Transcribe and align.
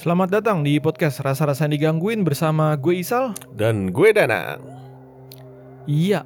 Selamat 0.00 0.32
datang 0.32 0.64
di 0.64 0.80
podcast 0.80 1.20
Rasa-Rasa 1.20 1.68
Digangguin 1.68 2.24
bersama 2.24 2.72
gue 2.80 3.04
Isal. 3.04 3.36
Dan 3.52 3.92
gue 3.92 4.16
Danang. 4.16 4.64
Iya, 5.84 6.24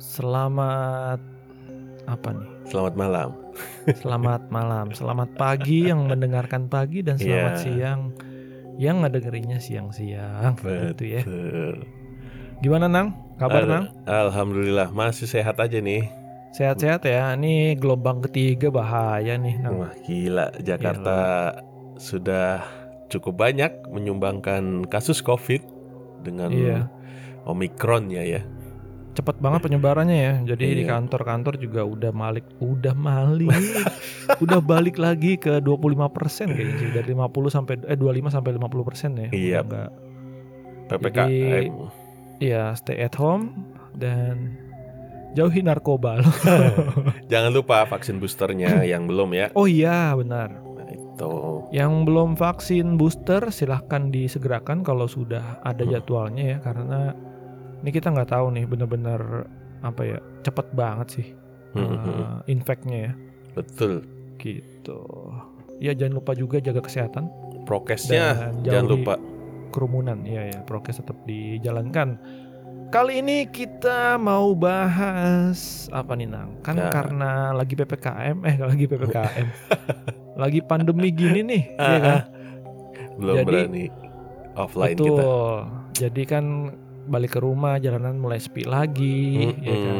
selamat 0.00 1.20
apa 2.08 2.28
nih? 2.32 2.48
Selamat 2.72 2.94
malam. 2.96 3.28
Selamat 4.00 4.42
malam, 4.48 4.86
selamat 4.96 5.28
pagi 5.36 5.92
yang 5.92 6.08
mendengarkan 6.08 6.72
pagi 6.72 7.04
dan 7.04 7.20
selamat 7.20 7.52
Iya. 7.52 7.60
siang 7.60 8.00
yang 8.80 9.04
ngedengerinnya 9.04 9.60
siang-siang. 9.60 10.56
Gitu 10.64 11.20
ya. 11.20 11.22
Gimana 12.64 12.88
Nang? 12.88 13.12
Kabar 13.36 13.68
Al- 13.68 13.68
Nang? 13.68 13.84
Alhamdulillah 14.08 14.88
masih 14.88 15.28
sehat 15.28 15.60
aja 15.60 15.84
nih. 15.84 16.08
Sehat-sehat 16.56 17.04
ya. 17.04 17.36
Ini 17.36 17.76
gelombang 17.76 18.24
ketiga 18.24 18.72
bahaya 18.72 19.36
nih 19.36 19.60
Nang. 19.60 19.84
Wah 19.84 19.92
gila 20.00 20.48
Jakarta 20.64 21.16
sudah 22.00 22.64
cukup 23.12 23.36
banyak 23.38 23.68
menyumbangkan 23.86 24.88
kasus 24.88 25.20
COVID 25.20 25.60
dengan 26.24 26.48
Iya. 26.48 26.88
Omikron 27.44 28.08
ya 28.08 28.24
ya. 28.24 28.42
Cepet 29.12 29.36
banget 29.38 29.68
penyebarannya 29.68 30.16
ya. 30.16 30.34
Jadi 30.48 30.64
di 30.72 30.84
Iya. 30.88 30.96
kantor-kantor 30.96 31.60
juga 31.60 31.84
udah 31.84 32.16
malik, 32.16 32.48
udah 32.56 32.96
malik, 32.96 33.52
udah 34.44 34.60
balik 34.64 34.96
lagi 34.96 35.36
ke 35.36 35.60
25% 35.60 36.48
kayaknya 36.48 36.74
sih. 36.80 36.88
Dari 36.90 37.12
50 37.12 37.52
sampai 37.52 37.76
eh 37.84 37.98
25 37.98 38.32
sampai 38.32 38.56
50 38.56 38.88
persen 38.88 39.10
ya. 39.14 39.28
Iya. 39.28 39.60
Udah 39.60 39.68
nggak 39.68 39.90
PPKM. 40.88 41.72
Iya, 42.40 42.72
stay 42.74 42.98
at 42.98 43.14
home 43.14 43.52
dan 43.94 44.56
jauhi 45.32 45.60
narkoba 45.60 46.18
loh. 46.18 46.34
Jangan 47.32 47.52
lupa 47.52 47.84
vaksin 47.84 48.16
boosternya 48.16 48.82
yang 48.82 49.06
belum 49.06 49.30
ya. 49.32 49.46
Oh 49.52 49.64
iya, 49.64 50.16
benar. 50.16 50.56
Nah, 51.22 51.30
itu. 51.30 51.70
Yang 51.70 51.92
belum 52.04 52.30
vaksin 52.34 52.86
booster 52.94 53.48
silahkan 53.48 54.08
disegerakan 54.08 54.82
kalau 54.82 55.06
sudah 55.06 55.62
ada 55.62 55.80
Hmm. 55.80 55.92
jadwalnya 55.92 56.44
ya 56.44 56.58
karena 56.58 57.14
ini 57.78 57.90
kita 57.90 58.08
nggak 58.08 58.28
tahu 58.28 58.46
nih 58.50 58.64
benar-benar 58.64 59.46
apa 59.80 60.02
ya 60.04 60.18
cepet 60.42 60.66
banget 60.72 61.08
sih 61.12 61.28
Hmm, 61.72 61.88
uh, 61.88 62.38
infectnya 62.44 62.98
ya 63.00 63.12
Betul. 63.54 64.04
gitu. 64.36 65.00
Ya 65.78 65.92
jangan 65.92 66.14
lupa 66.16 66.32
juga 66.32 66.58
jaga 66.58 66.78
kesehatan, 66.78 67.26
Prokesnya 67.64 68.52
jangan 68.60 68.86
lupa. 68.86 69.14
kerumunan. 69.70 70.20
Ya 70.22 70.46
ya, 70.46 70.60
prokes 70.60 70.98
tetap 70.98 71.16
dijalankan. 71.24 72.20
Kali 72.88 73.18
ini 73.18 73.48
kita 73.48 74.14
mau 74.14 74.52
bahas 74.52 75.88
apa 75.88 76.12
nih 76.12 76.28
Nang? 76.28 76.60
Kan 76.60 76.76
Ya. 76.76 76.92
karena 76.92 77.30
lagi 77.50 77.72
PPKM, 77.72 78.36
eh 78.44 78.56
lagi 78.68 78.84
PPKM. 78.84 79.46
lagi 80.34 80.60
pandemi 80.60 81.12
gini 81.12 81.40
nih, 81.42 81.62
ya 81.78 81.98
kan? 81.98 82.20
Belum 83.20 83.36
Jadi- 83.42 83.46
berani 83.46 83.84
offline 84.54 84.96
Betul. 84.96 85.06
kita. 85.08 85.26
Jadi 85.92 86.22
kan 86.24 86.44
balik 87.02 87.36
ke 87.36 87.40
rumah 87.42 87.76
jalanan 87.76 88.16
mulai 88.16 88.38
sepi 88.38 88.64
lagi, 88.64 89.52
ya 89.60 89.76
kan. 89.76 89.98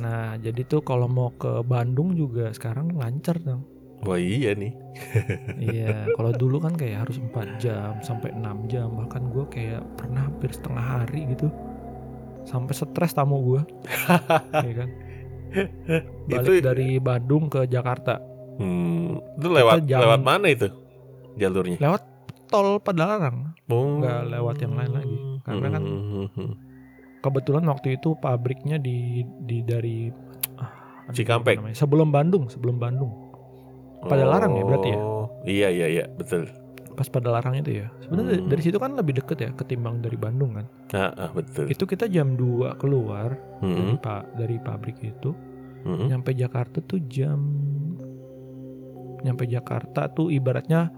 Nah, 0.00 0.38
jadi 0.38 0.62
tuh 0.64 0.86
kalau 0.86 1.10
mau 1.10 1.34
ke 1.34 1.66
Bandung 1.66 2.14
juga 2.14 2.52
sekarang 2.54 2.94
lancar 2.94 3.40
dong. 3.42 3.66
Wah 4.00 4.16
iya 4.16 4.56
nih. 4.56 4.72
iya, 5.72 6.08
kalau 6.16 6.32
dulu 6.32 6.56
kan 6.56 6.72
kayak 6.72 7.04
harus 7.04 7.20
4 7.20 7.60
jam 7.60 8.00
sampai 8.00 8.32
6 8.32 8.70
jam, 8.72 8.88
bahkan 8.96 9.28
gue 9.28 9.44
kayak 9.52 9.84
pernah 9.98 10.24
hampir 10.24 10.48
setengah 10.54 10.84
hari 11.04 11.28
gitu. 11.36 11.52
Sampai 12.48 12.72
stres 12.72 13.12
tamu 13.12 13.44
gue. 13.44 13.60
ya 14.68 14.72
kan. 14.72 14.88
Balik 16.30 16.48
Itu- 16.48 16.64
dari 16.64 16.96
Bandung 16.96 17.50
ke 17.52 17.66
Jakarta 17.66 18.22
Hmm, 18.60 19.16
itu 19.34 19.48
lewat 19.48 19.74
jam- 19.82 20.00
lewat 20.00 20.20
mana 20.20 20.46
itu 20.46 20.68
jalurnya? 21.34 21.78
lewat 21.78 22.02
tol 22.46 22.76
Padalarang. 22.78 23.56
Oh. 23.66 23.98
nggak 23.98 24.20
lewat 24.28 24.56
yang 24.58 24.74
lain 24.74 24.92
lagi. 24.92 25.16
Karena 25.40 25.66
kan 25.70 25.82
Hmm, 25.82 26.52
Kebetulan 27.20 27.64
waktu 27.64 27.94
itu 27.94 28.12
pabriknya 28.14 28.76
di 28.76 29.20
di 29.40 29.60
dari 29.60 30.08
ah, 30.56 30.70
Cikampek. 31.10 31.56
namanya? 31.56 31.76
Sebelum 31.76 32.08
Bandung, 32.08 32.48
sebelum 32.48 32.76
Bandung. 32.76 33.12
Padalarang 34.02 34.52
ya 34.52 34.64
berarti 34.64 34.88
ya? 34.88 34.98
Oh, 34.98 35.28
Iya 35.42 35.68
iya 35.68 35.86
iya 35.90 36.04
betul. 36.10 36.48
Pas 36.90 37.06
Padalarang 37.06 37.54
itu 37.54 37.76
ya. 37.76 37.92
Sebenarnya 38.00 38.36
Hmm. 38.36 38.48
dari 38.48 38.62
situ 38.62 38.76
kan 38.76 38.92
lebih 38.92 39.14
deket 39.14 39.38
ya 39.38 39.50
ketimbang 39.52 40.00
dari 40.00 40.16
Bandung 40.16 40.52
kan. 40.54 40.66
Ah, 40.90 41.12
ah, 41.14 41.30
betul. 41.30 41.64
Itu 41.66 41.84
kita 41.84 42.08
jam 42.08 42.34
2 42.34 42.72
keluar 42.74 43.36
dari 43.58 43.72
Hmm, 43.86 43.96
pak 43.96 44.34
dari 44.34 44.56
pabrik 44.58 44.96
itu, 44.98 45.36
hmm. 45.82 46.08
nyampe 46.08 46.32
Jakarta 46.32 46.80
tuh 46.80 47.00
jam 47.06 47.40
nyampe 49.22 49.44
Jakarta 49.46 50.08
tuh 50.10 50.28
ibaratnya 50.32 50.90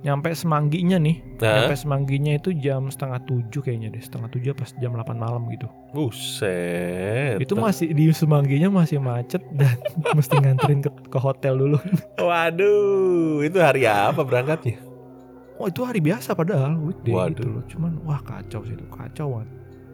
nyampe 0.00 0.32
semangginya 0.32 0.96
nih. 0.96 1.20
Nah, 1.44 1.68
Nyampe 1.68 1.76
semangginya 1.76 2.32
itu 2.32 2.56
jam 2.56 2.88
setengah 2.88 3.20
tujuh 3.28 3.60
kayaknya 3.60 3.92
deh, 3.92 4.00
setengah 4.00 4.32
tujuh 4.32 4.56
pas 4.56 4.72
jam 4.80 4.96
8 4.96 5.12
malam 5.12 5.44
gitu. 5.52 5.68
buset. 5.92 7.36
Itu 7.36 7.52
masih 7.52 7.92
di 7.92 8.08
semangginya 8.16 8.72
masih 8.72 8.96
macet 8.96 9.44
dan 9.52 9.76
mesti 10.16 10.40
nganterin 10.40 10.80
ke, 10.80 10.90
ke 11.08 11.18
hotel 11.20 11.60
dulu. 11.60 11.76
Waduh, 12.16 13.44
itu 13.44 13.60
hari 13.60 13.84
apa 13.84 14.24
berangkatnya? 14.24 14.80
Oh 15.60 15.68
itu 15.68 15.84
hari 15.84 16.00
biasa 16.00 16.32
padahal 16.32 16.80
weekday 16.80 17.12
Waduh. 17.12 17.36
gitu 17.36 17.42
loh. 17.44 17.64
Cuman 17.68 17.92
wah 18.08 18.24
kacau 18.24 18.64
sih 18.64 18.72
itu 18.72 18.86
kacau 18.88 19.36
banget. 19.36 19.48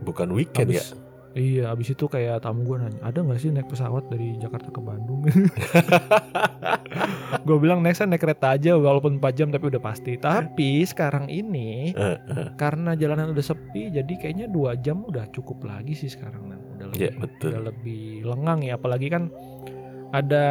Bukan 0.06 0.28
weekend 0.30 0.70
ya? 0.70 0.84
Iya 1.36 1.68
abis 1.68 1.92
itu 1.92 2.08
kayak 2.08 2.40
tamu 2.40 2.64
gue 2.64 2.76
nanya 2.80 2.96
ada 3.04 3.20
nggak 3.20 3.36
sih 3.36 3.52
naik 3.52 3.68
pesawat 3.68 4.08
dari 4.08 4.40
Jakarta 4.40 4.68
ke 4.68 4.80
Bandung? 4.80 5.20
gue 7.46 7.56
bilang 7.60 7.80
next 7.80 8.00
naik 8.00 8.18
kereta 8.18 8.56
aja 8.56 8.72
walaupun 8.72 9.20
4 9.20 9.36
jam 9.36 9.48
tapi 9.52 9.68
udah 9.68 9.78
pasti. 9.78 10.16
Tapi 10.16 10.82
sekarang 10.82 11.28
ini 11.28 11.92
karena 12.56 12.94
jalanan 12.94 13.30
udah 13.30 13.44
sepi 13.44 13.92
jadi 13.92 14.12
kayaknya 14.16 14.46
dua 14.48 14.74
jam 14.76 15.04
udah 15.04 15.28
cukup 15.28 15.60
lagi 15.62 15.92
sih 15.92 16.08
sekarang 16.08 16.48
Nan. 16.48 16.60
Udah 16.72 16.86
lebih, 16.88 17.04
Ya, 17.04 17.10
betul. 17.12 17.48
udah 17.52 17.62
lebih 17.68 18.04
lengang 18.24 18.60
ya 18.64 18.72
apalagi 18.74 19.08
kan 19.08 19.22
ada 20.10 20.44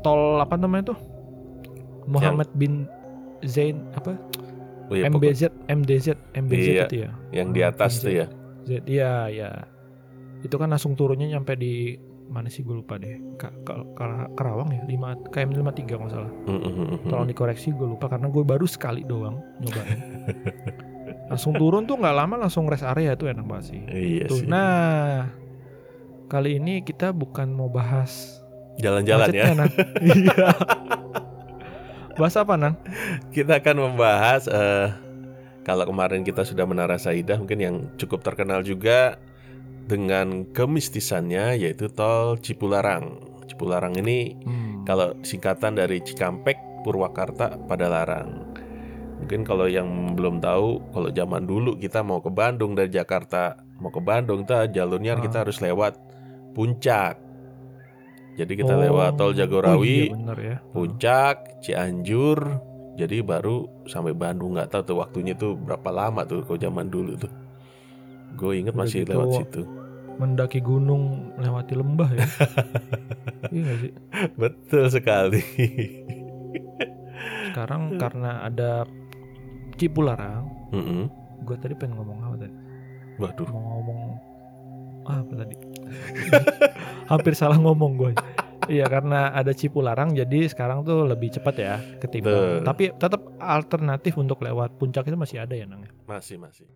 tol 0.00 0.38
apa 0.38 0.54
namanya 0.54 0.94
tuh 0.94 0.98
Muhammad 2.06 2.48
bin 2.54 2.86
Zain 3.42 3.82
apa 3.92 4.16
Oh, 4.84 4.92
iya, 4.92 5.08
MBZ 5.08 5.48
MDZ 5.64 6.12
MBZ 6.36 6.60
Iya, 6.60 6.84
itu 6.84 6.96
ya 7.02 7.10
yang 7.32 7.50
di 7.50 7.64
atas 7.64 7.98
tuh 7.98 8.12
ya. 8.12 8.28
Z 8.64 8.84
iya 8.84 9.28
ya 9.28 9.50
itu 10.40 10.56
kan 10.56 10.68
langsung 10.68 10.92
turunnya 10.92 11.24
nyampe 11.26 11.56
di 11.56 11.96
mana 12.24 12.48
sih 12.48 12.64
gue 12.64 12.72
lupa 12.74 12.96
deh. 12.96 13.20
Ka 13.36 13.52
Ka- 13.62 13.84
Ka- 13.92 14.32
Karawang 14.32 14.72
ya? 14.72 14.82
5 14.84 15.28
KM 15.28 15.50
53 15.54 16.00
kalau 16.00 16.08
salah. 16.10 16.32
Hmm, 16.48 16.60
hmm, 16.60 16.74
hmm, 16.74 16.98
tolong 17.06 17.28
dikoreksi 17.28 17.68
gue 17.70 17.84
lupa 17.86 18.08
karena 18.08 18.28
gue 18.28 18.40
baru 18.40 18.64
sekali 18.64 19.04
doang 19.04 19.40
nyobain. 19.60 20.00
Langsung 21.30 21.52
turun 21.54 21.84
tuh 21.84 21.96
nggak 21.96 22.16
lama 22.16 22.36
langsung 22.38 22.68
rest 22.68 22.84
area 22.84 23.12
itu 23.12 23.28
enak 23.28 23.44
banget 23.44 23.76
sih. 23.76 23.80
Iya 23.88 24.24
Tuh, 24.28 24.40
sih. 24.40 24.48
nah 24.48 25.28
kali 26.26 26.56
ini 26.56 26.80
kita 26.80 27.12
bukan 27.12 27.48
mau 27.48 27.68
bahas 27.68 28.40
Jalan-jalan 28.80 29.30
ya. 29.30 29.44
iya. 30.02 30.48
Bahas 32.14 32.34
apa 32.34 32.54
nang 32.54 32.74
Kita 33.30 33.58
akan 33.58 33.76
membahas 33.90 34.46
eh, 34.46 34.88
kalau 35.64 35.84
kemarin 35.84 36.22
kita 36.22 36.44
sudah 36.44 36.64
menara 36.64 36.94
Saidah 36.94 37.40
mungkin 37.40 37.58
yang 37.58 37.76
cukup 37.96 38.20
terkenal 38.20 38.60
juga 38.60 39.16
dengan 39.84 40.44
kemistisannya 40.46 41.58
yaitu 41.58 41.88
tol 41.88 42.36
Cipularang. 42.36 43.20
Cipularang 43.44 43.96
ini 43.96 44.36
Hmm. 44.40 44.84
kalau 44.84 45.12
singkatan 45.20 45.76
dari 45.76 46.00
Cikampek, 46.00 46.56
Purwakarta, 46.80 47.56
Padalarang. 47.64 48.56
Mungkin 49.20 49.40
kalau 49.42 49.64
yang 49.64 50.12
belum 50.12 50.40
tahu, 50.40 50.92
kalau 50.92 51.08
zaman 51.08 51.44
dulu 51.44 51.76
kita 51.76 52.00
mau 52.00 52.20
ke 52.20 52.28
Bandung 52.28 52.76
dari 52.76 52.88
Jakarta, 52.88 53.56
mau 53.80 53.88
ke 53.88 54.00
Bandung 54.00 54.44
tuh 54.44 54.68
jalurnya 54.68 55.16
Ah. 55.16 55.20
kita 55.20 55.44
harus 55.44 55.60
lewat 55.60 55.96
Puncak. 56.52 57.16
Jadi 58.34 58.52
kita 58.54 58.74
Oh. 58.74 58.82
lewat 58.82 59.14
tol 59.14 59.30
Oh 59.30 59.32
Jagorawi, 59.32 60.10
iya 60.10 60.12
bener 60.12 60.38
ya 60.38 60.56
Puncak, 60.70 61.36
Cianjur, 61.62 62.38
jadi 62.94 63.20
baru 63.20 63.56
sampai 63.84 64.12
Bandung 64.12 64.54
nggak 64.54 64.70
tahu 64.70 64.82
tuh 64.84 64.96
waktunya 64.98 65.34
tuh 65.34 65.54
berapa 65.54 65.86
lama 65.88 66.22
tuh 66.22 66.42
kalau 66.42 66.56
zaman 66.56 66.86
dulu 66.86 67.14
tuh. 67.16 67.32
Gue 68.34 68.58
inget 68.58 68.72
Udah 68.72 68.82
masih 68.82 69.02
gitu, 69.02 69.12
lewat 69.12 69.28
situ. 69.40 69.62
mendaki 70.14 70.58
gunung 70.58 71.02
melewati 71.34 71.74
lembah 71.74 72.06
ya 72.08 72.22
iya 73.50 73.72
sih 73.78 73.90
Betul 74.34 74.86
sekali. 74.88 75.42
sekarang 77.50 77.98
karena 77.98 78.42
ada 78.42 78.86
Cipularang 79.74 80.46
Mm-mm. 80.70 81.10
gue 81.42 81.56
tadi 81.56 81.74
pengen 81.74 81.98
ngomong 81.98 82.18
apa 82.22 82.36
tadi 82.40 82.54
Waduh, 83.14 83.46
mau 83.48 83.62
ngomong 83.74 84.00
ah, 85.04 85.18
apa 85.18 85.32
tadi 85.36 85.54
hampir 87.10 87.32
salah 87.34 87.58
ngomong 87.58 87.92
gue 87.96 88.10
iya 88.68 88.86
karena 88.88 89.32
ada 89.32 89.52
Cipularang 89.52 90.12
jadi 90.14 90.48
sekarang 90.48 90.82
tuh 90.82 91.04
lebih 91.08 91.32
cepat 91.34 91.54
ya 91.56 91.74
ketimbang 92.00 92.32
Betul. 92.32 92.66
tapi 92.66 92.84
tetap 92.96 93.20
alternatif 93.40 94.12
untuk 94.16 94.40
lewat 94.42 94.76
puncak 94.80 95.06
itu 95.08 95.16
masih 95.16 95.42
ada 95.42 95.54
ya 95.54 95.66
nang 95.68 95.84
masih 96.08 96.36
masih. 96.40 96.68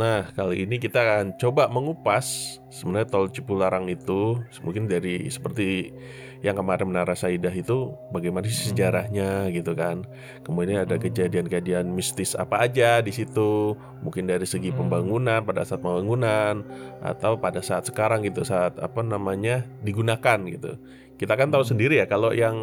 Nah, 0.00 0.32
kali 0.32 0.64
ini 0.64 0.80
kita 0.80 1.04
akan 1.04 1.36
coba 1.36 1.68
mengupas 1.68 2.56
sebenarnya 2.72 3.12
tol 3.12 3.28
Cipularang 3.28 3.84
itu 3.92 4.40
mungkin 4.64 4.88
dari 4.88 5.28
seperti 5.28 5.92
yang 6.40 6.56
kemarin 6.56 6.88
Menara 6.88 7.12
Saidah 7.12 7.52
itu 7.52 7.92
bagaimana 8.08 8.48
sih 8.48 8.72
sejarahnya 8.72 9.52
gitu 9.52 9.76
kan. 9.76 10.08
Kemudian 10.40 10.88
ada 10.88 10.96
Hmm. 10.96 11.04
kejadian-kejadian 11.04 11.92
mistis 11.92 12.32
apa 12.32 12.64
aja 12.64 13.04
di 13.04 13.12
situ, 13.12 13.76
mungkin 14.00 14.24
dari 14.24 14.48
segi 14.48 14.72
Hmm. 14.72 14.88
pembangunan 14.88 15.44
pada 15.44 15.68
saat 15.68 15.84
pembangunan 15.84 16.64
atau 17.04 17.36
pada 17.36 17.60
saat 17.60 17.84
sekarang 17.84 18.24
gitu 18.24 18.40
saat 18.40 18.80
apa 18.80 19.04
namanya 19.04 19.68
digunakan 19.84 20.40
gitu. 20.48 20.80
Kita 21.20 21.36
kan 21.36 21.52
tahu 21.52 21.60
Hmm. 21.60 21.76
sendiri 21.76 22.00
ya 22.00 22.08
kalau 22.08 22.32
yang 22.32 22.56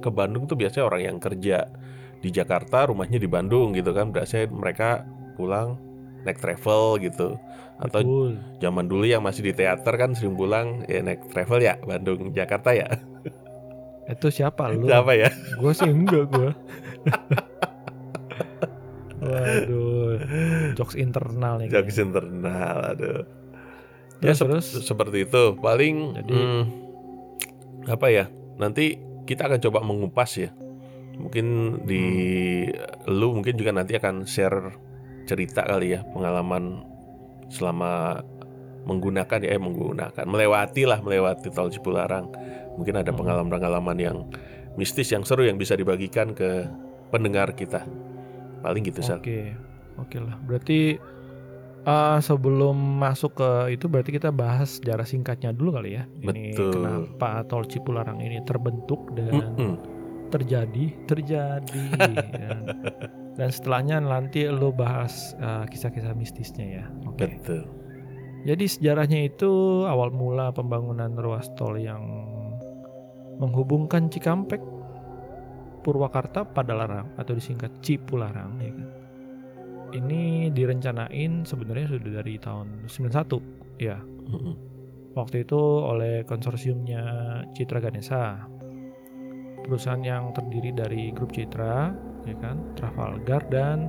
ke 0.00 0.08
Bandung 0.08 0.48
tuh 0.48 0.56
biasanya 0.56 0.88
orang 0.88 1.02
yang 1.04 1.18
kerja 1.20 1.68
di 2.24 2.32
Jakarta, 2.32 2.88
rumahnya 2.88 3.20
di 3.20 3.28
Bandung 3.28 3.76
gitu 3.76 3.92
kan. 3.92 4.08
Biasanya 4.08 4.48
mereka 4.48 5.04
pulang 5.36 5.76
naik 6.24 6.38
travel 6.38 6.98
gitu. 6.98 7.36
Atau 7.78 8.00
Betul. 8.02 8.30
zaman 8.58 8.90
dulu 8.90 9.06
yang 9.06 9.22
masih 9.22 9.46
di 9.46 9.52
teater 9.54 9.94
kan 9.94 10.10
sering 10.10 10.34
pulang 10.34 10.82
ya 10.90 10.98
naik 10.98 11.30
travel 11.30 11.62
ya 11.62 11.78
Bandung 11.78 12.34
Jakarta 12.34 12.74
ya. 12.74 12.90
Itu 14.08 14.32
siapa 14.32 14.72
lu? 14.72 14.88
Siapa 14.88 15.12
ya? 15.14 15.30
Gue 15.60 15.72
sih 15.76 15.86
enggak 15.86 16.26
gue. 16.32 16.50
Waduh, 19.18 20.14
jokes 20.78 20.94
internal 20.94 21.58
nih. 21.58 21.68
Jokes 21.68 21.90
kayaknya. 21.92 22.02
internal 22.06 22.76
aduh. 22.94 23.20
Ya 24.18 24.34
Terus, 24.34 24.38
terus? 24.42 24.66
seperti 24.82 25.26
itu. 25.26 25.42
Paling 25.58 25.96
Jadi- 26.18 26.34
hmm, 26.34 26.62
apa 27.86 28.06
ya? 28.10 28.24
Nanti 28.58 28.98
kita 29.26 29.46
akan 29.46 29.60
coba 29.62 29.82
mengupas 29.82 30.34
ya. 30.38 30.50
Mungkin 31.18 31.46
di 31.82 32.02
lu 33.10 33.34
mungkin 33.34 33.54
juga 33.58 33.74
nanti 33.74 33.98
akan 33.98 34.22
share 34.22 34.70
cerita 35.28 35.60
kali 35.62 35.92
ya 35.92 36.00
pengalaman 36.08 36.80
selama 37.52 38.24
menggunakan 38.82 39.44
ya 39.44 39.52
eh, 39.52 39.60
menggunakan 39.60 40.24
melewati 40.24 40.88
lah 40.88 41.04
melewati 41.04 41.52
tol 41.52 41.68
Cipularang. 41.68 42.32
Mungkin 42.80 42.94
ada 42.96 43.12
Hmm. 43.12 43.20
pengalaman-pengalaman 43.20 43.98
yang 44.00 44.16
mistis 44.78 45.12
yang 45.12 45.26
seru 45.26 45.44
yang 45.44 45.60
bisa 45.60 45.76
dibagikan 45.76 46.32
ke 46.32 46.64
pendengar 47.10 47.52
kita. 47.52 47.84
Paling 48.64 48.82
gitu 48.86 49.04
Sal. 49.04 49.20
Oke, 49.20 49.52
oke 49.96 50.16
lah. 50.16 50.38
Berarti 50.40 50.96
eh, 51.84 52.18
sebelum 52.20 52.74
masuk 52.74 53.36
ke 53.36 53.50
itu 53.74 53.86
berarti 53.86 54.10
kita 54.10 54.30
bahas 54.30 54.80
sejarah 54.80 55.04
singkatnya 55.04 55.52
dulu 55.52 55.76
kali 55.76 55.98
ya. 55.98 56.08
Ini 56.20 56.56
Betul. 56.56 56.72
kenapa 56.80 57.44
tol 57.44 57.68
Cipularang 57.68 58.22
ini 58.22 58.40
terbentuk 58.42 59.12
dan 59.12 59.32
Mm-mm. 59.58 59.74
terjadi, 60.28 60.84
terjadi. 61.04 61.82
dan, 62.32 62.58
dan 63.38 63.54
setelahnya 63.54 64.02
nanti 64.02 64.50
lo 64.50 64.74
bahas 64.74 65.38
eh, 65.38 65.64
kisah-kisah 65.70 66.12
mistisnya 66.18 66.82
ya. 66.82 66.84
Oke. 67.06 67.30
Betul. 67.38 67.62
Jadi 68.42 68.64
sejarahnya 68.66 69.30
itu 69.30 69.82
awal 69.86 70.10
mula 70.10 70.50
pembangunan 70.50 71.14
ruas 71.18 71.50
tol 71.54 71.78
yang 71.78 72.02
menghubungkan 73.38 74.10
Cikampek, 74.10 74.58
Purwakarta, 75.86 76.42
Padalarang 76.46 77.14
atau 77.14 77.32
disingkat 77.34 77.70
Cipularang 77.82 78.58
ya 78.58 78.74
kan. 78.74 78.88
Ini 79.88 80.52
direncanain 80.52 81.48
sebenarnya 81.48 81.96
sudah 81.96 82.10
dari 82.20 82.34
tahun 82.36 82.90
91 82.90 83.80
ya. 83.80 83.96
Waktu 85.18 85.48
itu 85.48 85.58
oleh 85.82 86.22
konsorsiumnya 86.28 87.02
Citra 87.56 87.80
Ganesha. 87.80 88.44
Perusahaan 89.64 90.02
yang 90.04 90.30
terdiri 90.36 90.70
dari 90.76 91.10
grup 91.10 91.32
Citra, 91.34 91.90
ya 92.28 92.36
kan, 92.38 92.56
Trafalgar 92.74 93.42
dan 93.48 93.88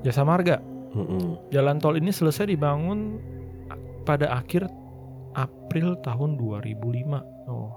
Jasa 0.00 0.22
Marga. 0.22 0.58
Mm-mm. 0.90 1.50
Jalan 1.50 1.76
tol 1.76 1.94
ini 1.94 2.08
selesai 2.08 2.46
dibangun 2.46 3.18
pada 4.02 4.30
akhir 4.32 4.68
April 5.32 5.98
tahun 5.98 6.36
2005. 6.36 7.18
Oh, 7.44 7.68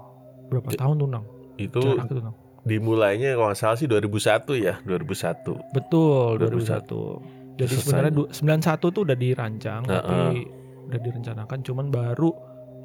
berapa 0.46 0.68
Ja- 0.70 0.80
tahun 0.80 0.94
tuh, 0.96 1.08
Nang? 1.08 1.24
Itu 1.56 1.80
Jarak 1.82 2.06
itu, 2.06 2.20
Nang. 2.20 2.36
dimulainya 2.62 3.34
kalau 3.34 3.48
nggak 3.48 3.58
salah 3.58 3.74
sih 3.74 3.86
2001 3.86 4.54
ya 4.54 4.78
2001 4.82 5.56
Betul, 5.70 6.38
2001. 6.38 6.86
2001. 6.86 7.56
Jadi 7.56 7.66
Selesai. 7.66 7.82
sebenarnya 7.82 8.12
du- 8.12 8.30
91 8.30 8.86
tuh 8.88 9.02
udah 9.02 9.16
dirancang, 9.16 9.82
Heeh. 9.82 9.98
tapi 9.98 10.26
udah 10.86 11.00
direncanakan 11.00 11.58
cuman 11.60 11.86
baru 11.88 12.30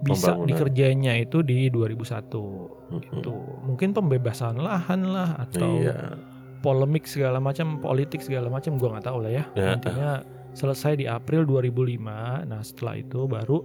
bisa 0.02 0.34
Pembangunan. 0.34 0.48
dikerjainnya 0.50 1.14
itu 1.16 1.38
di 1.40 1.70
2001 1.70 2.42
Mm-mm. 2.90 3.14
itu. 3.14 3.34
Mungkin 3.64 3.90
pembebasan 3.92 4.58
lahan 4.58 5.06
lah 5.06 5.38
atau 5.40 5.70
iya 5.78 6.18
polemik 6.64 7.04
segala 7.04 7.44
macam, 7.44 7.84
politik 7.84 8.24
segala 8.24 8.48
macam 8.48 8.80
gua 8.80 8.98
nggak 8.98 9.06
tahu 9.12 9.20
lah 9.28 9.32
ya. 9.36 9.44
Ya. 9.54 9.76
Intinya 9.76 10.10
selesai 10.56 10.96
di 10.98 11.06
April 11.06 11.44
2005. 11.44 12.48
Nah, 12.48 12.62
setelah 12.64 12.96
itu 12.98 13.28
baru 13.28 13.60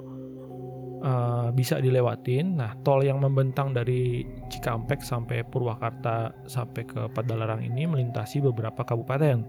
uh, 1.05 1.49
bisa 1.55 1.79
dilewatin. 1.79 2.59
Nah, 2.59 2.75
tol 2.83 3.05
yang 3.06 3.23
membentang 3.23 3.71
dari 3.71 4.27
Cikampek 4.50 5.05
sampai 5.05 5.47
Purwakarta 5.47 6.35
sampai 6.49 6.83
ke 6.89 7.00
Padalarang 7.12 7.62
ini 7.62 7.87
melintasi 7.87 8.43
beberapa 8.43 8.83
kabupaten. 8.83 9.45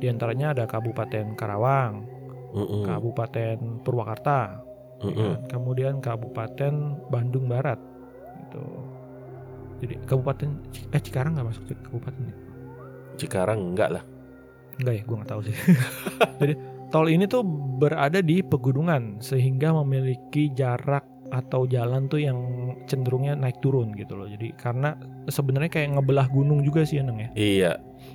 Di 0.00 0.08
antaranya 0.08 0.56
ada 0.56 0.64
Kabupaten 0.64 1.36
Karawang, 1.36 2.08
Mm-mm. 2.56 2.88
Kabupaten 2.88 3.84
Purwakarta, 3.84 4.64
ya 5.04 5.04
Mm-mm. 5.04 5.44
kan? 5.44 5.60
kemudian 5.60 6.00
Kabupaten 6.00 7.04
Bandung 7.12 7.44
Barat. 7.52 7.76
Gitu. 8.46 8.64
Jadi 9.84 9.94
Kabupaten 10.08 10.48
eh 10.92 11.00
Cikarang 11.00 11.36
nggak 11.36 11.48
masuk 11.52 11.64
ke 11.68 11.74
kabupaten 11.84 12.32
ya? 12.32 12.49
Cikarang 13.20 13.60
enggak 13.72 13.90
lah 13.92 14.04
Enggak 14.80 14.94
ya, 14.96 15.02
gue 15.04 15.16
nggak 15.20 15.28
tahu 15.28 15.40
sih. 15.44 15.56
Jadi 16.40 16.54
tol 16.88 17.06
ini 17.06 17.28
tuh 17.28 17.44
berada 17.76 18.24
di 18.24 18.40
pegunungan 18.40 19.20
sehingga 19.20 19.76
memiliki 19.84 20.48
jarak 20.50 21.04
atau 21.30 21.62
jalan 21.62 22.08
tuh 22.08 22.18
yang 22.18 22.38
cenderungnya 22.88 23.36
naik 23.36 23.60
turun 23.60 23.92
gitu 23.92 24.16
loh. 24.16 24.24
Jadi 24.24 24.50
karena 24.56 24.96
sebenarnya 25.28 25.68
kayak 25.68 25.94
ngebelah 25.94 26.26
gunung 26.26 26.64
juga 26.64 26.82
sih 26.82 26.98
Neng 26.98 27.20
ya. 27.20 27.30
iya 27.36 27.72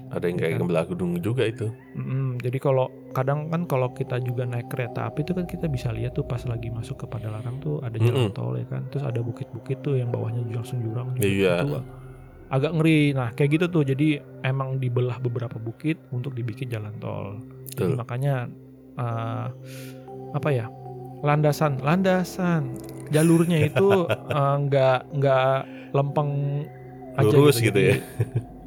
ada 0.09 0.25
yang 0.25 0.35
kayak 0.35 0.57
Kan. 0.57 0.59
ngebelah 0.65 0.85
gedung 0.89 1.12
juga 1.21 1.45
itu 1.45 1.69
Mm-mm, 1.93 2.41
jadi 2.41 2.57
kalau 2.57 2.89
kadang 3.13 3.47
kan 3.53 3.69
kalau 3.69 3.93
kita 3.93 4.17
juga 4.19 4.43
naik 4.43 4.67
kereta 4.67 5.05
api 5.07 5.21
itu 5.21 5.31
kan 5.31 5.45
kita 5.45 5.69
bisa 5.69 5.93
lihat 5.93 6.17
tuh 6.17 6.25
pas 6.25 6.41
lagi 6.43 6.67
masuk 6.67 6.97
ke 6.97 7.05
Padalarang 7.05 7.62
tuh 7.62 7.79
ada 7.79 7.95
jalan 7.95 8.27
Mm-mm. 8.27 8.35
tol 8.35 8.57
ya 8.57 8.65
kan. 8.65 8.89
Terus 8.89 9.05
ada 9.05 9.21
bukit-bukit 9.21 9.79
tuh 9.79 9.95
yang 9.95 10.09
bawahnya 10.09 10.41
langsung 10.51 10.81
jurang. 10.81 11.13
gitu. 11.15 11.29
Iya. 11.45 11.62
Itu 11.63 11.79
agak 12.55 12.71
ngeri. 12.74 13.12
Nah 13.12 13.29
kayak 13.35 13.59
gitu 13.59 13.65
tuh. 13.67 13.83
Jadi 13.83 14.19
emang 14.41 14.79
dibelah 14.79 15.19
beberapa 15.19 15.59
bukit 15.59 16.00
untuk 16.15 16.31
dibikin 16.31 16.71
jalan 16.71 16.95
tol. 17.03 17.43
Jadi 17.75 17.91
Betul. 17.91 18.00
makanya 18.00 18.35
eh, 18.95 19.45
apa 20.35 20.50
ya 20.51 20.65
landasan 21.24 21.79
landasan 21.79 22.75
jalurnya 23.09 23.67
itu 23.67 24.07
eh, 24.35 24.55
nggak 24.67 25.00
nggak 25.15 25.57
lempeng 25.95 26.31
aja 27.15 27.31
Lurus 27.31 27.63
gitu 27.63 27.75
Jadi, 27.79 27.91
ya. 27.91 27.97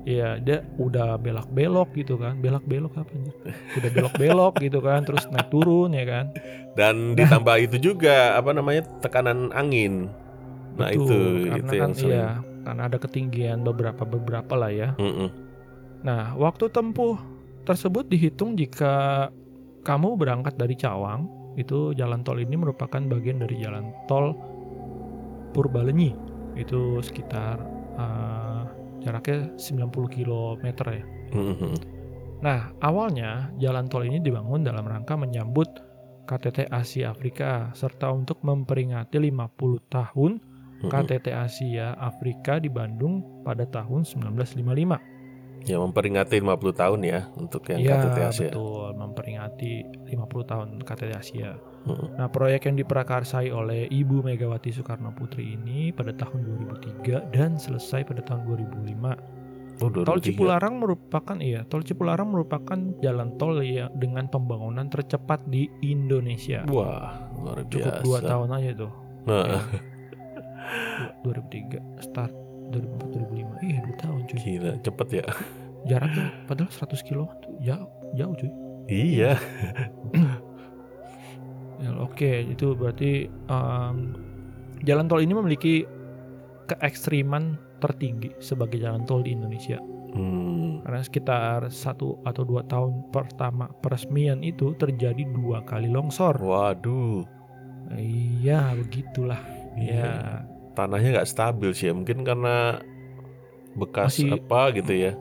Iya 0.08 0.40
dia 0.40 0.58
udah 0.80 1.20
belok 1.20 1.52
belok 1.52 1.92
gitu 1.92 2.16
kan 2.16 2.40
belok 2.40 2.64
belok 2.64 2.96
apa 2.96 3.12
anjir 3.12 3.34
udah 3.76 3.90
belok 3.92 4.14
belok 4.16 4.54
gitu 4.64 4.80
kan 4.80 5.04
terus 5.04 5.28
naik 5.28 5.52
turun 5.52 5.92
ya 5.92 6.08
kan 6.08 6.32
dan 6.80 7.12
ditambah 7.12 7.68
itu 7.68 7.92
juga 7.92 8.32
apa 8.32 8.56
namanya 8.56 8.88
tekanan 9.04 9.52
angin 9.52 10.08
nah 10.80 10.88
Betul, 10.88 11.04
itu 11.04 11.18
itu 11.60 11.60
kan 11.68 11.76
yang 11.76 11.92
sering 11.92 12.24
iya 12.24 12.47
karena 12.66 12.90
ada 12.90 12.98
ketinggian 12.98 13.62
beberapa 13.62 14.02
beberapa 14.06 14.54
lah 14.58 14.72
ya 14.72 14.90
Mm-mm. 14.98 15.48
Nah, 15.98 16.34
waktu 16.38 16.70
tempuh 16.70 17.18
tersebut 17.66 18.06
dihitung 18.06 18.54
jika 18.54 19.26
kamu 19.82 20.14
berangkat 20.14 20.54
dari 20.54 20.78
Cawang, 20.78 21.26
itu 21.58 21.90
jalan 21.98 22.22
tol 22.22 22.38
ini 22.38 22.54
merupakan 22.54 23.02
bagian 23.02 23.42
dari 23.42 23.58
jalan 23.58 23.90
tol 24.06 24.36
Purbalenyi. 25.50 26.14
Itu 26.54 27.02
sekitar 27.02 27.58
eh, 27.98 28.62
jaraknya 29.02 29.50
90 29.58 29.90
km 30.14 30.64
ya. 30.86 31.04
Mm-mm. 31.34 31.74
Nah, 32.38 32.70
awalnya 32.78 33.50
jalan 33.58 33.90
tol 33.90 34.06
ini 34.06 34.22
dibangun 34.22 34.62
dalam 34.62 34.86
rangka 34.86 35.18
menyambut 35.18 35.66
KTT 36.30 36.70
Asia 36.70 37.10
Afrika 37.10 37.74
serta 37.74 38.12
untuk 38.14 38.44
memperingati 38.46 39.18
50 39.18 39.90
tahun. 39.90 40.32
KTT 40.86 41.34
Asia 41.34 41.98
Afrika 41.98 42.62
di 42.62 42.70
Bandung 42.70 43.42
pada 43.42 43.66
tahun 43.66 44.06
1955. 44.06 45.18
ya 45.66 45.74
memperingati 45.76 46.38
50 46.38 46.54
tahun 46.70 47.00
ya 47.02 47.20
untuk 47.34 47.66
yang 47.68 47.78
Iya 47.82 47.94
KTT 47.98 48.18
Asia 48.22 48.48
betul 48.48 48.88
memperingati 48.94 49.72
50 50.06 50.50
tahun 50.54 50.68
KTT 50.80 51.12
Asia. 51.12 51.50
Nah 52.14 52.28
proyek 52.30 52.70
yang 52.70 52.78
diprakarsai 52.78 53.50
oleh 53.50 53.90
Ibu 53.90 54.22
Megawati 54.22 54.70
Soekarno 54.70 55.10
Putri 55.12 55.58
ini 55.58 55.90
pada 55.90 56.14
tahun 56.14 56.46
2003 57.02 57.34
dan 57.34 57.58
selesai 57.58 58.06
pada 58.06 58.22
tahun 58.22 58.46
2005. 58.46 59.82
oh, 59.82 59.90
Tol 59.92 60.18
2003. 60.22 60.24
Cipularang 60.30 60.74
merupakan 60.78 61.36
iya 61.42 61.60
Tol 61.66 61.82
Cipularang 61.82 62.28
merupakan 62.30 62.78
jalan 63.02 63.34
tol 63.36 63.58
ya 63.60 63.90
dengan 63.92 64.30
pembangunan 64.30 64.86
tercepat 64.86 65.42
di 65.50 65.66
Indonesia. 65.82 66.62
wah 66.70 67.28
luar 67.34 67.66
Cukup 67.66 67.92
biasa 67.98 68.04
dua 68.06 68.18
tahun 68.22 68.48
aja 68.56 68.70
tuh. 68.78 68.92
Nah, 69.26 69.44
Ya. 69.44 69.60
Du- 71.22 71.32
2003 71.32 71.80
start 72.04 72.32
2004 72.70 73.16
2005 73.32 73.64
iya 73.64 73.78
dua 73.80 73.96
tahun 73.96 74.20
cuy 74.28 74.38
gila 74.38 74.72
cepet 74.84 75.08
ya 75.12 75.24
jaraknya 75.88 76.26
padahal 76.44 76.70
100 76.70 77.08
kilo 77.08 77.24
tuh 77.40 77.54
jauh 77.64 77.88
jauh 78.12 78.34
cuy 78.36 78.50
iya 78.88 79.32
Oke, 81.98 82.42
itu 82.42 82.74
berarti 82.74 83.30
em, 83.30 83.96
jalan 84.82 85.06
tol 85.06 85.22
ini 85.22 85.30
memiliki 85.30 85.86
keekstriman 86.66 87.54
tertinggi 87.78 88.34
sebagai 88.42 88.82
jalan 88.82 89.06
tol 89.06 89.22
di 89.22 89.30
Indonesia. 89.30 89.78
Hmm. 90.10 90.82
Karena 90.82 91.02
sekitar 91.04 91.70
satu 91.70 92.18
atau 92.26 92.42
dua 92.42 92.66
tahun 92.66 93.06
pertama 93.14 93.70
peresmian 93.78 94.42
itu 94.42 94.74
terjadi 94.74 95.22
dua 95.30 95.62
kali 95.62 95.86
longsor. 95.86 96.34
Waduh. 96.42 97.22
Iya, 97.94 98.74
begitulah. 98.74 99.38
Iya. 99.78 100.02
Ya, 100.02 100.14
Tanahnya 100.78 101.08
nggak 101.12 101.28
stabil 101.28 101.74
sih 101.74 101.90
ya. 101.90 101.92
Mungkin 101.92 102.22
karena 102.22 102.78
bekas 103.74 104.14
Masih- 104.14 104.30
apa 104.32 104.60
gitu 104.72 104.94
ya. 104.94 105.12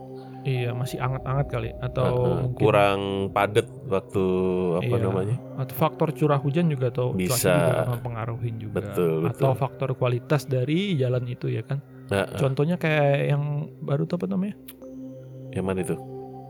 iya 0.43 0.71
masih 0.71 0.95
anget-anget 0.97 1.47
kali 1.49 1.69
atau 1.77 2.05
Heeh, 2.07 2.35
mungkin 2.39 2.55
kurang 2.55 2.99
padat 3.29 3.67
waktu 3.85 4.23
apa 4.79 4.95
Iya. 4.95 5.03
namanya? 5.03 5.35
atau 5.57 5.75
faktor 5.75 6.09
curah 6.09 6.39
hujan 6.39 6.71
juga 6.71 6.87
atau 6.87 7.11
Bisa. 7.11 7.51
juga 7.51 7.91
mempengaruhi 7.91 8.49
juga. 8.55 8.73
Betul, 8.79 9.27
Atau 9.27 9.51
betul. 9.51 9.59
faktor 9.59 9.89
kualitas 9.93 10.47
dari 10.47 10.95
jalan 10.95 11.27
itu 11.27 11.51
ya 11.51 11.61
kan. 11.61 11.83
Heeh. 12.07 12.39
Contohnya 12.39 12.77
kayak 12.77 13.27
yang 13.27 13.43
baru 13.81 14.05
tuh 14.05 14.15
apa 14.15 14.27
namanya? 14.29 14.55
Yang 15.51 15.65
mana 15.65 15.79
itu? 15.81 15.95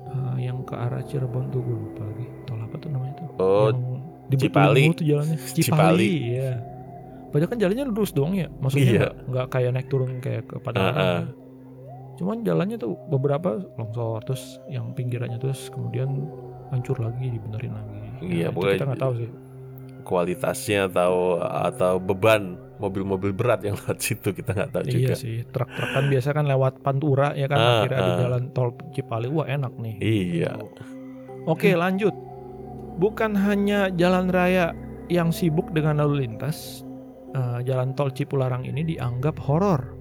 Eh, 0.07 0.35
yang 0.45 0.61
ke 0.61 0.75
arah 0.77 1.01
Cirebon 1.01 1.49
tuh 1.49 1.59
gue 1.59 1.75
lupa 1.81 2.03
lagi. 2.05 2.25
Tol 2.45 2.59
apa 2.61 2.75
tuh 2.77 2.89
namanya 2.93 3.13
tuh? 3.17 3.27
Oh, 3.39 3.67
yang 3.67 3.81
di 4.29 4.35
Cipali. 4.37 4.83
Jalannya. 4.93 5.37
Cipali, 5.41 5.63
Cipali. 5.65 6.11
ya. 6.37 6.53
Padahal 7.27 7.49
kan 7.49 7.59
jalannya 7.59 7.85
lurus 7.87 8.11
doang 8.11 8.33
ya. 8.33 8.47
Maksudnya 8.53 8.91
Iya. 8.93 9.07
nggak 9.25 9.47
kayak 9.49 9.71
naik 9.71 9.87
turun 9.87 10.17
kayak 10.17 10.45
ke 10.45 10.55
Padang. 10.57 10.85
Heeh. 10.89 11.21
Cuman 12.15 12.41
jalannya 12.41 12.75
tuh 12.75 12.97
beberapa 13.07 13.49
longsor 13.75 14.23
terus 14.23 14.43
yang 14.65 14.91
pinggirannya 14.91 15.37
terus 15.37 15.67
kemudian 15.67 16.25
hancur 16.67 16.97
lagi 16.97 17.29
dibenerin 17.29 17.71
lagi. 17.71 17.99
Iya, 18.23 18.49
pokoknya- 18.49 18.73
kita 18.73 18.85
nggak 18.87 19.01
tahu 19.01 19.15
sih. 19.17 19.31
kualitasnya 20.03 20.87
atau 20.87 21.35
atau 21.43 21.99
beban 21.99 22.55
mobil-mobil 22.79 23.35
berat 23.35 23.59
yang 23.61 23.75
lewat 23.83 23.99
situ 23.99 24.31
kita 24.31 24.55
nggak 24.55 24.71
tahu 24.71 24.83
juga. 24.87 25.03
Iya 25.03 25.15
sih, 25.15 25.43
truk-truk 25.45 25.83
kan 25.89 26.07
biasa 26.07 26.29
kan 26.31 26.47
lewat 26.47 26.79
Pantura 26.79 27.35
ya 27.35 27.43
kan, 27.45 27.57
Ah, 27.57 27.83
akhirnya 27.83 27.99
di 27.99 28.13
ah. 28.13 28.19
jalan 28.23 28.43
tol 28.49 28.71
Cipali, 28.89 29.27
wah 29.27 29.43
enak 29.43 29.75
nih. 29.75 29.95
Iya. 29.99 30.63
Oke 31.43 31.75
lanjut, 31.75 32.15
bukan 32.95 33.35
hanya 33.35 33.91
jalan 33.91 34.31
raya 34.31 34.71
yang 35.07 35.27
sibuk 35.29 35.71
dengan 35.71 35.99
lalu 35.99 36.23
lintas, 36.23 36.86
eh, 37.33 37.59
jalan 37.65 37.97
tol 37.97 38.13
Cipularang 38.13 38.63
ini 38.63 38.85
dianggap 38.85 39.41
horor 39.43 39.97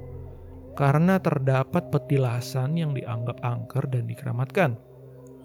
karena 0.77 1.17
terdapat 1.19 1.89
petilasan 1.89 2.77
yang 2.77 2.93
dianggap 2.93 3.41
angker 3.41 3.89
dan 3.89 4.05
dikeramatkan. 4.05 4.77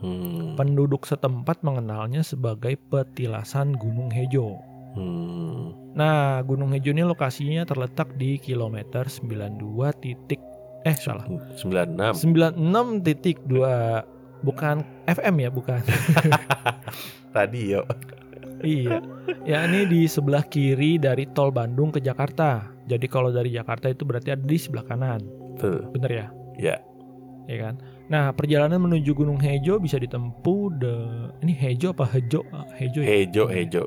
Hmm. 0.04 0.60
Penduduk 0.60 1.08
setempat 1.08 1.64
mengenalnya 1.64 2.20
sebagai 2.26 2.76
petilasan 2.90 3.78
Gunung 3.80 4.12
Hejo. 4.12 4.60
Hmm. 4.92 5.96
Nah, 5.96 6.44
Gunung 6.44 6.76
Hejo 6.76 6.92
ini 6.92 7.08
lokasinya 7.08 7.64
terletak 7.64 8.12
di 8.20 8.36
kilometer 8.44 9.08
92 9.08 10.04
titik 10.04 10.44
eh 10.82 10.98
salah 10.98 11.30
96. 11.56 12.26
96.2 12.26 13.46
bukan 14.42 14.82
FM 15.06 15.36
ya 15.38 15.54
bukan 15.54 15.78
Tadi 17.38 17.78
yo. 17.78 17.86
Iya. 18.64 18.98
Ya 19.42 19.66
ini 19.66 19.86
di 19.86 20.02
sebelah 20.06 20.44
kiri 20.44 20.96
dari 20.96 21.26
tol 21.28 21.50
Bandung 21.50 21.90
ke 21.90 21.98
Jakarta. 21.98 22.66
Jadi 22.86 23.06
kalau 23.06 23.30
dari 23.30 23.50
Jakarta 23.50 23.88
itu 23.88 24.04
berarti 24.04 24.32
ada 24.32 24.42
di 24.42 24.58
sebelah 24.58 24.84
kanan. 24.84 25.22
Tuh. 25.56 25.86
bener 25.92 26.10
ya? 26.10 26.28
Ya. 26.58 26.76
ya 27.46 27.58
kan? 27.60 27.76
Nah 28.08 28.32
perjalanan 28.32 28.82
menuju 28.82 29.14
Gunung 29.14 29.38
Hejo 29.38 29.78
bisa 29.78 29.96
ditempuh 29.96 30.62
de 30.76 30.94
ini 31.42 31.54
Hejo 31.54 31.92
apa 31.92 32.06
Hejo? 32.06 32.42
Hejo 32.76 33.00
ya? 33.02 33.08
Hejo, 33.08 33.46
hejo. 33.48 33.84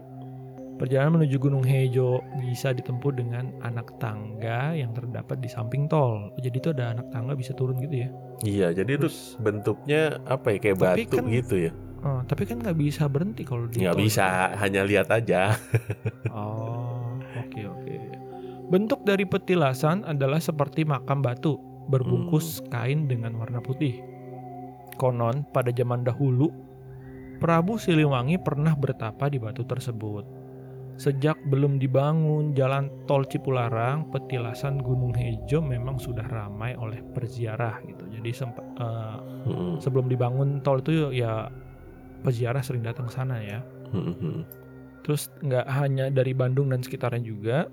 perjalanan 0.75 1.23
menuju 1.23 1.38
Gunung 1.38 1.62
Hejo 1.62 2.19
bisa 2.37 2.75
ditempuh 2.75 3.14
dengan 3.14 3.54
anak 3.62 3.95
tangga 3.99 4.75
yang 4.75 4.90
terdapat 4.90 5.38
di 5.38 5.47
samping 5.47 5.87
tol. 5.87 6.35
Jadi 6.37 6.57
itu 6.59 6.69
ada 6.75 6.90
anak 6.90 7.14
tangga 7.14 7.38
bisa 7.38 7.54
turun 7.54 7.78
gitu 7.78 8.02
ya? 8.02 8.09
Iya, 8.43 8.69
jadi 8.75 8.99
itu 8.99 9.07
Terus- 9.07 9.38
bentuknya 9.38 10.19
apa 10.26 10.50
ya? 10.50 10.59
Kayak 10.59 10.78
batu 10.83 11.14
kan- 11.14 11.31
gitu 11.31 11.57
ya. 11.71 11.73
Oh, 12.05 12.21
tapi 12.23 12.45
kan 12.45 12.61
nggak 12.61 12.77
bisa 12.77 13.09
berhenti 13.09 13.43
kalau 13.43 13.65
di 13.65 13.81
Nggak 13.81 13.97
bisa, 13.97 14.53
hanya 14.61 14.85
lihat 14.85 15.09
aja. 15.09 15.57
Oh, 16.29 17.17
oke 17.39 17.61
oke. 17.65 17.95
Bentuk 18.69 19.05
dari 19.05 19.25
petilasan 19.25 20.05
adalah 20.05 20.37
seperti 20.37 20.85
makam 20.85 21.21
batu 21.21 21.57
berbungkus 21.87 22.61
Hmm. 22.61 22.69
kain 22.69 23.01
dengan 23.07 23.37
warna 23.37 23.61
putih. 23.61 24.01
Konon 24.97 25.45
pada 25.49 25.71
zaman 25.71 26.03
dahulu 26.03 26.49
Prabu 27.39 27.77
Siliwangi 27.77 28.39
pernah 28.39 28.73
bertapa 28.73 29.27
di 29.27 29.37
batu 29.37 29.65
tersebut. 29.65 30.25
Sejak 30.95 31.35
belum 31.51 31.83
dibangun 31.83 32.55
jalan 32.55 32.87
tol 33.05 33.27
Cipularang, 33.27 34.07
petilasan 34.09 34.79
Gunung 34.79 35.11
Hejo 35.11 35.59
memang 35.59 35.99
sudah 35.99 36.23
ramai 36.25 36.79
oleh 36.79 37.03
perziarah 37.03 37.83
gitu. 37.83 38.07
Jadi 38.11 38.31
sempat 38.31 38.63
eh, 38.79 39.17
Hmm. 39.45 39.77
sebelum 39.77 40.07
dibangun 40.07 40.63
tol 40.63 40.79
itu 40.81 41.11
ya 41.11 41.51
peziarah 42.25 42.64
sering 42.64 42.81
datang 42.81 43.07
ke 43.07 43.14
sana 43.14 43.37
ya. 43.45 43.61
Hmm. 43.93 44.43
Terus 45.04 45.28
nggak 45.45 45.69
hanya 45.69 46.09
dari 46.09 46.33
Bandung 46.33 46.73
dan 46.73 46.81
sekitarnya 46.81 47.21
juga, 47.21 47.69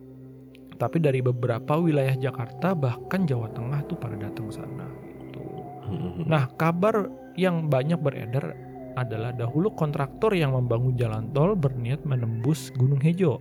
tapi 0.76 1.00
dari 1.00 1.24
beberapa 1.24 1.80
wilayah 1.80 2.14
Jakarta 2.20 2.76
bahkan 2.76 3.24
Jawa 3.24 3.48
Tengah 3.56 3.88
tuh 3.88 3.96
pada 3.96 4.20
datang 4.20 4.52
ke 4.52 4.54
sana. 4.60 4.86
Gitu. 5.24 5.44
Hmm. 5.88 6.28
Nah 6.28 6.52
kabar 6.60 7.08
yang 7.40 7.72
banyak 7.72 7.98
beredar 8.04 8.52
adalah 9.00 9.32
dahulu 9.32 9.72
kontraktor 9.72 10.36
yang 10.36 10.52
membangun 10.52 11.00
jalan 11.00 11.32
tol 11.32 11.56
berniat 11.56 12.04
menembus 12.04 12.76
Gunung 12.76 13.00
Hejo, 13.00 13.40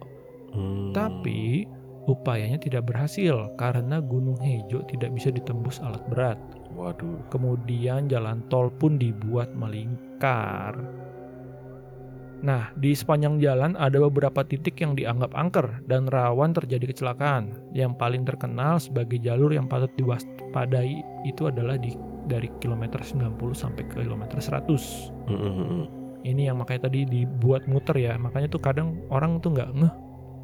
Hmm. 0.55 0.95
tapi 0.95 1.67
upayanya 2.11 2.59
tidak 2.59 2.90
berhasil 2.90 3.50
karena 3.59 3.99
Gunung 4.02 4.38
Hejo 4.38 4.83
tidak 4.87 5.14
bisa 5.14 5.31
ditembus 5.35 5.83
alat 5.83 6.02
berat. 6.11 6.38
Waduh. 6.75 7.26
Kemudian 7.35 8.07
jalan 8.07 8.43
tol 8.47 8.71
pun 8.71 8.99
dibuat 8.99 9.50
melingkar. 9.55 10.10
Nah, 12.41 12.73
di 12.73 12.97
sepanjang 12.97 13.37
jalan 13.37 13.77
ada 13.77 14.00
beberapa 14.00 14.41
titik 14.41 14.81
yang 14.81 14.97
dianggap 14.97 15.37
angker 15.37 15.85
dan 15.85 16.09
rawan 16.09 16.57
terjadi 16.57 16.89
kecelakaan. 16.89 17.53
Yang 17.77 18.00
paling 18.00 18.25
terkenal 18.25 18.81
sebagai 18.81 19.21
jalur 19.21 19.53
yang 19.53 19.69
patut 19.69 19.93
diwaspadai 20.00 21.05
itu 21.29 21.53
adalah 21.53 21.77
di 21.77 21.93
dari 22.25 22.49
kilometer 22.62 23.00
90 23.05 23.37
sampai 23.53 23.85
ke 23.85 24.00
kilometer 24.00 24.41
100. 24.41 25.12
Hmm. 25.29 25.85
Ini 26.25 26.53
yang 26.53 26.61
makanya 26.61 26.89
tadi 26.89 27.05
dibuat 27.05 27.69
muter 27.69 27.97
ya. 27.97 28.17
Makanya 28.17 28.49
tuh 28.49 28.61
kadang 28.61 29.05
orang 29.12 29.41
tuh 29.45 29.53
nggak 29.53 29.71
ngeh 29.77 29.95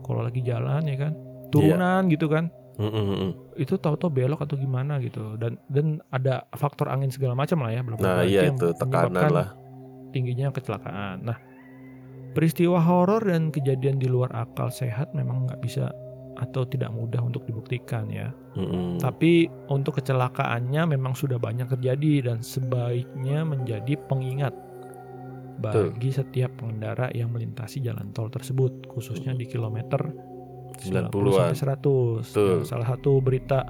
kalau 0.04 0.21
lagi 0.21 0.45
jalan 0.45 0.85
ya 0.85 0.97
kan. 1.00 1.12
Turunan 1.49 2.12
gitu 2.12 2.28
kan 2.28 2.52
Hmm. 2.76 3.33
itu 3.56 3.80
tahu-tahu 3.80 4.12
belok 4.12 4.45
atau 4.45 4.52
gimana 4.61 5.00
gitu 5.00 5.40
dan 5.40 5.56
dan 5.73 5.97
ada 6.12 6.45
faktor 6.61 6.92
angin 6.92 7.09
segala 7.09 7.33
macam 7.33 7.64
lah 7.64 7.73
ya 7.73 7.80
belum 7.80 7.97
Nah, 8.04 8.21
iya 8.21 8.52
itu 8.52 8.68
tekanan 8.76 9.33
lah. 9.33 9.49
Tingginya 10.16 10.49
kecelakaan. 10.49 11.28
Nah, 11.28 11.37
peristiwa 12.32 12.80
horor 12.80 13.20
dan 13.28 13.52
kejadian 13.52 14.00
di 14.00 14.08
luar 14.08 14.32
akal 14.32 14.73
sehat 14.73 15.12
memang 15.12 15.44
nggak 15.44 15.61
bisa 15.61 15.92
atau 16.37 16.68
tidak 16.68 16.92
mudah 16.92 17.20
untuk 17.20 17.44
dibuktikan 17.49 18.08
ya. 18.08 18.32
Hmm. 18.56 19.00
Tapi 19.00 19.49
untuk 19.73 20.00
kecelakaannya 20.00 20.96
memang 20.96 21.16
sudah 21.16 21.40
banyak 21.40 21.68
terjadi 21.76 22.32
dan 22.32 22.44
sebaiknya 22.44 23.44
menjadi 23.44 23.96
pengingat 24.08 24.52
bagi 25.56 26.12
setiap 26.12 26.61
pengendara 26.61 27.08
yang 27.16 27.32
melintasi 27.32 27.80
jalan 27.80 28.12
tol 28.12 28.28
tersebut, 28.28 28.85
khususnya 28.92 29.32
di 29.32 29.49
kilometer 29.49 30.12
90 30.76 31.08
90-an. 31.08 31.56
sampai 31.56 31.56
100. 31.56 32.28
Betul. 32.28 32.56
Nah, 32.61 32.68
salah 32.68 32.88
satu 32.92 33.12
berita 33.25 33.64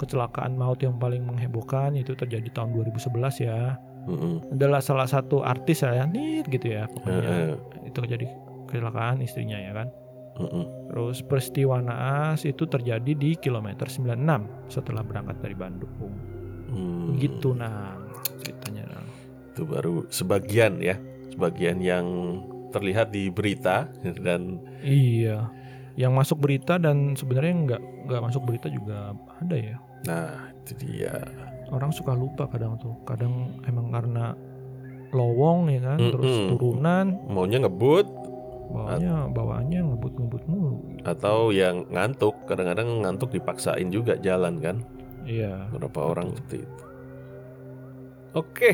kecelakaan 0.00 0.56
maut 0.56 0.80
yang 0.80 0.96
paling 0.96 1.24
menghebohkan 1.24 1.96
itu 1.96 2.16
terjadi 2.16 2.48
tahun 2.52 2.72
2011 2.72 3.44
ya. 3.44 3.76
Hmm. 4.06 4.38
Adalah 4.54 4.80
salah 4.80 5.10
satu 5.10 5.42
artis 5.42 5.82
ya, 5.82 6.06
nit 6.06 6.46
gitu 6.46 6.70
ya 6.70 6.86
pokoknya. 6.86 7.20
Heeh. 7.20 7.54
Itu 7.90 7.98
terjadi 8.02 8.26
kecelakaan 8.70 9.22
istrinya 9.22 9.58
ya 9.58 9.72
kan. 9.74 9.88
Hmm. 10.36 10.68
Terus 10.92 11.24
peristiwa 11.24 11.80
naas 11.80 12.44
itu 12.44 12.68
terjadi 12.68 13.12
di 13.16 13.34
kilometer 13.40 13.88
96 13.88 14.70
setelah 14.70 15.02
berangkat 15.02 15.36
dari 15.40 15.56
Bandung. 15.56 15.92
Hmm. 16.70 17.16
Gitu 17.18 17.56
nah 17.56 17.96
ceritanya. 18.44 18.84
Nang. 18.94 19.06
Itu 19.56 19.62
baru 19.64 20.04
sebagian 20.12 20.78
ya, 20.84 21.00
sebagian 21.32 21.80
yang 21.80 22.06
terlihat 22.70 23.10
di 23.10 23.32
berita 23.32 23.88
dan 24.20 24.60
Iya. 24.84 25.48
Yang 25.96 26.12
masuk 26.12 26.38
berita 26.44 26.76
dan 26.76 27.16
sebenarnya 27.16 27.52
nggak 27.56 27.82
nggak 28.06 28.22
masuk 28.22 28.42
berita 28.44 28.68
juga 28.68 29.16
ada 29.40 29.56
ya. 29.56 29.76
nah 30.04 30.52
itu 30.62 30.72
dia. 30.86 31.24
Orang 31.72 31.90
suka 31.90 32.12
lupa 32.14 32.46
kadang 32.46 32.76
tuh. 32.78 32.94
Kadang 33.02 33.58
emang 33.66 33.90
karena 33.90 34.36
lowong 35.10 35.72
ya 35.72 35.80
kan, 35.82 35.98
terus 35.98 36.30
Mm-mm. 36.30 36.50
turunan, 36.54 37.06
Maunya 37.26 37.58
ngebut 37.64 38.06
bawahnya 38.66 39.30
bawaannya 39.30 39.80
ngebut-ngebut 39.94 40.42
mulu. 40.50 40.82
atau 41.06 41.54
yang 41.54 41.86
ngantuk, 41.86 42.34
kadang-kadang 42.50 42.98
ngantuk 43.06 43.30
dipaksain 43.30 43.88
juga 43.88 44.18
jalan 44.18 44.58
kan. 44.58 44.82
Iya. 45.22 45.70
Beberapa 45.70 46.12
orang 46.12 46.34
seperti 46.34 46.66
itu. 46.66 46.82
Oke. 48.34 48.70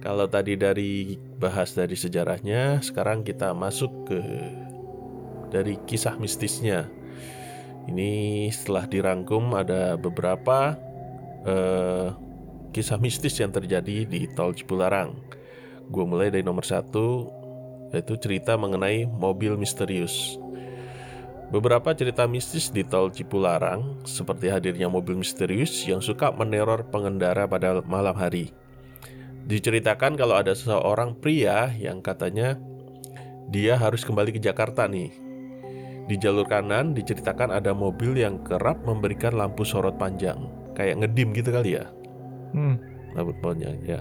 Kalau 0.00 0.26
tadi 0.26 0.56
dari 0.56 1.16
bahas 1.38 1.76
dari 1.76 1.92
sejarahnya, 1.94 2.80
sekarang 2.82 3.20
kita 3.22 3.52
masuk 3.52 4.10
ke 4.10 4.20
dari 5.50 5.76
kisah 5.84 6.16
mistisnya. 6.16 6.86
Ini 7.90 8.46
setelah 8.54 8.86
dirangkum 8.86 9.52
ada 9.58 9.98
beberapa 9.98 10.78
eh, 11.44 12.14
kisah 12.70 13.02
mistis 13.02 13.34
yang 13.42 13.50
terjadi 13.50 14.06
di 14.06 14.30
Tol 14.30 14.54
Cipularang. 14.54 15.18
Gue 15.90 16.06
mulai 16.06 16.30
dari 16.30 16.46
nomor 16.46 16.62
satu, 16.62 17.26
yaitu 17.90 18.14
cerita 18.22 18.54
mengenai 18.54 19.10
mobil 19.10 19.58
misterius. 19.58 20.38
Beberapa 21.50 21.90
cerita 21.98 22.30
mistis 22.30 22.70
di 22.70 22.86
Tol 22.86 23.10
Cipularang, 23.10 24.06
seperti 24.06 24.46
hadirnya 24.54 24.86
mobil 24.86 25.18
misterius 25.18 25.82
yang 25.82 25.98
suka 25.98 26.30
meneror 26.30 26.86
pengendara 26.94 27.50
pada 27.50 27.82
malam 27.82 28.14
hari. 28.14 28.54
Diceritakan 29.50 30.14
kalau 30.14 30.38
ada 30.38 30.54
seseorang 30.54 31.18
pria 31.18 31.74
yang 31.74 31.98
katanya 31.98 32.54
dia 33.50 33.74
harus 33.74 34.06
kembali 34.06 34.30
ke 34.30 34.38
Jakarta 34.38 34.86
nih. 34.86 35.10
Di 36.06 36.16
jalur 36.16 36.48
kanan 36.48 36.96
diceritakan 36.96 37.52
ada 37.52 37.74
mobil 37.76 38.16
yang 38.16 38.40
kerap 38.46 38.82
memberikan 38.86 39.36
lampu 39.36 39.66
sorot 39.66 39.98
panjang, 40.00 40.48
kayak 40.72 41.02
ngedim 41.02 41.34
gitu 41.34 41.50
kali 41.52 41.76
ya. 41.78 41.90
Hmm. 42.56 42.80
Lampu 43.12 43.34
panjang 43.42 43.78
ya. 43.82 44.00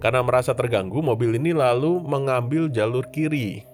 Karena 0.00 0.20
merasa 0.20 0.52
terganggu, 0.52 1.00
mobil 1.00 1.40
ini 1.40 1.56
lalu 1.56 2.00
mengambil 2.04 2.68
jalur 2.68 3.08
kiri. 3.08 3.64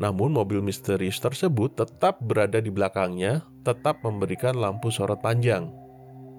Namun 0.00 0.32
mobil 0.32 0.64
misterius 0.64 1.20
tersebut 1.20 1.76
tetap 1.76 2.18
berada 2.24 2.58
di 2.58 2.72
belakangnya, 2.72 3.44
tetap 3.62 4.00
memberikan 4.00 4.56
lampu 4.56 4.88
sorot 4.88 5.20
panjang. 5.20 5.68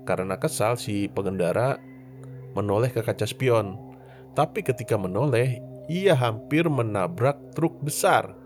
Karena 0.03 0.35
kesal 0.41 0.81
si 0.81 1.05
pengendara 1.05 1.77
menoleh 2.57 2.91
ke 2.91 3.05
kaca 3.05 3.23
spion. 3.23 3.77
Tapi 4.33 4.65
ketika 4.65 4.97
menoleh, 4.97 5.61
ia 5.87 6.17
hampir 6.17 6.67
menabrak 6.67 7.37
truk 7.53 7.79
besar. 7.83 8.40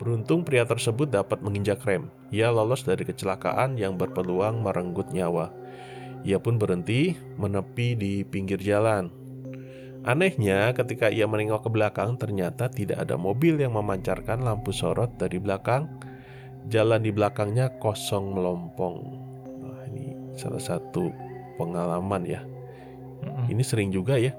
Beruntung 0.00 0.48
pria 0.48 0.64
tersebut 0.64 1.12
dapat 1.12 1.44
menginjak 1.44 1.84
rem. 1.84 2.08
Ia 2.32 2.48
lolos 2.48 2.88
dari 2.88 3.04
kecelakaan 3.04 3.76
yang 3.76 4.00
berpeluang 4.00 4.64
merenggut 4.64 5.12
nyawa. 5.12 5.52
Ia 6.24 6.40
pun 6.40 6.56
berhenti 6.56 7.12
menepi 7.36 8.00
di 8.00 8.24
pinggir 8.24 8.56
jalan. 8.64 9.12
Anehnya, 10.00 10.72
ketika 10.72 11.12
ia 11.12 11.28
menengok 11.28 11.68
ke 11.68 11.70
belakang, 11.76 12.16
ternyata 12.16 12.72
tidak 12.72 13.04
ada 13.04 13.20
mobil 13.20 13.60
yang 13.60 13.76
memancarkan 13.76 14.40
lampu 14.40 14.72
sorot 14.72 15.20
dari 15.20 15.36
belakang. 15.36 15.84
Jalan 16.72 17.04
di 17.04 17.12
belakangnya 17.12 17.76
kosong 17.76 18.32
melompong. 18.32 18.96
Wah, 19.60 19.84
ini 19.92 20.16
salah 20.32 20.64
satu 20.64 21.12
pengalaman 21.60 22.24
ya. 22.24 22.40
Mm-mm. 23.20 23.52
Ini 23.52 23.60
sering 23.60 23.92
juga 23.92 24.16
ya 24.16 24.32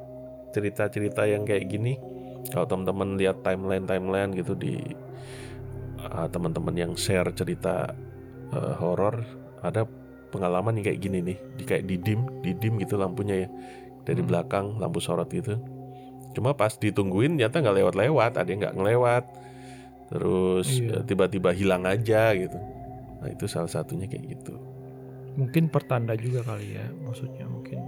cerita-cerita 0.57 1.29
yang 1.29 1.45
kayak 1.45 1.69
gini. 1.69 2.01
Kalau 2.49 2.65
teman-teman 2.65 3.21
lihat 3.21 3.45
timeline-timeline 3.45 4.33
gitu 4.33 4.57
di 4.57 4.81
uh, 6.11 6.27
teman-teman 6.27 6.75
yang 6.75 6.91
share 6.93 7.31
cerita 7.31 7.95
uh, 8.51 8.73
horor, 8.77 9.23
ada 9.63 9.87
pengalaman 10.29 10.79
yang 10.79 10.91
kayak 10.91 11.01
gini 11.01 11.19
nih, 11.23 11.37
di 11.55 11.63
kayak 11.63 11.87
didim, 11.87 12.27
didim 12.39 12.79
gitu 12.79 12.95
lampunya 12.95 13.47
ya 13.47 13.49
dari 14.03 14.21
Hmm. 14.23 14.29
belakang 14.29 14.65
lampu 14.77 14.99
sorot 14.99 15.27
gitu. 15.29 15.55
Cuma 16.31 16.55
pas 16.55 16.71
ditungguin 16.71 17.35
ternyata 17.35 17.59
nggak 17.59 17.77
lewat-lewat, 17.83 18.31
ada 18.39 18.47
yang 18.47 18.63
nggak 18.63 18.75
ngelewat, 18.75 19.23
terus 20.07 20.67
Iya. 20.79 20.99
uh, 20.99 21.03
tiba-tiba 21.03 21.51
hilang 21.51 21.83
aja 21.83 22.31
gitu. 22.35 22.59
Nah 23.21 23.27
itu 23.29 23.45
salah 23.45 23.69
satunya 23.69 24.07
kayak 24.07 24.39
gitu. 24.39 24.55
Mungkin 25.31 25.71
pertanda 25.71 26.11
juga 26.15 26.43
kali 26.43 26.75
ya, 26.75 26.87
maksudnya 27.03 27.47
mungkin 27.47 27.79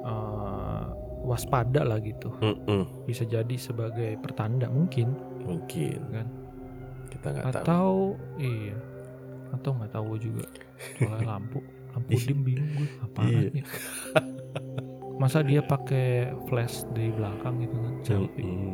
eh, 0.00 0.84
waspada 1.20 1.82
lah 1.84 1.98
gitu. 2.00 2.32
Mm-mm, 2.40 3.04
Bisa 3.04 3.24
jadi 3.24 3.56
sebagai 3.56 4.16
pertanda 4.18 4.70
mungkin 4.70 5.12
mungkin 5.44 6.00
kan. 6.10 6.26
Kita 7.20 7.28
nggak 7.30 7.44
tahu. 7.44 7.60
Atau 7.60 7.88
iya. 8.40 8.76
Atau 9.52 9.70
nggak 9.76 9.92
tahu 9.92 10.10
juga. 10.16 10.44
Soalnya 10.96 11.28
lampu, 11.36 11.60
lampu 11.92 12.08
Iya. 12.10 12.24
dim 12.26 12.40
bingung 12.40 12.70
gue 12.74 12.88
apaan 12.98 13.28
Iya. 13.28 13.48
ya. 13.52 13.64
Masa 15.20 15.44
dia 15.44 15.60
pakai 15.60 16.32
flash 16.48 16.88
di 16.96 17.12
belakang 17.12 17.60
gitu 17.60 17.76
kan 17.76 17.92
selfie. 18.00 18.72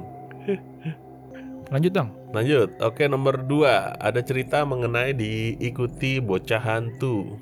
Lanjut 1.66 1.90
dong. 1.90 2.10
Lanjut, 2.30 2.70
oke 2.78 3.02
nomor 3.10 3.42
2 3.42 3.66
Ada 3.98 4.22
cerita 4.22 4.62
mengenai 4.62 5.10
diikuti 5.10 6.22
bocah 6.22 6.62
hantu 6.62 7.34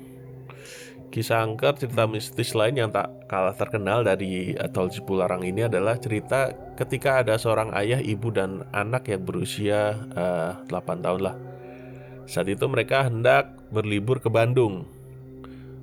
Kisah 1.15 1.47
angker 1.47 1.79
cerita 1.79 2.03
mistis 2.11 2.51
lain 2.51 2.75
yang 2.75 2.91
tak 2.91 3.07
kalah 3.31 3.55
terkenal 3.55 4.03
dari 4.03 4.51
Tol 4.75 4.91
Cipularang 4.91 5.47
ini 5.47 5.63
adalah 5.63 5.95
cerita 5.95 6.51
ketika 6.75 7.23
ada 7.23 7.39
seorang 7.39 7.71
ayah, 7.71 8.03
ibu, 8.03 8.35
dan 8.35 8.67
anak 8.75 9.07
yang 9.07 9.23
berusia 9.23 9.95
eh, 10.11 10.51
8 10.67 10.75
tahun 10.99 11.21
lah. 11.23 11.35
Saat 12.27 12.51
itu 12.51 12.67
mereka 12.67 13.07
hendak 13.07 13.47
berlibur 13.71 14.19
ke 14.19 14.27
Bandung. 14.27 14.91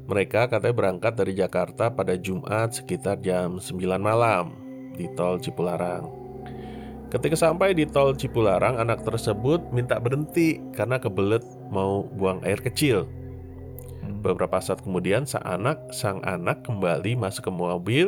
Mereka 0.04 0.52
katanya 0.52 0.76
berangkat 0.76 1.16
dari 1.16 1.32
Jakarta 1.32 1.88
pada 1.88 2.12
Jumat 2.12 2.76
sekitar 2.76 3.16
jam 3.24 3.56
9 3.56 3.72
malam 3.96 4.52
di 5.00 5.08
Tol 5.16 5.40
Cipularang. 5.40 6.12
Ketika 7.08 7.40
sampai 7.40 7.72
di 7.72 7.88
tol 7.88 8.12
Cipularang, 8.16 8.76
anak 8.76 9.00
tersebut 9.04 9.64
minta 9.72 9.96
berhenti 9.96 10.60
karena 10.76 11.00
kebelet 11.00 11.44
mau 11.72 12.04
buang 12.04 12.44
air 12.44 12.60
kecil. 12.60 13.21
Hmm. 14.02 14.20
Beberapa 14.20 14.58
saat 14.58 14.82
kemudian, 14.82 15.24
sang 15.24 15.46
anak, 15.46 15.94
sang 15.94 16.18
anak 16.26 16.66
kembali 16.66 17.14
masuk 17.14 17.48
ke 17.48 17.52
mobil 17.54 18.06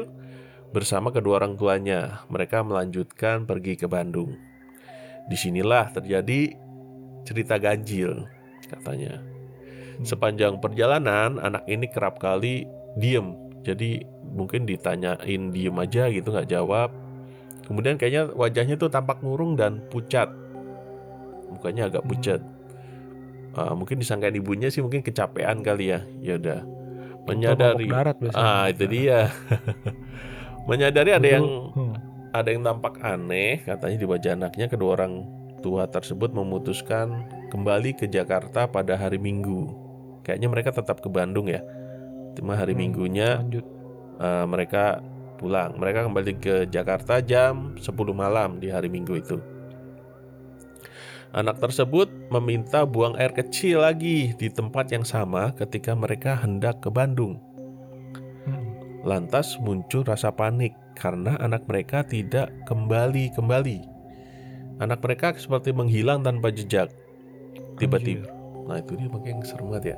bersama 0.74 1.14
kedua 1.14 1.38
orang 1.38 1.54
tuanya. 1.54 2.26
Mereka 2.26 2.66
melanjutkan 2.66 3.46
pergi 3.46 3.78
ke 3.78 3.86
Bandung. 3.86 4.34
Di 5.30 5.38
sinilah 5.38 5.94
terjadi 5.94 6.52
cerita 7.22 7.56
ganjil, 7.56 8.26
katanya. 8.66 9.22
Sepanjang 10.02 10.58
perjalanan, 10.58 11.38
anak 11.38 11.64
ini 11.70 11.86
kerap 11.86 12.18
kali 12.18 12.66
diem. 12.98 13.38
Jadi 13.62 14.02
mungkin 14.34 14.66
ditanyain 14.66 15.54
diem 15.54 15.76
aja 15.78 16.10
gitu 16.10 16.34
nggak 16.34 16.50
jawab. 16.50 16.90
Kemudian 17.64 17.96
kayaknya 17.96 18.28
wajahnya 18.34 18.76
tuh 18.76 18.90
tampak 18.92 19.22
murung 19.24 19.56
dan 19.56 19.80
pucat. 19.88 20.28
Mukanya 21.48 21.88
agak 21.88 22.04
Hmm. 22.04 22.10
pucat. 22.12 22.40
Ah, 23.54 23.72
mungkin 23.72 23.96
disangkain 23.96 24.34
ibunya 24.34 24.66
sih 24.66 24.82
mungkin 24.82 25.00
kecapean 25.00 25.62
kali 25.62 25.94
ya. 25.94 26.02
Ya 26.18 26.34
udah. 26.36 26.60
Menyadari. 27.24 27.86
Darat. 27.86 28.18
Ah, 28.34 28.68
itu 28.68 28.84
dia. 28.84 29.30
Menyadari 30.68 31.10
ada 31.12 31.28
yang 31.28 31.44
Hmm. 31.72 31.94
ada 32.32 32.48
yang 32.50 32.62
tampak 32.64 32.98
aneh 32.98 33.62
katanya 33.62 33.96
di 33.96 34.06
wajah 34.08 34.32
anaknya 34.34 34.66
kedua 34.66 34.98
orang 34.98 35.22
tua 35.60 35.86
tersebut 35.86 36.32
memutuskan 36.32 37.24
kembali 37.48 37.94
ke 37.94 38.04
Jakarta 38.04 38.66
pada 38.66 38.96
hari 38.96 39.16
Minggu. 39.16 39.70
Kayaknya 40.24 40.48
mereka 40.50 40.70
tetap 40.72 40.98
ke 40.98 41.08
Bandung 41.08 41.46
ya. 41.46 41.60
Cuma 42.34 42.56
hari 42.56 42.74
Hmm, 42.74 42.80
Minggunya 42.80 43.38
Lanjut. 43.38 43.64
eh, 44.18 44.44
mereka 44.44 44.98
pulang. 45.36 45.76
Mereka 45.76 46.08
kembali 46.08 46.32
ke 46.36 46.54
Jakarta 46.66 47.20
jam 47.20 47.76
10 47.76 48.12
malam 48.12 48.58
di 48.58 48.66
hari 48.66 48.88
Minggu 48.88 49.14
itu. 49.14 49.36
Anak 51.34 51.58
tersebut 51.58 52.06
meminta 52.30 52.86
buang 52.86 53.18
air 53.18 53.34
kecil 53.34 53.82
lagi 53.82 54.30
di 54.38 54.46
tempat 54.46 54.94
yang 54.94 55.02
sama 55.02 55.50
ketika 55.58 55.90
mereka 55.90 56.38
hendak 56.38 56.78
ke 56.78 56.86
Bandung. 56.94 57.42
Hmm. 58.46 58.78
Lantas 59.02 59.58
muncul 59.58 60.06
rasa 60.06 60.30
panik 60.30 60.78
karena 60.94 61.34
anak 61.42 61.66
mereka 61.66 62.06
tidak 62.06 62.54
kembali-kembali. 62.70 63.82
Anak 64.78 65.02
mereka 65.02 65.34
seperti 65.34 65.74
menghilang 65.74 66.22
tanpa 66.22 66.54
jejak. 66.54 66.94
Tiba-tiba, 67.82 68.30
nah 68.70 68.78
itu 68.78 68.94
dia 68.94 69.10
makanya 69.10 69.34
yang 69.34 69.42
serem 69.42 69.66
banget 69.74 69.84
ya. 69.90 69.96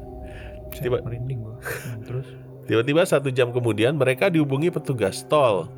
Tiba- 0.73 1.05
merinding. 1.05 1.41
Hmm, 1.45 2.01
terus 2.01 2.29
Tiba-tiba 2.67 3.07
satu 3.07 3.31
jam 3.31 3.55
kemudian 3.55 3.95
mereka 3.95 4.27
dihubungi 4.27 4.75
petugas 4.75 5.23
tol. 5.31 5.71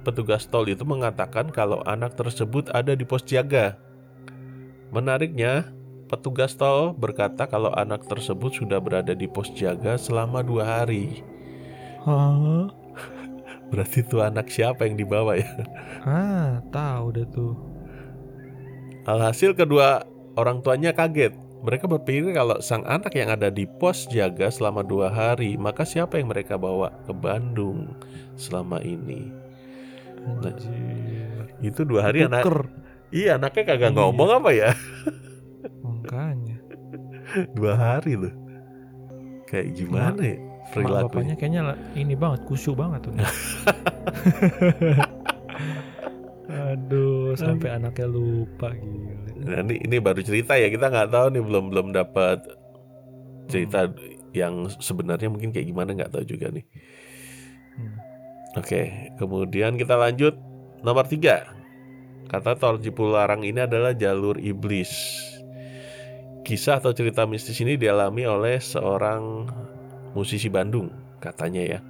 Petugas 0.00 0.48
tol 0.48 0.64
itu 0.64 0.80
mengatakan 0.80 1.52
kalau 1.52 1.84
anak 1.84 2.16
tersebut 2.16 2.72
ada 2.72 2.96
di 2.96 3.04
pos 3.04 3.20
jaga. 3.20 3.76
Menariknya, 4.94 5.70
petugas 6.06 6.54
tol 6.54 6.94
berkata 6.94 7.50
kalau 7.50 7.74
anak 7.74 8.06
tersebut 8.06 8.54
sudah 8.54 8.78
berada 8.78 9.12
di 9.12 9.26
pos 9.26 9.50
jaga 9.54 9.98
selama 9.98 10.42
dua 10.46 10.64
hari. 10.82 11.26
Hah? 12.06 12.70
Berarti 13.70 14.06
itu 14.06 14.22
anak 14.22 14.46
siapa 14.46 14.86
yang 14.86 14.94
dibawa 14.94 15.34
ya? 15.34 15.50
Ah, 16.06 16.62
tahu 16.70 17.18
deh 17.18 17.26
tuh. 17.26 17.58
Alhasil 19.06 19.58
kedua 19.58 20.06
orang 20.38 20.62
tuanya 20.62 20.94
kaget. 20.94 21.34
Mereka 21.66 21.90
berpikir 21.90 22.30
kalau 22.30 22.62
sang 22.62 22.86
anak 22.86 23.10
yang 23.18 23.32
ada 23.32 23.50
di 23.50 23.66
pos 23.66 24.06
jaga 24.06 24.46
selama 24.54 24.86
dua 24.86 25.10
hari, 25.10 25.58
maka 25.58 25.82
siapa 25.82 26.20
yang 26.20 26.30
mereka 26.30 26.54
bawa 26.54 26.94
ke 27.08 27.12
Bandung 27.16 27.90
selama 28.38 28.78
ini? 28.86 29.34
Nah. 30.22 30.54
Itu 31.58 31.82
dua 31.82 32.06
hari 32.06 32.22
anak 32.22 32.46
Tuker. 32.46 32.85
Iya 33.14 33.38
anaknya 33.38 33.62
kagak 33.64 33.90
Iya. 33.92 33.96
ngomong 33.96 34.30
apa 34.42 34.50
ya 34.50 34.70
Makanya. 35.82 36.56
Dua 37.54 37.74
hari 37.74 38.18
loh 38.18 38.34
Kayak 39.46 39.66
gimana 39.78 40.20
ya 40.22 40.36
Mak 40.66 40.74
Perilakunya 40.74 41.06
bapaknya 41.06 41.34
kayaknya 41.38 41.62
ini 41.94 42.14
banget, 42.18 42.40
kusyuk 42.50 42.74
banget 42.74 43.06
tuh. 43.06 43.14
Aduh, 46.46 47.38
sampai 47.38 47.70
anaknya 47.70 48.06
lupa 48.10 48.74
gila. 48.74 49.30
Nah, 49.46 49.62
ini 49.62 49.78
ini 49.86 49.96
baru 50.02 50.26
cerita 50.26 50.58
ya 50.58 50.66
kita 50.66 50.90
nggak 50.90 51.10
tahu 51.14 51.26
nih 51.38 51.42
belum 51.46 51.64
belum 51.70 51.86
dapat 51.94 52.42
cerita 53.46 53.94
yang 54.34 54.66
sebenarnya 54.82 55.30
mungkin 55.30 55.54
kayak 55.54 55.70
gimana 55.70 55.94
nggak 55.94 56.10
tahu 56.10 56.26
juga 56.26 56.50
nih. 56.50 56.66
Hmm. 57.78 57.94
Oke, 58.58 59.14
kemudian 59.22 59.78
kita 59.78 59.94
lanjut 59.94 60.34
nomor 60.82 61.06
tiga. 61.06 61.55
Kata 62.26 62.58
tol 62.58 62.82
Cipularang 62.82 63.46
ini 63.46 63.62
adalah 63.62 63.94
jalur 63.94 64.34
iblis. 64.42 64.90
Kisah 66.42 66.78
atau 66.78 66.94
cerita 66.94 67.26
mistis 67.26 67.58
ini 67.62 67.78
dialami 67.78 68.26
oleh 68.26 68.58
seorang 68.58 69.46
musisi 70.14 70.50
Bandung, 70.50 70.90
katanya 71.22 71.62
ya. 71.62 71.80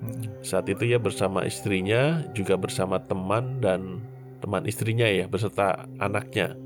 Hmm. 0.00 0.28
Saat 0.44 0.68
itu 0.68 0.88
ia 0.88 1.00
bersama 1.00 1.44
istrinya, 1.48 2.24
juga 2.36 2.60
bersama 2.60 3.00
teman 3.00 3.60
dan 3.60 4.04
teman 4.44 4.68
istrinya 4.68 5.08
ya, 5.08 5.24
beserta 5.28 5.88
anaknya. 6.00 6.56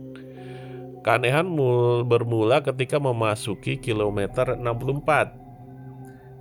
Keanehan 1.03 1.47
mul- 1.47 2.03
bermula 2.03 2.63
ketika 2.63 2.99
memasuki 2.99 3.79
kilometer 3.79 4.59
64, 4.59 5.35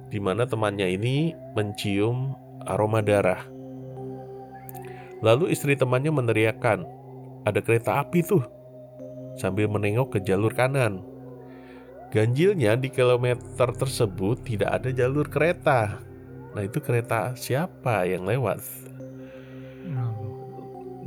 di 0.09 0.17
mana 0.17 0.49
temannya 0.49 0.89
ini 0.93 1.37
mencium 1.53 2.33
aroma 2.65 3.05
darah. 3.05 3.56
Lalu 5.25 5.49
istri 5.53 5.73
temannya 5.73 6.13
meneriakkan, 6.13 6.85
ada 7.47 7.59
kereta 7.63 8.05
api 8.05 8.21
tuh, 8.21 8.43
sambil 9.37 9.65
menengok 9.65 10.17
ke 10.17 10.19
jalur 10.21 10.53
kanan. 10.53 11.01
Ganjilnya 12.13 12.79
di 12.79 12.87
kilometer 12.87 13.73
tersebut 13.75 14.45
tidak 14.45 14.81
ada 14.81 14.89
jalur 14.93 15.27
kereta. 15.27 15.99
Nah 16.55 16.61
itu 16.63 16.79
kereta 16.79 17.35
siapa 17.35 18.07
yang 18.07 18.23
lewat? 18.23 18.63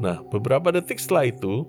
Nah, 0.01 0.25
beberapa 0.33 0.73
detik 0.73 0.96
setelah 0.96 1.29
itu 1.29 1.68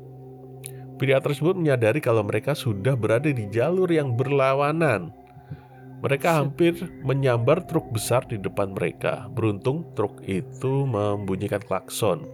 Pria 1.01 1.17
tersebut 1.17 1.57
menyadari 1.57 1.97
kalau 1.97 2.21
mereka 2.21 2.53
sudah 2.53 2.93
berada 2.93 3.25
di 3.25 3.49
jalur 3.49 3.89
yang 3.89 4.13
berlawanan 4.13 5.09
Mereka 6.01 6.27
Shit. 6.33 6.37
hampir 6.37 6.73
menyambar 7.05 7.65
truk 7.69 7.93
besar 7.93 8.25
di 8.25 8.41
depan 8.41 8.73
mereka 8.73 9.29
Beruntung 9.29 9.85
truk 9.93 10.21
itu 10.25 10.89
membunyikan 10.89 11.61
klakson 11.61 12.25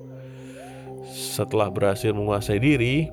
Setelah 1.08 1.68
berhasil 1.68 2.16
menguasai 2.16 2.64
diri 2.64 3.12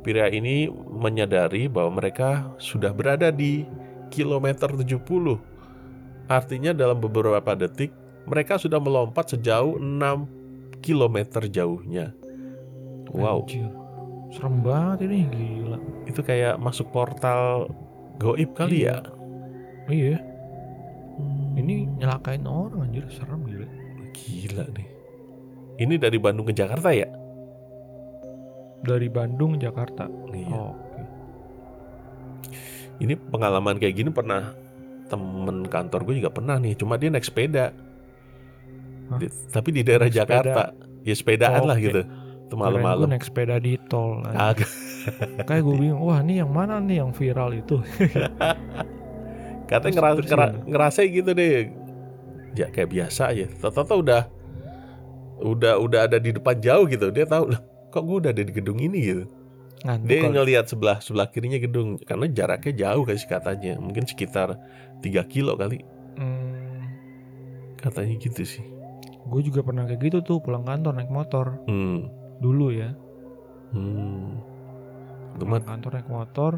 Pria 0.00 0.32
ini 0.32 0.72
menyadari 0.88 1.68
bahwa 1.68 2.00
mereka 2.00 2.56
sudah 2.56 2.96
berada 2.96 3.28
di 3.28 3.68
kilometer 4.08 4.72
70 4.72 4.96
Artinya 6.32 6.72
dalam 6.72 6.96
beberapa 6.96 7.52
detik 7.52 7.92
mereka 8.30 8.60
sudah 8.60 8.78
melompat 8.78 9.34
sejauh 9.34 9.80
6 9.82 10.40
kilometer 10.84 11.50
jauhnya. 11.50 12.14
Wow, 13.10 13.42
anjir. 13.42 13.68
Serem 14.30 14.62
banget 14.62 15.10
ini, 15.10 15.26
gila. 15.26 15.78
itu 16.06 16.22
kayak 16.22 16.58
masuk 16.62 16.90
portal 16.94 17.66
goib 18.22 18.54
kali 18.54 18.86
ya. 18.86 19.02
Iya, 19.90 20.16
Hmm, 21.20 21.52
ini 21.58 21.84
nyelakain 22.00 22.46
orang 22.46 22.88
anjir, 22.88 23.04
serem 23.12 23.44
gila. 23.44 23.68
gila 24.16 24.64
nih. 24.72 24.88
Ini 25.76 25.94
dari 26.00 26.16
Bandung 26.16 26.48
ke 26.48 26.54
Jakarta 26.54 26.94
ya? 26.94 27.08
Dari 28.80 29.08
Bandung 29.12 29.60
Jakarta. 29.60 30.08
Iya. 30.32 30.48
Oh, 30.48 30.72
oke. 30.72 31.02
Ini 33.00 33.14
pengalaman 33.28 33.76
kayak 33.76 33.94
gini 33.96 34.08
pernah 34.08 34.56
temen 35.12 35.68
kantor 35.68 36.00
gue 36.08 36.24
juga 36.24 36.32
pernah 36.32 36.56
nih. 36.56 36.72
Cuma 36.78 36.96
dia 36.96 37.12
naik 37.12 37.26
sepeda. 37.26 37.72
Hah? 39.12 39.18
Di- 39.20 39.32
tapi 39.52 39.68
di 39.72 39.82
daerah 39.84 40.08
sepeda? 40.08 40.24
Jakarta. 40.24 40.62
Ya 41.04 41.14
sepedaan 41.16 41.62
lah 41.68 41.76
Oke. 41.76 41.84
gitu. 41.84 42.00
Malam-malam. 42.56 43.04
Gue 43.04 43.12
naik 43.12 43.24
sepeda 43.28 43.60
di 43.60 43.76
tol. 43.88 44.24
Kayak 45.48 45.62
gue 45.64 45.74
bingung, 45.76 46.00
wah 46.00 46.20
ini 46.20 46.40
yang 46.40 46.52
mana 46.52 46.80
nih 46.80 47.04
yang 47.04 47.12
viral 47.12 47.52
itu? 47.52 47.80
Katanya 49.70 49.94
ngeras, 49.96 50.16
ngera- 50.20 50.54
ngerasain 50.66 51.08
gitu 51.08 51.30
deh. 51.30 51.70
Ya 52.52 52.66
kayak 52.66 52.90
biasa 52.90 53.30
aja. 53.30 53.46
Tata 53.46 53.94
udah 53.94 54.22
udah 55.40 55.74
udah 55.78 56.00
ada 56.04 56.18
di 56.18 56.30
depan 56.30 56.58
jauh 56.58 56.84
gitu. 56.84 57.08
Dia 57.08 57.24
tahu 57.24 57.48
lah 57.48 57.62
kok 57.88 58.02
gue 58.02 58.16
udah 58.18 58.30
ada 58.30 58.42
di 58.42 58.50
gedung 58.50 58.76
ini 58.76 58.98
gitu. 59.00 59.24
Ngantuk 59.80 60.04
Dia 60.04 60.18
kali. 60.20 60.32
ngelihat 60.34 60.64
sebelah 60.66 60.98
sebelah 60.98 61.26
kirinya 61.26 61.56
gedung 61.56 61.96
karena 61.98 62.26
jaraknya 62.28 62.72
jauh 62.76 63.02
kasih 63.02 63.28
katanya. 63.30 63.72
Mungkin 63.76 64.04
sekitar 64.04 64.58
3 64.98 65.22
kilo 65.24 65.54
kali 65.54 65.80
Hmm, 66.12 66.84
katanya 67.76 68.18
gitu 68.18 68.42
sih. 68.44 68.66
gue 69.22 69.40
juga 69.42 69.62
pernah 69.62 69.86
kayak 69.86 70.00
gitu 70.02 70.18
tuh 70.20 70.38
pulang 70.38 70.60
kantor 70.60 70.92
naik 70.92 71.08
motor 71.08 71.62
Hmm. 71.64 72.10
dulu 72.36 72.68
ya. 72.68 72.92
Hmm. 73.70 74.42
Pulang 75.32 75.62
kantor 75.62 75.90
naik 75.94 76.10
motor, 76.10 76.52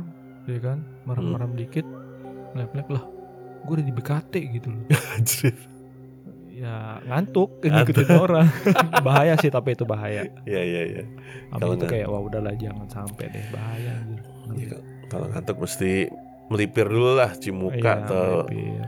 ya 0.44 0.58
kan, 0.58 0.78
merem-merem 1.04 1.52
dikit, 1.54 1.86
lep-lep 2.54 2.88
lah. 2.88 3.04
Gue 3.62 3.72
udah 3.74 3.84
di 3.84 3.92
BKT 3.92 4.32
gitu 4.52 4.68
loh. 4.68 4.84
Ya 6.52 7.02
ngantuk, 7.02 7.58
ngikutin 7.58 8.06
orang. 8.14 8.46
bahaya 9.06 9.34
sih 9.34 9.50
tapi 9.50 9.74
itu 9.74 9.82
bahaya. 9.82 10.30
Ya 10.44 10.62
ya 10.62 10.82
ya. 10.86 11.02
Kalau 11.50 11.74
itu 11.74 11.86
kayak 11.86 12.06
wah 12.06 12.22
udahlah 12.22 12.54
jangan 12.54 12.86
sampai 12.86 13.26
deh 13.28 13.46
bahaya 13.50 13.98
anjir. 13.98 14.22
Ya, 14.70 14.78
kalau- 15.08 15.26
ngantuk 15.26 15.58
mesti 15.58 16.06
melipir 16.46 16.86
dulu 16.86 17.16
lah 17.16 17.34
cimuka 17.34 17.74
Iya, 17.74 17.92
atau 18.04 18.24
melipir. 18.44 18.84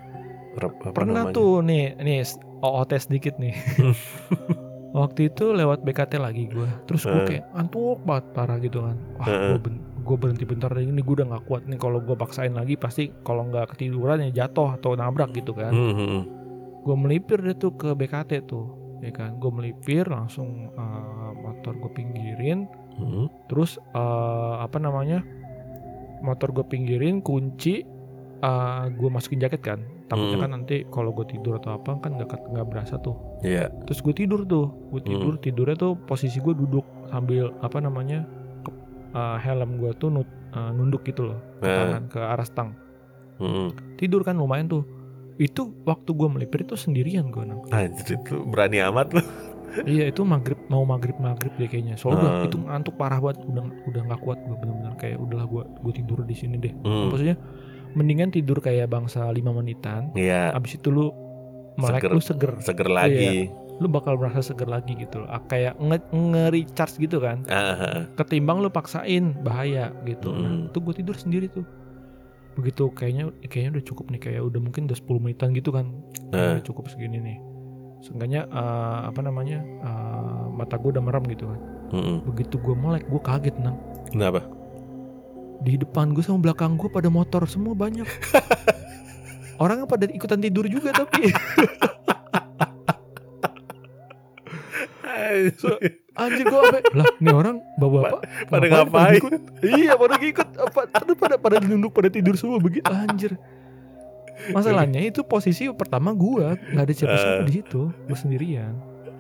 rep- 0.55 0.81
apa 0.83 0.94
Pernah 0.94 1.24
namanya. 1.24 1.35
tuh 1.35 1.53
nih, 1.61 1.85
nih 1.98 2.18
OOT 2.61 2.92
sedikit 3.00 3.35
nih. 3.38 3.55
Waktu 4.94 5.20
itu 5.27 5.50
lewat 5.50 5.83
BKT 5.83 6.12
lagi 6.16 6.46
gue, 6.46 6.68
terus 6.87 7.03
gue 7.03 7.16
Eh. 7.16 7.27
kayak 7.27 7.44
ngantuk 7.50 7.98
banget 8.07 8.24
parah 8.31 8.59
gitu 8.59 8.79
kan. 8.81 8.96
Wah, 9.18 9.27
Eh. 9.27 9.40
gue 9.50 9.61
ben- 9.61 9.83
gue 10.05 10.17
berhenti 10.17 10.45
bentar 10.45 10.69
ini 10.77 11.01
gue 11.01 11.14
udah 11.17 11.27
nggak 11.27 11.45
kuat 11.45 11.64
nih 11.64 11.77
kalau 11.77 11.99
gue 11.99 12.12
paksain 12.12 12.53
lagi 12.53 12.77
pasti 12.77 13.09
kalau 13.21 13.49
nggak 13.49 13.73
ketiduran 13.73 14.21
ya 14.29 14.45
jatuh 14.45 14.77
atau 14.77 14.93
nabrak 14.93 15.33
gitu 15.33 15.51
kan. 15.51 15.73
Hmm, 15.73 15.90
hmm, 15.90 16.09
hmm. 16.12 16.23
Gue 16.85 16.95
melipir 16.95 17.40
deh 17.40 17.55
tuh 17.55 17.73
ke 17.73 17.90
BKT 17.90 18.45
tuh, 18.45 18.69
ya 19.01 19.09
kan. 19.09 19.40
Gue 19.40 19.49
melipir 19.49 20.05
langsung 20.05 20.69
eh, 20.71 21.31
motor 21.35 21.73
gue 21.75 21.90
pinggirin, 21.90 22.69
Hmm. 22.95 23.27
terus 23.49 23.75
eh, 23.90 24.55
apa 24.61 24.77
namanya 24.77 25.25
motor 26.21 26.53
gue 26.53 26.64
pinggirin 26.64 27.19
kunci 27.19 27.83
eh, 28.38 28.85
gue 28.88 29.09
masukin 29.09 29.40
jaket 29.40 29.61
kan 29.61 29.81
takutnya 30.05 30.37
Hmm. 30.37 30.45
kan 30.45 30.51
nanti 30.55 30.77
kalau 30.87 31.11
gue 31.11 31.25
tidur 31.27 31.57
atau 31.57 31.75
apa 31.75 31.97
kan 31.97 32.14
nggak 32.14 32.29
nggak 32.47 32.67
berasa 32.69 32.95
tuh 32.99 33.17
Iya. 33.40 33.73
terus 33.83 33.99
gue 33.99 34.12
tidur 34.12 34.45
tuh 34.45 34.69
gue 34.90 35.01
tidur 35.03 35.35
tidurnya 35.37 35.75
tuh 35.75 35.97
posisi 35.99 36.38
gue 36.38 36.53
duduk 36.53 36.85
sambil 37.09 37.51
apa 37.59 37.81
namanya 37.81 38.29
eh, 39.14 39.37
helm 39.40 39.79
gue 39.79 39.90
tuh 39.94 40.11
nut- 40.11 40.27
eh, 40.50 40.70
nunduk 40.70 41.03
gitu 41.03 41.24
loh 41.24 41.38
ke 41.57 41.64
Nah. 41.64 41.79
kanan 41.81 42.05
ke 42.07 42.20
arah 42.20 42.44
stang 42.44 42.70
Hmm. 43.35 43.70
tidur 43.94 44.22
kan 44.22 44.35
lumayan 44.35 44.68
tuh 44.68 44.83
itu 45.37 45.66
waktu 45.83 46.07
gue 46.09 46.29
melipir 46.29 46.62
itu 46.62 46.74
sendirian 46.74 47.27
gue 47.29 47.42
nang 47.42 47.66
Anjir 47.68 48.14
itu 48.16 48.35
berani 48.44 48.79
amat 48.85 49.11
lu. 49.11 49.22
iya 49.85 50.07
itu 50.07 50.22
maghrib 50.22 50.55
mau 50.68 50.83
maghrib 50.85 51.18
maghrib 51.18 51.50
deh 51.53 51.66
kayaknya 51.66 51.94
soalnya 51.94 52.31
Hmm. 52.33 52.46
itu 52.46 52.57
ngantuk 52.61 52.94
parah 52.94 53.18
banget 53.18 53.42
udah 53.44 53.62
udah 53.85 54.00
nggak 54.05 54.20
kuat 54.20 54.38
gue 54.40 54.57
bener-bener 54.57 54.94
kayak 54.94 55.18
udahlah 55.18 55.46
gue 55.48 55.62
gue 55.81 55.92
tidur 55.92 56.18
di 56.22 56.31
sini 56.33 56.57
deh 56.57 56.70
Hmm. 56.77 57.11
maksudnya 57.11 57.35
mendingan 57.92 58.31
tidur 58.31 58.59
kayak 58.59 58.87
bangsa 58.87 59.27
lima 59.29 59.50
menitan 59.50 60.14
Iya. 60.14 60.50
abis 60.53 60.79
itu 60.79 60.88
lu 60.88 61.11
melek 61.74 61.98
Seger. 62.00 62.11
lu 62.12 62.20
seger 62.20 62.53
Seger 62.61 62.88
lagi. 62.88 63.50
Lu 63.74 63.87
bakal 63.87 64.14
merasa 64.14 64.40
seger 64.44 64.66
lagi 64.66 64.94
gitu 64.94 65.18
loh 65.18 65.28
Ah, 65.28 65.42
kayak 65.42 65.74
nge, 65.76 65.98
nge-recharge 66.08 66.94
gitu 66.96 67.18
kan 67.18 67.42
ah. 67.46 68.06
ketimbang 68.14 68.58
lu 68.58 68.68
paksain 68.68 69.34
bahaya 69.40 69.90
gitu 70.02 70.30
nah 70.30 70.46
Hmm. 70.48 70.70
tuh 70.70 70.80
gue 70.80 70.94
tidur 70.96 71.14
sendiri 71.14 71.48
tuh 71.48 71.66
begitu 72.54 72.87
kayaknya 72.88 73.24
kayaknya 73.44 73.70
udah 73.74 73.84
cukup 73.84 74.06
nih 74.08 74.20
kayak 74.22 74.42
udah 74.44 74.60
mungkin 74.60 74.82
udah 74.84 74.94
10 74.96 75.18
menitan 75.20 75.50
gitu 75.52 75.70
kan 75.70 75.90
Nah. 76.28 76.54
udah 76.54 76.62
cukup 76.62 76.87
segini 76.87 77.18
nih 77.18 77.38
seenggaknya 78.00 78.46
eh, 78.46 78.98
apa 79.06 79.20
namanya 79.20 79.58
eh, 79.60 80.44
mata 80.50 80.76
gue 80.76 80.90
udah 80.90 81.02
merem 81.02 81.24
gitu 81.26 81.46
kan 81.46 81.60
Hmm. 81.90 82.22
begitu 82.22 82.56
gue 82.56 82.74
melek 82.74 83.04
gue 83.04 83.18
kaget 83.20 83.54
nang 83.56 83.78
Kenapa? 84.06 84.46
di 85.60 85.74
depan 85.74 86.10
gue 86.10 86.20
sama 86.20 86.38
belakang 86.40 86.74
gue 86.74 86.87
pada 86.87 87.06
motor 87.08 87.42
semua 87.44 87.72
banyak 87.72 88.04
orang 89.56 89.82
pada 89.84 90.06
ikutan 90.06 90.38
tidur 90.38 90.66
juga 90.66 90.90
tapi 90.92 91.30
So, 95.55 95.75
anjir 96.16 96.44
gue 96.44 96.61
apa 96.61 96.79
lah 96.94 97.07
ini 97.16 97.29
orang 97.29 97.57
bawa 97.75 97.99
apa? 98.07 98.18
pada 98.47 98.66
ngapain? 98.66 99.20
iya 99.64 99.92
pada 99.94 100.14
ngikut. 100.14 100.49
Apa 100.57 100.81
terus 100.88 101.16
pada 101.16 101.35
pada 101.37 101.57
nunduk 101.59 101.90
pada 101.90 102.07
tidur 102.07 102.35
semua 102.35 102.59
begitu. 102.59 102.87
Anjir. 102.87 103.35
Masalahnya 104.47 105.01
itu 105.01 105.23
posisi 105.23 105.66
pertama 105.73 106.12
gue 106.12 106.47
nggak 106.70 106.85
ada 106.85 106.92
siapa-siapa 106.92 107.40
Eh. 107.40 107.47
di 107.47 107.53
situ. 107.55 107.88
Gue 107.90 108.14
sendirian. 108.14 108.75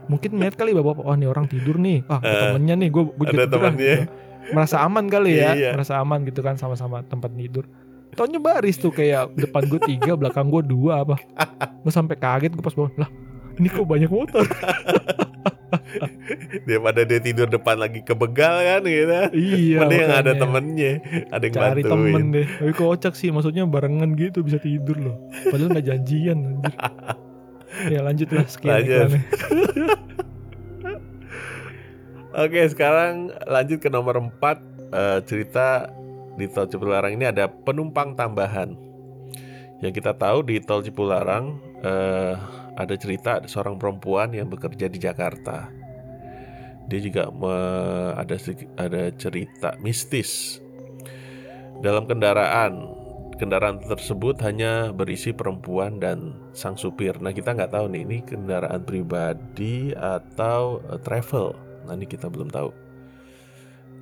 Mungkin 0.04 0.36
ngeliat 0.36 0.54
kali 0.54 0.70
bapak 0.70 1.00
oh 1.00 1.14
ini 1.14 1.24
orang 1.24 1.46
tidur 1.46 1.76
nih. 1.76 2.04
Ah 2.06 2.20
Eh. 2.20 2.52
temennya 2.52 2.74
nih. 2.76 2.88
Gue 2.88 3.02
gue 3.08 3.26
tidur 3.28 3.60
gitu. 3.72 4.04
merasa 4.52 4.76
aman 4.78 5.08
kali 5.08 5.32
ya. 5.34 5.50
Iya. 5.52 5.70
merasa 5.72 5.96
aman 5.96 6.22
gitu 6.22 6.40
kan 6.40 6.54
sama-sama 6.54 7.00
tempat 7.02 7.32
tidur. 7.32 7.64
Taunya 8.14 8.38
baris 8.38 8.76
tuh 8.76 8.92
kayak 8.92 9.34
depan 9.34 9.66
gue 9.66 9.80
tiga 9.82 10.14
belakang 10.14 10.46
gue 10.46 10.62
dua 10.62 11.02
apa. 11.02 11.16
Gue 11.80 11.90
sampai 11.90 12.14
kaget 12.14 12.52
gue 12.52 12.62
pas 12.62 12.70
bangun 12.70 12.94
lah 12.96 13.10
ini 13.60 13.68
kok 13.70 13.86
banyak 13.86 14.10
motor 14.10 14.44
Daripada 16.64 17.02
dia 17.02 17.18
tidur 17.18 17.50
depan 17.50 17.76
lagi 17.76 18.00
kebegal 18.06 18.62
kan 18.62 18.80
gitu. 18.86 19.14
iya 19.34 19.82
Mending 19.84 20.00
yang 20.06 20.14
ada 20.14 20.32
temennya, 20.32 20.92
ada 21.28 21.44
yang 21.44 21.54
cari 21.54 21.82
bantuin. 21.82 22.12
temen 22.14 22.24
deh 22.30 22.46
tapi 22.46 22.72
kocak 22.72 23.14
sih 23.18 23.28
maksudnya 23.34 23.66
barengan 23.66 24.14
gitu 24.14 24.40
bisa 24.40 24.62
tidur 24.62 24.96
loh 24.96 25.16
padahal 25.50 25.74
nggak 25.74 25.86
janjian 25.86 26.38
anjir 26.62 26.72
ya 27.94 28.00
lanjut 28.06 28.28
lah 28.30 28.46
sekian 28.46 28.70
Lanjut. 28.80 29.10
Oke, 32.34 32.66
sekarang 32.66 33.30
lanjut 33.46 33.78
ke 33.78 33.86
nomor 33.86 34.18
4 34.18 34.74
Eh, 34.94 35.18
cerita 35.26 35.90
di 36.38 36.46
Tol 36.46 36.70
Cipularang 36.70 37.18
ini 37.18 37.26
ada 37.26 37.50
penumpang 37.50 38.14
tambahan. 38.14 38.78
Yang 39.82 39.92
kita 39.98 40.14
tahu 40.14 40.46
di 40.46 40.62
Tol 40.62 40.86
Cipularang 40.86 41.58
eh, 41.82 42.34
ada 42.74 42.94
cerita 42.98 43.38
ada 43.38 43.46
seorang 43.46 43.78
perempuan 43.78 44.34
yang 44.34 44.50
bekerja 44.50 44.90
di 44.90 44.98
Jakarta. 44.98 45.70
Dia 46.84 47.00
juga 47.00 47.32
me- 47.32 48.12
ada 48.18 48.36
ada 48.76 49.02
cerita 49.16 49.78
mistis 49.80 50.60
dalam 51.80 52.04
kendaraan. 52.04 53.02
Kendaraan 53.34 53.82
tersebut 53.82 54.38
hanya 54.46 54.94
berisi 54.94 55.34
perempuan 55.34 55.98
dan 55.98 56.38
sang 56.54 56.78
supir. 56.78 57.18
Nah 57.18 57.34
kita 57.34 57.50
nggak 57.50 57.74
tahu 57.74 57.90
nih 57.90 58.06
ini 58.06 58.18
kendaraan 58.22 58.86
pribadi 58.86 59.90
atau 59.90 60.78
eh, 60.86 61.02
travel. 61.02 61.50
Nah 61.82 61.98
ini 61.98 62.06
kita 62.06 62.30
belum 62.30 62.54
tahu. 62.54 62.70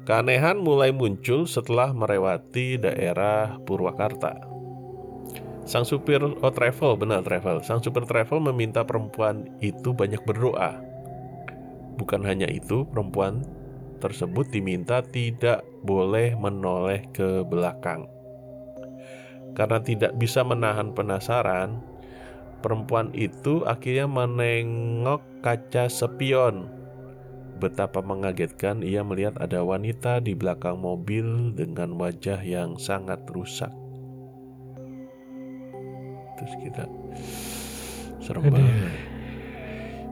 Keanehan 0.05 0.61
mulai 0.61 0.93
muncul 0.93 1.49
setelah 1.49 1.97
melewati 1.97 2.77
daerah 2.77 3.57
Purwakarta. 3.65 4.52
Sang 5.73 5.89
supir 5.89 6.21
oh 6.21 6.53
travel 6.53 7.01
benar 7.01 7.25
travel. 7.25 7.65
Sang 7.65 7.81
supir 7.81 8.05
travel 8.05 8.45
meminta 8.45 8.85
perempuan 8.85 9.49
itu 9.65 9.97
banyak 9.97 10.21
berdoa. 10.29 10.77
Bukan 11.97 12.29
hanya 12.29 12.45
itu, 12.45 12.85
perempuan 12.85 13.41
tersebut 14.05 14.53
diminta 14.53 15.01
tidak 15.01 15.65
boleh 15.81 16.37
menoleh 16.37 17.09
ke 17.17 17.41
belakang. 17.49 18.05
Karena 19.57 19.81
tidak 19.81 20.13
bisa 20.21 20.45
menahan 20.45 20.93
penasaran, 20.93 21.81
perempuan 22.61 23.09
itu 23.17 23.65
akhirnya 23.65 24.05
menengok 24.05 25.25
kaca 25.41 25.89
spion 25.89 26.69
Betapa 27.57 28.05
mengagetkan 28.05 28.85
ia 28.85 29.01
melihat 29.01 29.41
ada 29.41 29.65
wanita 29.65 30.21
di 30.21 30.37
belakang 30.37 30.83
mobil 30.83 31.57
dengan 31.57 31.97
wajah 31.97 32.45
yang 32.45 32.77
sangat 32.77 33.25
rusak. 33.33 33.82
Terus 36.43 36.55
kita 36.61 36.85
serem 38.19 38.43
Aduh. 38.43 38.53
banget. 38.53 38.95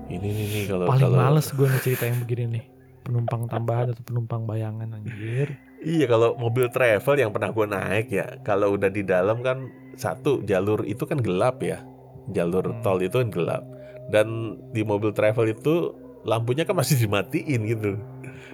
Ini 0.09 0.27
nih 0.27 0.47
nih 0.49 0.65
kalau 0.67 0.85
paling 0.87 1.03
kalau 1.05 1.19
males 1.21 1.47
gue 1.49 1.67
nih 1.69 1.81
cerita 1.81 2.05
yang 2.05 2.19
begini 2.19 2.45
nih 2.49 2.65
penumpang 3.01 3.43
tambahan 3.47 3.87
atau 3.91 4.03
penumpang 4.03 4.43
bayangan 4.43 4.93
anjir 4.93 5.55
iya 5.81 6.05
kalau 6.05 6.35
mobil 6.37 6.67
travel 6.69 7.17
yang 7.17 7.31
pernah 7.31 7.49
gue 7.49 7.65
naik 7.65 8.07
ya 8.09 8.39
kalau 8.41 8.75
udah 8.75 8.87
di 8.87 9.01
dalam 9.01 9.41
kan 9.41 9.67
satu 9.95 10.43
jalur 10.43 10.83
itu 10.83 11.03
kan 11.05 11.17
gelap 11.17 11.59
ya 11.61 11.81
jalur 12.29 12.67
Hmm. 12.69 12.83
tol 12.83 12.99
itu 12.99 13.17
kan 13.17 13.31
gelap 13.31 13.63
dan 14.09 14.27
di 14.69 14.83
mobil 14.83 15.11
travel 15.11 15.47
itu 15.47 15.95
lampunya 16.23 16.63
kan 16.63 16.75
masih 16.75 16.99
dimatiin 17.03 17.61
gitu 17.65 17.97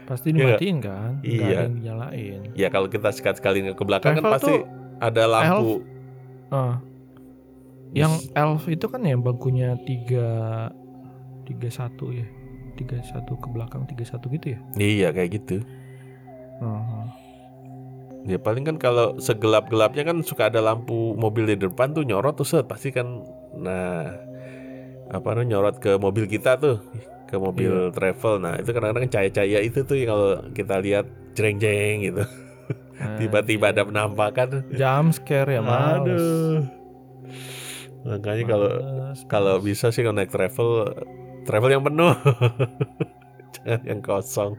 pasti 0.04 0.30
Iya 0.30 0.36
dimatiin 0.54 0.76
kan 0.78 1.10
nggak 1.16 1.26
Iya. 1.26 1.42
ada 1.50 1.62
yang 1.62 1.74
dinyalain 1.74 2.40
ya 2.54 2.68
kalau 2.68 2.86
kita 2.86 3.08
sekali-sekali 3.10 3.58
ke 3.72 3.82
belakang 3.82 4.14
kan 4.14 4.22
Travel 4.22 4.34
pasti 4.36 4.52
tuh 4.52 4.60
ada 5.00 5.22
lampu 5.26 5.74
Ah. 6.46 6.78
Yang 7.96 8.12
elf 8.36 8.68
itu 8.68 8.86
kan 8.92 9.00
yang 9.00 9.24
bangkunya 9.24 9.72
tiga 9.88 10.28
tiga 11.48 11.68
satu 11.72 12.12
ya 12.12 12.28
tiga 12.76 13.00
satu 13.00 13.40
ke 13.40 13.48
belakang 13.48 13.88
tiga 13.88 14.04
satu 14.04 14.28
gitu 14.28 14.52
ya 14.52 14.60
Iya 14.76 15.08
kayak 15.16 15.30
gitu. 15.40 15.64
Ah. 16.60 17.08
Ya 18.26 18.36
paling 18.36 18.66
kan 18.66 18.76
kalau 18.76 19.16
segelap-gelapnya 19.16 20.02
kan 20.04 20.20
suka 20.20 20.52
ada 20.52 20.60
lampu 20.60 21.14
mobil 21.16 21.46
di 21.46 21.56
depan 21.56 21.94
tuh 21.96 22.04
nyorot 22.04 22.36
tuh 22.36 22.44
set 22.44 22.68
pasti 22.68 22.90
kan 22.92 23.22
nah 23.56 24.12
apa 25.08 25.26
namanya 25.32 25.56
nyorot 25.56 25.76
ke 25.78 25.94
mobil 25.96 26.26
kita 26.28 26.58
tuh 26.60 26.82
ke 27.26 27.36
mobil 27.38 27.90
travel. 27.90 28.38
Nah, 28.38 28.54
itu 28.62 28.70
kadang-kadang 28.70 29.10
cahaya-cahaya 29.10 29.58
itu 29.62 29.82
tuh 29.82 29.98
yang 29.98 30.14
kalau 30.14 30.30
kita 30.54 30.74
lihat 30.78 31.06
jreng-jreng 31.34 31.96
gitu. 32.06 32.22
Tiba-tiba 33.18 33.74
ada 33.74 33.82
penampakan. 33.82 34.70
jam 34.74 35.10
scare 35.10 35.58
ya 35.58 35.62
males. 35.62 36.22
Makanya 38.06 38.44
kalau 38.46 38.70
kalau 39.26 39.54
bisa 39.58 39.90
sih 39.90 40.00
kalau 40.00 40.14
naik 40.14 40.30
travel 40.30 40.94
travel 41.42 41.70
yang 41.70 41.82
penuh. 41.82 42.14
Jangan 43.56 43.82
yang 43.82 44.00
kosong. 44.00 44.54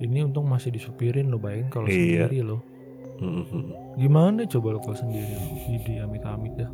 ini 0.00 0.24
untung 0.24 0.48
masih 0.48 0.72
disupirin 0.72 1.28
lo 1.28 1.36
bayangin 1.36 1.68
kalau 1.68 1.84
Iya. 1.84 2.24
sendiri 2.24 2.40
lo 2.42 2.58
Mhm. 3.20 3.62
gimana 3.96 4.48
coba 4.48 4.72
lo 4.72 4.80
kalau 4.80 4.96
sendiri 4.96 5.28
jadi 5.68 6.08
amit-amit 6.08 6.56
dah 6.56 6.70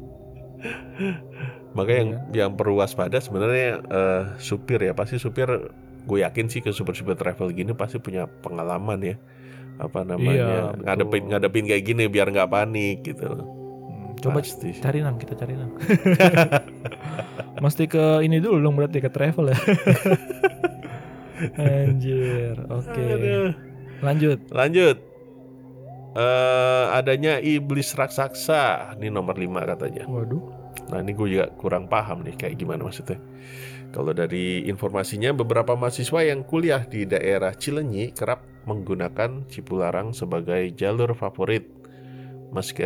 Makanya 1.75 1.99
yang 1.99 2.11
Iya. 2.33 2.39
yang 2.41 2.53
perlu 2.55 2.79
waspada 2.79 3.19
sebenarnya 3.19 3.83
eh, 3.83 4.23
supir 4.39 4.79
ya 4.79 4.95
pasti 4.95 5.19
supir 5.19 5.51
gue 6.07 6.19
yakin 6.23 6.47
sih 6.47 6.63
ke 6.63 6.71
supir-supir 6.71 7.19
travel 7.19 7.51
gini 7.51 7.75
pasti 7.75 7.99
punya 7.99 8.31
pengalaman 8.41 9.03
ya 9.05 9.17
apa 9.77 10.07
namanya 10.07 10.73
betul. 10.73 10.83
ngadepin 10.87 11.23
ngadepin 11.29 11.65
kayak 11.67 11.85
gini 11.85 12.05
biar 12.07 12.31
nggak 12.31 12.49
panik 12.49 13.03
gitu 13.03 13.27
loh. 13.27 13.47
Coba 14.17 14.41
Pasti. 14.41 14.73
cari 14.81 15.05
nang 15.05 15.21
kita 15.21 15.37
cari 15.37 15.55
nang 15.55 15.77
mesti 17.65 17.85
ke 17.85 18.21
ini 18.21 18.41
dulu 18.41 18.59
dong 18.59 18.75
berarti 18.75 18.99
ke 18.99 19.13
travel 19.13 19.53
ya 19.53 19.59
anjir 21.61 22.57
oke 22.67 22.97
Aduh. 22.97 23.53
lanjut 24.01 24.41
Lanjut. 24.51 24.97
Eh 26.17 26.85
adanya 26.97 27.37
iblis 27.45 27.93
raksasa 27.93 28.97
ini 28.97 29.13
nomor 29.13 29.37
5 29.37 29.53
katanya. 29.77 30.09
waduh 30.09 30.41
Nah 30.89 31.05
ini 31.05 31.13
gue 31.13 31.29
juga 31.37 31.53
kurang 31.61 31.93
paham 31.93 32.25
nih 32.25 32.41
kayak 32.41 32.57
gimana 32.57 32.89
maksudnya. 32.89 33.21
Kalau 33.93 34.17
dari 34.17 34.65
informasinya 34.65 35.37
beberapa 35.37 35.77
mahasiswa 35.77 36.25
yang 36.25 36.41
kuliah 36.45 36.85
di 36.85 37.05
daerah 37.05 37.53
Cilenyi 37.53 38.17
kerap 38.17 38.45
menggunakan 38.65 39.45
Cipularang 39.49 40.17
sebagai 40.17 40.73
jalur 40.73 41.13
favorit. 41.13 41.69
Meski 42.55 42.83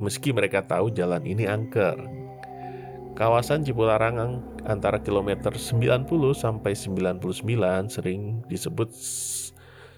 meski 0.00 0.30
mereka 0.32 0.64
tahu 0.64 0.90
jalan 0.90 1.22
ini 1.24 1.44
angker. 1.44 1.96
Kawasan 3.14 3.62
Cipularang 3.62 4.16
ang- 4.18 4.42
antara 4.66 4.98
kilometer 4.98 5.54
90 5.54 6.34
sampai 6.34 6.74
99 6.74 7.86
sering 7.86 8.42
disebut 8.50 8.90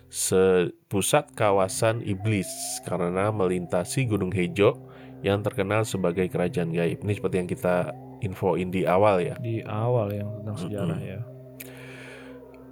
sepusat 0.07 1.33
kawasan 1.33 2.05
iblis 2.05 2.49
karena 2.85 3.33
melintasi 3.33 4.05
Gunung 4.07 4.31
Hejo 4.31 4.79
yang 5.25 5.41
terkenal 5.41 5.83
sebagai 5.83 6.29
kerajaan 6.29 6.71
gaib. 6.71 7.03
Ini 7.03 7.13
seperti 7.17 7.37
yang 7.41 7.49
kita 7.49 7.91
infoin 8.21 8.69
di 8.69 8.85
awal 8.85 9.21
ya. 9.21 9.37
di 9.41 9.61
awal 9.65 10.09
yang 10.13 10.29
tentang 10.41 10.57
sejarah 10.57 10.99
Mm-mm. 11.01 11.13
ya 11.17 11.21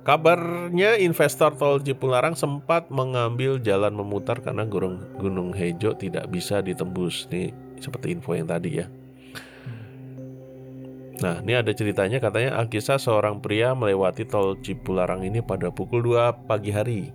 Kabarnya 0.04 1.00
investor 1.00 1.56
tol 1.56 1.80
Cipularang 1.80 2.36
sempat 2.36 2.92
mengambil 2.92 3.56
jalan 3.56 3.96
memutar 3.96 4.36
karena 4.44 4.68
Gunung 4.68 5.00
Gunung 5.16 5.56
Hejo 5.56 5.96
tidak 5.96 6.28
bisa 6.28 6.60
ditembus. 6.60 7.24
Nih 7.32 7.56
seperti 7.80 8.12
info 8.12 8.36
yang 8.36 8.44
tadi 8.44 8.84
ya. 8.84 8.86
Nah, 11.24 11.40
ini 11.40 11.56
ada 11.56 11.72
ceritanya 11.72 12.20
katanya 12.20 12.60
Alkisah 12.60 13.00
seorang 13.00 13.40
pria 13.40 13.72
melewati 13.72 14.28
tol 14.28 14.60
Cipularang 14.60 15.24
ini 15.24 15.40
pada 15.40 15.72
pukul 15.72 16.04
2 16.04 16.44
pagi 16.44 16.68
hari. 16.68 17.08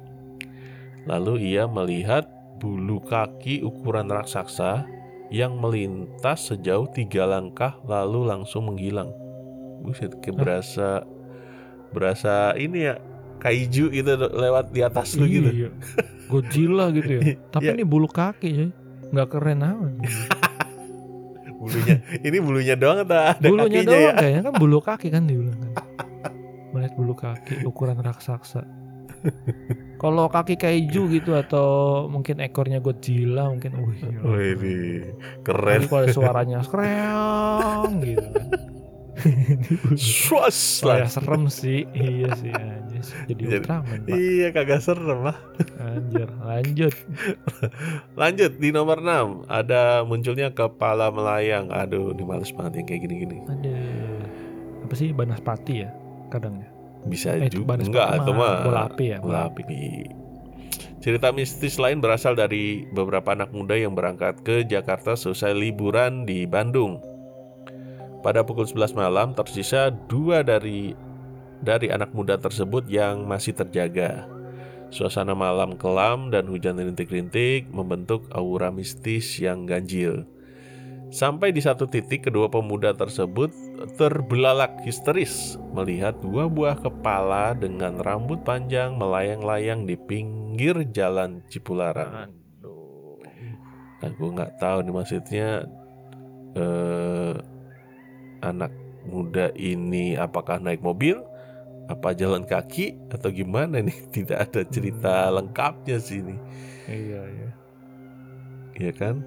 Lalu 1.06 1.54
ia 1.54 1.70
melihat 1.70 2.26
bulu 2.58 3.06
kaki 3.06 3.62
ukuran 3.62 4.10
raksasa 4.10 4.90
yang 5.30 5.62
melintas 5.62 6.50
sejauh 6.50 6.90
tiga 6.90 7.30
langkah 7.30 7.78
lalu 7.86 8.26
langsung 8.26 8.66
menghilang. 8.66 9.14
Buset, 9.86 10.18
berasa 10.34 11.06
berasa 11.90 12.54
ini 12.54 12.86
ya 12.86 12.96
kaiju 13.40 13.90
gitu 13.90 14.12
lewat 14.20 14.70
di 14.70 14.82
atas 14.82 15.16
lu 15.16 15.26
gitu. 15.26 15.50
Iya. 15.50 15.70
Godzilla 16.28 16.92
gitu 16.92 17.10
ya 17.18 17.22
tapi 17.54 17.66
Iya. 17.66 17.74
ini 17.74 17.84
bulu 17.84 18.06
kaki 18.06 18.50
ya 18.50 18.68
nggak 19.10 19.28
keren 19.30 19.62
amat 19.62 19.94
Bulunya 21.60 21.96
ini 22.24 22.38
bulunya 22.40 22.76
doang 22.76 23.04
atau 23.04 23.20
ada 23.20 23.44
bulunya 23.44 23.84
kakinya 23.84 23.92
doang 23.92 24.00
ya? 24.00 24.14
kayaknya 24.16 24.42
kan 24.42 24.54
bulu 24.56 24.80
kaki 24.80 25.08
kan 25.12 25.24
dibilang 25.28 25.60
kan 25.60 25.72
melihat 26.72 26.94
bulu 26.96 27.14
kaki 27.14 27.54
ukuran 27.66 28.00
raksasa 28.00 28.64
kalau 30.00 30.32
kaki 30.32 30.56
kaiju 30.56 31.12
gitu 31.12 31.36
atau 31.36 31.68
mungkin 32.08 32.40
ekornya 32.40 32.80
Godzilla 32.80 33.52
mungkin 33.52 33.76
wih 33.76 34.00
ini 34.00 34.16
Tapi 34.16 34.74
keren. 35.44 35.82
kalau 35.92 36.08
suaranya 36.08 36.64
skreong 36.64 38.00
gitu 38.00 38.24
kan. 38.24 38.48
Swas 39.96 40.58
Oh 40.80 40.90
ya 40.90 41.04
langsung. 41.04 41.24
serem 41.24 41.44
sih. 41.48 41.80
iya 41.90 42.30
sih 42.34 42.50
anjir. 42.50 43.04
Jadi 43.26 43.42
Jadi- 43.42 43.58
Ultraman, 43.58 44.00
Pak. 44.02 44.12
Iya 44.12 44.48
kagak 44.50 44.82
serem 44.82 45.20
lah. 45.22 45.38
Anjir, 45.78 46.30
lanjut. 46.40 46.94
Lanjut 48.20 48.52
di 48.56 48.70
nomor 48.70 49.00
6 49.00 49.48
ada 49.48 49.82
munculnya 50.04 50.50
kepala 50.50 51.10
melayang. 51.10 51.70
Aduh, 51.70 52.12
ini 52.12 52.24
males 52.24 52.52
banget 52.52 52.80
yang 52.80 52.88
kayak 52.88 53.02
gini-gini. 53.04 53.38
Aduh. 53.46 54.24
Apa 54.84 54.94
sih 54.94 55.10
Banaspati 55.10 55.74
ya 55.80 55.90
kadang 56.28 56.58
ya? 56.58 56.70
Bisa 57.02 57.32
Eh, 57.34 57.48
juga 57.48 57.80
enggak 57.80 58.08
itu 58.18 58.32
mah 58.32 58.54
bola 58.62 58.82
api 58.86 59.06
ya, 59.08 59.18
bola 59.18 59.48
Bola 59.48 59.50
api. 59.50 60.04
Cerita 61.00 61.32
mistis 61.32 61.80
lain 61.80 62.04
berasal 62.04 62.36
dari 62.36 62.84
beberapa 62.86 63.32
anak 63.32 63.56
muda 63.56 63.72
yang 63.72 63.96
berangkat 63.96 64.44
ke 64.44 64.68
Jakarta 64.68 65.16
selesai 65.16 65.56
liburan 65.56 66.28
di 66.28 66.44
Bandung. 66.44 67.00
Pada 68.20 68.44
pukul 68.44 68.68
11 68.68 69.00
malam 69.00 69.32
tersisa 69.32 69.88
dua 69.90 70.44
dari 70.44 70.92
dari 71.64 71.88
anak 71.88 72.12
muda 72.12 72.36
tersebut 72.36 72.88
yang 72.92 73.24
masih 73.24 73.56
terjaga. 73.56 74.28
Suasana 74.90 75.38
malam 75.38 75.78
kelam 75.78 76.34
dan 76.34 76.50
hujan 76.50 76.76
rintik-rintik 76.82 77.70
membentuk 77.72 78.26
aura 78.34 78.74
mistis 78.74 79.38
yang 79.38 79.64
ganjil. 79.70 80.26
Sampai 81.10 81.50
di 81.50 81.62
satu 81.64 81.90
titik 81.90 82.30
kedua 82.30 82.52
pemuda 82.54 82.94
tersebut 82.94 83.50
terbelalak 83.98 84.78
histeris 84.86 85.58
melihat 85.74 86.14
dua 86.22 86.46
buah 86.46 86.78
kepala 86.78 87.58
dengan 87.58 87.98
rambut 88.04 88.44
panjang 88.46 88.94
melayang-layang 88.94 89.90
di 89.90 89.98
pinggir 89.98 90.86
jalan 90.94 91.42
Cipularang. 91.50 92.30
Aduh. 92.30 93.18
Nah, 94.00 94.12
gue 94.12 94.30
nggak 94.32 94.54
tahu 94.62 94.78
nih 94.86 94.94
maksudnya 94.94 95.50
eh, 96.54 97.34
anak 98.42 98.72
muda 99.08 99.52
ini 99.56 100.16
apakah 100.16 100.60
naik 100.62 100.84
mobil, 100.84 101.24
apa 101.90 102.14
jalan 102.14 102.46
kaki 102.46 102.96
atau 103.10 103.34
gimana 103.34 103.82
nih? 103.82 103.98
Tidak 104.16 104.38
ada 104.38 104.62
cerita 104.68 105.32
lengkapnya 105.34 105.98
sih 105.98 106.22
ini, 106.22 106.36
Iya, 106.90 107.22
iya. 107.26 107.50
ya 108.78 108.92
kan? 108.94 109.22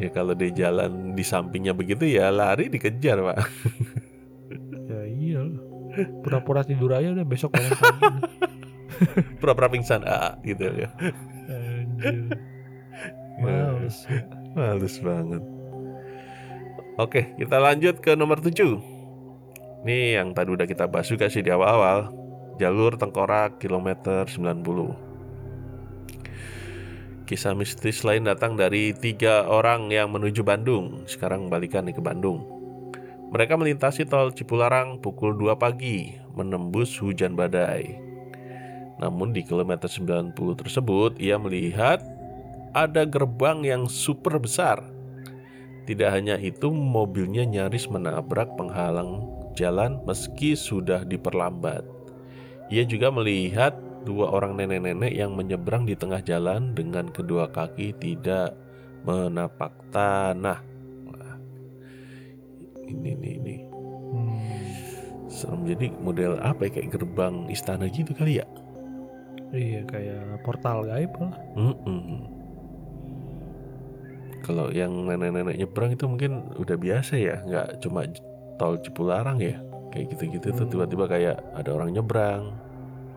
Ya 0.00 0.08
kalau 0.08 0.32
dia 0.32 0.50
jalan 0.50 1.12
di 1.12 1.22
sampingnya 1.22 1.76
begitu 1.76 2.08
ya 2.08 2.32
lari 2.32 2.72
dikejar 2.72 3.20
pak. 3.20 3.38
Ya 4.92 5.08
iya. 5.08 5.40
Pura-pura 6.20 6.60
tidur 6.60 6.92
aja 6.92 7.16
udah 7.16 7.24
besok 7.24 7.56
bangun 7.56 7.72
pagi. 7.80 8.08
Pura-pura 9.40 9.72
pingsan 9.72 10.04
ah, 10.04 10.36
gitu 10.44 10.68
ya. 10.68 10.92
Anjir. 11.48 12.28
Ya. 12.28 12.36
Males. 13.40 14.04
ya. 14.04 14.20
Males 14.52 15.00
banget. 15.00 15.40
Oke, 17.00 17.32
kita 17.40 17.56
lanjut 17.56 18.04
ke 18.04 18.12
nomor 18.12 18.44
7 18.44 18.52
Nih 19.88 20.20
yang 20.20 20.36
tadi 20.36 20.52
udah 20.52 20.68
kita 20.68 20.84
bahas 20.84 21.08
juga 21.08 21.32
sih 21.32 21.40
di 21.40 21.48
awal-awal. 21.48 22.12
Jalur 22.60 23.00
Tengkorak 23.00 23.56
kilometer 23.56 24.28
90 24.28 27.24
Kisah 27.24 27.56
mistis 27.56 28.04
lain 28.04 28.28
datang 28.28 28.60
dari 28.60 28.92
tiga 28.92 29.48
orang 29.48 29.88
yang 29.88 30.12
menuju 30.12 30.44
Bandung. 30.44 31.08
Sekarang 31.08 31.48
balikan 31.48 31.88
nih 31.88 31.96
ke 31.96 32.04
Bandung. 32.04 32.44
Mereka 33.32 33.56
melintasi 33.56 34.04
tol 34.04 34.28
Cipularang 34.36 35.00
pukul 35.00 35.32
2 35.32 35.56
pagi 35.56 36.12
Menembus 36.36 36.92
hujan 37.00 37.32
badai. 37.32 37.88
Namun 39.00 39.32
di 39.32 39.40
kilometer 39.40 39.88
90 39.88 40.36
tersebut 40.60 41.16
Ia 41.16 41.40
melihat 41.40 42.04
ada 42.76 43.08
gerbang 43.08 43.64
yang 43.64 43.88
super 43.88 44.36
besar 44.36 44.91
tidak 45.82 46.14
hanya 46.14 46.38
itu, 46.38 46.70
mobilnya 46.70 47.42
nyaris 47.42 47.90
menabrak 47.90 48.54
penghalang 48.54 49.26
jalan 49.58 49.98
meski 50.06 50.54
sudah 50.54 51.02
diperlambat. 51.02 51.82
Ia 52.72 52.86
juga 52.88 53.12
melihat 53.12 53.76
dua 54.06 54.30
orang 54.32 54.58
nenek-nenek 54.58 55.12
yang 55.12 55.34
menyeberang 55.34 55.84
di 55.86 55.94
tengah 55.94 56.22
jalan 56.22 56.74
dengan 56.74 57.10
kedua 57.10 57.50
kaki 57.50 57.94
tidak 57.98 58.54
menapak 59.02 59.74
tanah. 59.90 60.62
Wah, 61.10 61.36
ini 62.86 63.10
nih 63.18 63.32
ini 63.38 63.56
Hmm. 64.12 64.44
serem. 65.32 65.64
Jadi 65.64 65.88
model 66.04 66.36
apa 66.44 66.68
ya 66.68 66.70
kayak 66.76 66.88
gerbang 66.92 67.48
istana 67.48 67.88
gitu 67.88 68.12
kali 68.12 68.44
ya? 68.44 68.46
Iya 69.52 69.84
kayak 69.88 70.44
portal 70.44 70.84
gaib 70.84 71.12
lah. 71.16 71.32
Mm-mm. 71.56 72.41
Kalau 74.42 74.68
yang 74.68 74.90
nenek-nenek 75.06 75.54
nyebrang 75.56 75.94
itu 75.94 76.04
mungkin 76.04 76.50
udah 76.58 76.74
biasa 76.74 77.14
ya, 77.14 77.40
nggak 77.42 77.78
cuma 77.78 78.02
tol 78.58 78.74
Cipularang 78.76 79.38
ya, 79.38 79.62
kayak 79.88 80.12
gitu-gitu 80.12 80.50
tuh 80.50 80.66
Hmm. 80.66 80.72
tiba-tiba 80.72 81.04
kayak 81.06 81.36
ada 81.54 81.70
orang 81.70 81.94
nyebrang, 81.94 82.50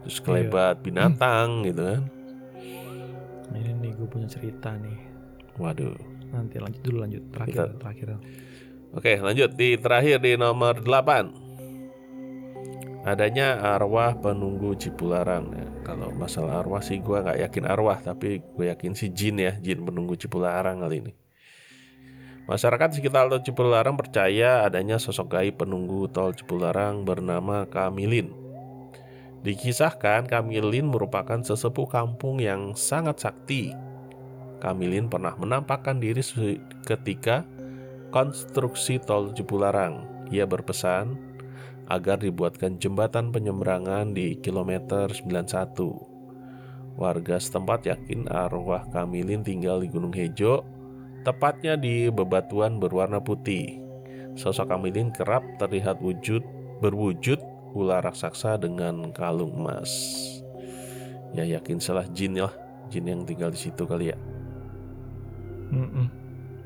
terus 0.02 0.18
Iya. 0.18 0.24
kelebat 0.24 0.76
binatang 0.82 1.66
gitu 1.66 1.82
kan. 1.82 2.02
Ini 3.52 3.72
nih 3.76 3.92
gue 3.94 4.08
punya 4.08 4.28
cerita 4.28 4.74
nih. 4.76 4.98
Waduh. 5.58 5.96
Nanti 6.30 6.60
lanjut 6.60 6.82
dulu 6.82 6.98
lanjut 7.00 7.24
terakhir 7.32 7.54
Kita- 7.54 7.78
terakhir. 7.80 8.08
Oke 8.92 9.14
lanjut 9.18 9.50
di 9.54 9.70
terakhir 9.76 10.18
di 10.20 10.36
nomor 10.36 10.80
8 10.80 11.45
Adanya 13.06 13.62
arwah 13.78 14.18
penunggu 14.18 14.74
Cipularang 14.74 15.54
ya. 15.54 15.68
Kalau 15.86 16.10
masalah 16.10 16.66
arwah 16.66 16.82
sih 16.82 16.98
gue 16.98 17.22
nggak 17.22 17.38
yakin 17.46 17.66
arwah 17.70 18.02
Tapi 18.02 18.42
gue 18.42 18.66
yakin 18.66 18.98
sih 18.98 19.14
jin 19.14 19.38
ya 19.38 19.54
Jin 19.62 19.86
penunggu 19.86 20.18
Cipularang 20.18 20.82
kali 20.82 21.06
ini 21.06 21.14
Masyarakat 22.50 22.98
sekitar 22.98 23.30
tol 23.30 23.46
Cipularang 23.46 23.94
percaya 23.94 24.66
adanya 24.66 24.98
sosok 24.98 25.38
gaib 25.38 25.62
penunggu 25.62 26.10
tol 26.10 26.34
Cipularang 26.34 27.06
bernama 27.06 27.70
Kamilin 27.70 28.34
Dikisahkan 29.46 30.26
Kamilin 30.26 30.90
merupakan 30.90 31.38
sesepuh 31.46 31.86
kampung 31.86 32.42
yang 32.42 32.74
sangat 32.74 33.22
sakti 33.22 33.70
Kamilin 34.66 35.14
pernah 35.14 35.38
menampakkan 35.38 36.02
diri 36.02 36.26
ketika 36.90 37.46
konstruksi 38.10 38.98
tol 39.04 39.36
Cipularang. 39.36 40.08
Ia 40.34 40.48
berpesan 40.50 41.20
agar 41.86 42.18
dibuatkan 42.22 42.82
jembatan 42.82 43.30
penyeberangan 43.30 44.14
di 44.14 44.38
kilometer 44.42 45.10
91. 45.10 46.98
Warga 46.98 47.38
setempat 47.38 47.86
yakin 47.86 48.32
arwah 48.32 48.88
Kamilin 48.90 49.44
tinggal 49.44 49.84
di 49.84 49.92
Gunung 49.92 50.16
Hejo, 50.16 50.64
tepatnya 51.28 51.76
di 51.76 52.08
bebatuan 52.08 52.80
berwarna 52.80 53.20
putih. 53.20 53.84
Sosok 54.40 54.72
Kamilin 54.72 55.12
kerap 55.12 55.44
terlihat 55.60 56.00
wujud 56.00 56.42
berwujud 56.80 57.40
ular 57.76 58.04
raksasa 58.04 58.56
dengan 58.56 59.12
kalung 59.12 59.52
emas. 59.60 59.92
Ya 61.36 61.44
yakin 61.44 61.84
salah 61.84 62.08
jin 62.16 62.40
lah, 62.40 62.56
jin 62.88 63.12
yang 63.12 63.28
tinggal 63.28 63.52
di 63.52 63.60
situ 63.60 63.84
kali 63.84 64.16
ya. 64.16 64.18
Mm-mm. 65.76 66.08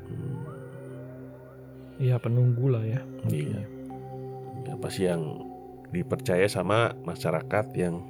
Hmm. 0.06 0.38
Iya 1.98 2.16
penunggu 2.22 2.70
lah 2.70 2.84
ya. 2.86 3.02
Iya. 3.26 3.79
Ya, 4.62 4.74
pasti 4.76 5.02
yang 5.04 5.22
dipercaya 5.90 6.46
sama 6.46 6.94
masyarakat 7.02 7.66
yang 7.74 8.04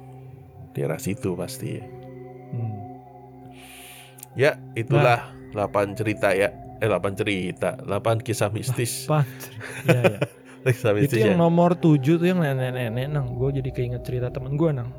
daerah 0.71 0.97
situ 0.97 1.33
pasti 1.33 1.79
ya. 1.79 1.85
Hmm. 2.51 2.77
Ya, 4.33 4.51
itulah 4.73 5.27
8 5.51 5.95
cerita 5.95 6.31
ya. 6.31 6.51
Eh 6.77 6.87
8 6.87 7.13
cerita, 7.13 7.75
8 7.77 8.19
kisah 8.25 8.49
mistis. 8.49 9.05
Pan. 9.05 9.25
Iya 9.85 10.01
ya. 10.07 10.19
kisah 10.63 10.93
Itu 10.93 10.97
mistis 11.01 11.19
ya. 11.19 11.33
yang 11.33 11.41
nomor 11.41 11.73
7 11.73 11.99
tuh 12.15 12.23
yang 12.23 12.39
nenek-nenek 12.39 13.07
nang. 13.09 13.33
Gue 13.33 13.49
jadi 13.51 13.69
keinget 13.69 14.03
cerita 14.03 14.29
temen 14.29 14.55
gue 14.55 14.69
nang. 14.69 14.93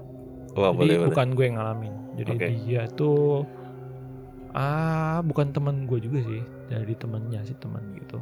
Wah, 0.52 0.68
Jadi 0.68 0.76
boleh 0.76 0.96
boleh. 0.98 1.08
bukan 1.08 1.26
gue 1.32 1.44
yang 1.46 1.56
ngalamin. 1.56 1.94
Jadi 2.12 2.30
Oke. 2.34 2.46
dia 2.60 2.82
tuh 2.90 3.46
ah 4.52 5.24
bukan 5.24 5.48
temen 5.48 5.86
gue 5.86 5.98
juga 5.98 6.20
sih. 6.20 6.42
Dari 6.68 6.92
temennya 6.92 7.40
sih 7.42 7.56
teman 7.56 7.94
gitu. 7.96 8.20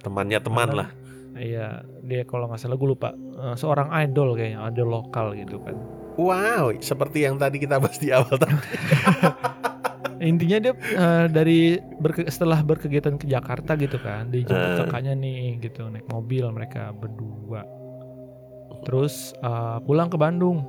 Temannya 0.00 0.38
teman 0.40 0.66
Karena- 0.66 0.78
lah. 0.82 0.88
Iya, 1.32 1.66
dia 2.02 2.22
kalau 2.24 2.46
nggak 2.46 2.58
salah 2.58 2.74
gue 2.74 2.88
lupa 2.88 3.14
eh, 3.14 3.54
seorang 3.54 3.88
idol 4.00 4.34
kayaknya, 4.34 4.66
idol 4.66 4.88
lokal 4.92 5.32
gitu 5.34 5.62
kan. 5.62 5.76
Wow, 6.14 6.74
seperti 6.76 7.22
yang 7.22 7.36
tadi 7.36 7.56
kita 7.56 7.76
bahas 7.76 7.96
di 7.96 8.10
awal 8.10 8.34
tadi. 8.34 8.52
Intinya 10.20 10.58
dia 10.60 10.72
eh, 10.74 11.26
dari 11.26 11.60
berke- 11.96 12.28
setelah 12.28 12.60
berkegiatan 12.60 13.16
ke 13.16 13.24
Jakarta 13.24 13.72
gitu 13.74 13.96
kan, 13.96 14.28
dijemput 14.28 14.52
Eh. 14.70 14.78
kakaknya 14.84 15.14
nih 15.14 15.56
gitu 15.60 15.86
naik 15.86 16.04
mobil 16.06 16.44
mereka 16.50 16.92
berdua. 16.92 17.64
Terus 18.82 19.32
eh, 19.36 19.78
pulang 19.80 20.08
ke 20.08 20.16
Bandung. 20.16 20.60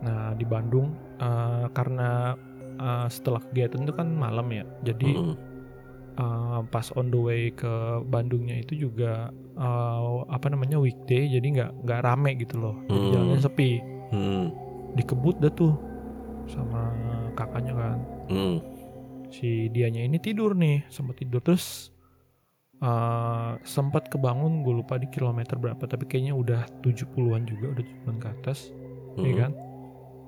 Nah 0.00 0.32
di 0.32 0.42
Bandung 0.42 0.90
eh, 1.18 1.66
karena 1.70 2.34
eh, 2.74 3.06
setelah 3.08 3.44
kegiatan 3.44 3.84
itu 3.84 3.92
kan 3.92 4.08
malam 4.10 4.48
ya, 4.48 4.64
jadi 4.82 5.10
Mm-mm. 5.12 5.34
Eh, 6.18 6.60
pas 6.68 6.86
on 6.92 7.08
the 7.08 7.16
way 7.16 7.42
ke 7.50 7.70
Bandungnya 8.04 8.58
itu 8.58 8.74
juga 8.76 9.30
eh, 9.54 10.00
apa 10.26 10.46
namanya 10.48 10.76
weekday, 10.76 11.30
jadi 11.30 11.46
nggak 11.46 11.70
nggak 11.82 12.00
rame 12.02 12.34
gitu 12.36 12.58
loh, 12.58 12.76
jadi 12.84 12.98
Hmm. 13.00 13.14
jalannya 13.14 13.38
sepi. 13.40 13.70
Mm-mm. 14.08 14.44
Dikebut 14.94 15.38
dah 15.38 15.52
tuh 15.52 15.74
sama 16.46 16.90
kakaknya 17.32 17.72
kan. 17.72 17.98
Mm-mm. 18.28 18.56
si 19.28 19.68
dianya 19.68 20.00
ini 20.00 20.16
tidur 20.16 20.56
nih 20.56 20.88
sempat 20.88 21.20
tidur 21.20 21.44
terus 21.44 21.92
eh, 22.80 23.52
sempat 23.60 24.08
kebangun 24.08 24.64
gue 24.64 24.80
lupa 24.80 24.96
di 24.96 25.04
kilometer 25.06 25.60
berapa 25.60 25.84
tapi 25.84 26.08
kayaknya 26.08 26.32
udah 26.32 26.64
70-an 26.80 27.44
juga 27.44 27.76
udah 27.76 27.84
70-an 27.84 28.16
ke 28.16 28.28
atas 28.32 28.72
ya 29.14 29.28
Mm-mm. 29.28 29.36
kan 29.36 29.52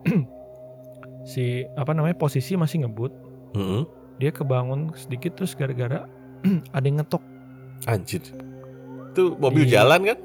si 1.24 1.64
apa 1.76 1.92
namanya 1.92 2.16
posisi 2.16 2.56
masih 2.56 2.84
ngebut 2.84 3.12
Mm-mm. 3.56 3.88
Dia 4.20 4.30
kebangun 4.30 4.92
sedikit 4.94 5.34
terus 5.34 5.52
gara-gara 5.52 6.04
ada 6.76 6.84
yang 6.84 7.00
ngetok 7.00 7.24
Anjir. 7.82 8.20
Itu 9.10 9.34
mobil 9.36 9.64
Iya. 9.64 9.82
jalan 9.82 10.00
kan? 10.06 10.18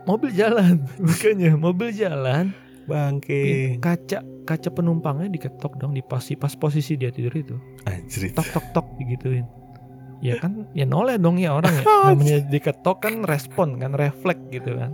mobil 0.00 0.30
jalan 0.32 0.74
makanya 1.04 1.52
mobil 1.54 1.90
jalan 1.90 2.54
Bangke. 2.86 3.76
kaca 3.78 4.18
kaca 4.42 4.68
penumpangnya 4.70 5.28
diketok 5.28 5.76
dong 5.76 5.92
di 5.92 6.00
pas 6.00 6.24
pas 6.34 6.50
posisi 6.52 6.94
dia 6.94 7.10
tidur 7.10 7.30
itu 7.30 7.56
Anjir. 7.84 8.32
tok 8.32 8.48
tok 8.48 8.66
tok 8.72 8.86
digituin 8.96 9.44
ya 10.18 10.36
kan 10.36 10.64
ya 10.72 10.84
noleh 10.84 11.14
dong 11.16 11.36
ya 11.36 11.52
orang 11.52 11.74
ya 11.74 11.84
namanya 12.08 12.38
diketok 12.42 12.96
kan 12.98 13.14
respon 13.22 13.76
kan 13.76 13.92
refleks 13.92 14.40
gitu 14.48 14.72
kan 14.74 14.90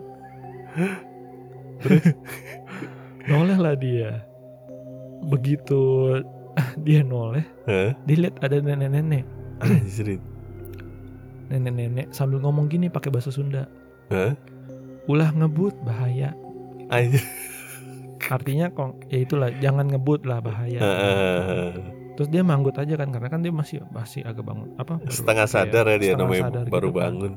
terus 1.78 2.04
noleh 3.30 3.57
lah 3.57 3.74
dia 3.74 4.26
begitu 5.22 5.80
dia 6.86 7.00
noleh 7.00 7.44
Hah? 7.64 7.92
dia 8.04 8.16
lihat 8.18 8.36
ada 8.40 8.57
nenek-nenek 8.59 9.24
Anjir. 9.61 10.16
nenek-nenek 11.50 12.11
sambil 12.11 12.40
ngomong 12.40 12.66
gini 12.66 12.88
pakai 12.88 13.11
bahasa 13.11 13.30
Sunda 13.30 13.68
Hah? 14.09 14.34
ulah 15.07 15.30
ngebut 15.30 15.76
bahaya 15.82 16.34
Anjir. 16.88 17.22
artinya 18.26 18.66
kok 18.68 18.98
ya 19.07 19.22
itulah 19.22 19.50
jangan 19.61 19.86
ngebut 19.86 20.26
lah 20.26 20.42
bahaya 20.42 20.80
Heeh. 20.82 21.70
terus 22.18 22.28
dia 22.28 22.42
manggut 22.42 22.74
aja 22.74 22.96
kan 22.96 23.12
karena 23.12 23.28
kan 23.28 23.38
dia 23.38 23.52
masih 23.52 23.84
masih 23.88 24.24
agak 24.24 24.42
bangun 24.42 24.74
apa 24.74 24.98
baru 24.98 25.12
Setengah 25.12 25.46
sadar 25.46 25.84
ya 25.86 25.96
dia 25.96 26.12
namanya 26.16 26.50
sadar 26.50 26.64
baru 26.66 26.90
gitu 26.90 26.98
kan. 26.98 27.02
bangun. 27.07 27.32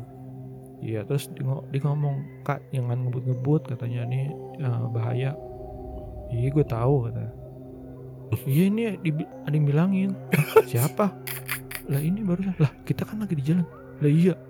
iya 0.81 1.01
terus 1.05 1.29
dia 1.69 1.81
ngomong 1.83 2.15
kak 2.41 2.63
jangan 2.71 3.05
ngebut-ngebut 3.05 3.61
katanya 3.69 4.01
nih 4.07 4.25
eh, 4.57 4.83
bahaya 4.89 5.31
iya 6.31 6.47
gue 6.47 6.65
tahu 6.65 7.05
kata 7.05 7.25
iya 8.45 8.63
ini 8.67 8.83
di- 8.99 9.29
ada 9.41 9.51
yang 9.51 9.65
bilangin. 9.65 10.09
"Hah, 10.29 10.63
siapa? 10.71 11.05
Lah 11.85 11.99
ini 11.99 12.21
barusan. 12.21 12.53
Lah 12.55 12.71
kita 12.83 13.03
kan 13.03 13.17
lagi 13.17 13.33
di 13.33 13.43
jalan. 13.43 13.65
Lah 13.99 14.11
iya. 14.11 14.35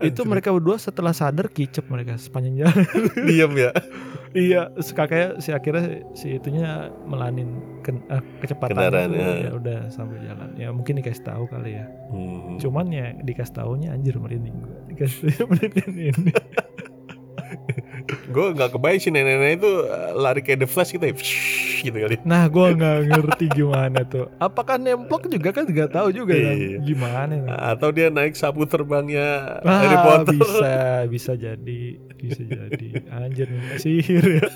Itu 0.00 0.24
mereka 0.24 0.48
berdua 0.48 0.80
setelah 0.80 1.12
sadar 1.12 1.52
kicep 1.52 1.84
mereka 1.86 2.16
sepanjang 2.16 2.64
jalan. 2.64 2.84
Diam 3.28 3.52
ya. 3.52 3.68
iya 4.30 4.70
kakaknya 4.72 5.42
si 5.42 5.50
akhirnya 5.50 5.84
si 6.14 6.38
itunya 6.38 6.86
melanin 7.02 7.58
ken- 7.82 8.06
eh, 8.06 8.22
kecepatan 8.38 8.78
Kendaraan, 8.78 9.10
ya. 9.10 9.28
ya 9.44 9.52
udah 9.52 9.78
sambil 9.90 10.22
jalan. 10.22 10.54
Ya 10.54 10.70
mungkin 10.70 10.96
dikasih 10.96 11.26
tahu 11.26 11.50
kali 11.50 11.74
ya. 11.76 11.84
Hmm. 12.10 12.54
cuman 12.56 12.86
ya 12.90 13.10
dikasih 13.18 13.54
taunya 13.54 13.90
anjir 13.90 14.14
merinding 14.16 14.54
gue 14.62 14.78
dikasih 14.90 15.34
merinding 15.46 15.90
ini 16.10 16.32
Gue 18.28 18.46
nggak 18.50 18.70
kebayang 18.70 18.98
sih 18.98 19.08
nenek-nenek 19.08 19.58
itu 19.58 19.72
uh, 19.82 20.10
lari 20.14 20.40
kayak 20.40 20.60
The 20.60 20.68
Flash 20.68 20.90
gitu 20.90 21.04
ya. 21.04 21.14
gitu 21.80 21.96
kali. 21.96 22.16
nah 22.22 22.44
gue 22.44 22.66
nggak 22.70 22.96
ngerti 23.08 23.46
gimana 23.50 24.04
tuh 24.04 24.28
apakah 24.36 24.76
nemplok 24.76 25.24
juga 25.26 25.48
kan 25.50 25.64
nggak 25.64 25.90
tahu 25.90 26.08
juga 26.10 26.34
kan 26.34 26.52
Iya. 26.52 26.76
gimana 26.78 27.32
kan. 27.40 27.56
Atau 27.72 27.88
dia 27.90 28.06
naik 28.08 28.34
sapu 28.34 28.64
terbangnya 28.64 29.58
Ah, 29.60 29.80
Harry 29.80 29.96
Potter. 29.98 30.34
bisa 30.36 30.72
bisa 31.06 31.32
jadi 31.34 31.80
bisa 32.14 32.42
jadi 32.42 32.88
anjir 33.10 33.48
sihir 33.76 34.20
ya 34.36 34.48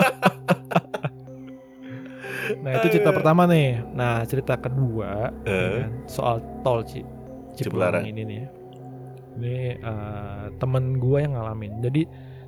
nah 2.60 2.76
itu 2.76 2.86
cerita 2.90 3.10
pertama 3.10 3.46
nih 3.46 3.80
nah 3.90 4.20
cerita 4.22 4.54
kedua 4.54 5.32
ya 5.42 5.48
Eh. 5.48 5.72
kan, 5.80 5.90
soal 6.06 6.36
tol 6.60 6.84
Ci 6.84 7.00
Cipularang. 7.54 8.02
Ini 8.02 8.20
nih 8.20 8.36
ya. 8.36 8.48
ini 9.34 9.56
eh, 9.74 10.44
temen 10.56 10.98
gue 10.98 11.18
yang 11.18 11.32
ngalamin 11.32 11.78
jadi 11.80 12.02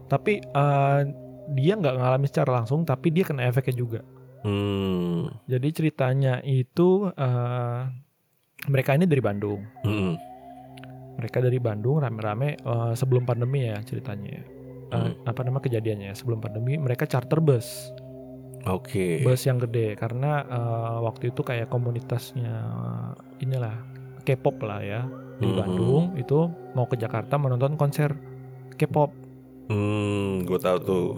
tapi 0.07 0.39
eh, 0.39 1.01
dia 1.49 1.73
nggak 1.75 1.95
ngalamin 1.95 2.27
secara 2.27 2.51
langsung 2.57 2.83
tapi 2.83 3.11
dia 3.11 3.23
kena 3.23 3.45
efeknya 3.45 3.75
juga 3.75 4.01
Hmm. 4.43 5.27
jadi 5.45 5.69
ceritanya 5.71 6.39
itu 6.41 7.11
eh, 7.11 7.81
mereka 8.67 8.95
ini 8.95 9.05
dari 9.05 9.19
Bandung 9.19 9.61
Hmm. 9.83 10.15
mereka 11.15 11.39
dari 11.39 11.59
Bandung 11.59 11.99
rame-rame 11.99 12.55
eh, 12.57 12.93
sebelum 12.93 13.23
pandemi 13.23 13.67
ya 13.67 13.79
ceritanya 13.81 14.31
ya. 14.33 14.43
Eh, 14.87 14.95
Hmm. 14.97 15.13
apa 15.25 15.43
nama 15.43 15.59
kejadiannya 15.59 16.15
sebelum 16.15 16.39
pandemi 16.39 16.79
mereka 16.79 17.05
charter 17.05 17.43
bus 17.43 17.91
Oke. 18.65 19.23
bus 19.23 19.43
yang 19.43 19.59
gede 19.59 19.95
karena 19.95 20.43
eh, 20.43 20.97
waktu 21.01 21.31
itu 21.31 21.43
kayak 21.43 21.67
komunitasnya 21.67 22.55
inilah 23.39 23.75
K-pop 24.23 24.59
lah 24.61 24.79
ya 24.79 25.01
di 25.37 25.47
Mhm. 25.47 25.55
Bandung 25.55 26.05
itu 26.15 26.47
mau 26.73 26.87
ke 26.87 26.95
Jakarta 26.95 27.35
menonton 27.35 27.75
konser 27.75 28.15
K-pop 28.75 29.11
Hmm, 29.67 30.43
gue 30.43 30.59
tahu 30.59 30.79
tuh. 30.81 31.09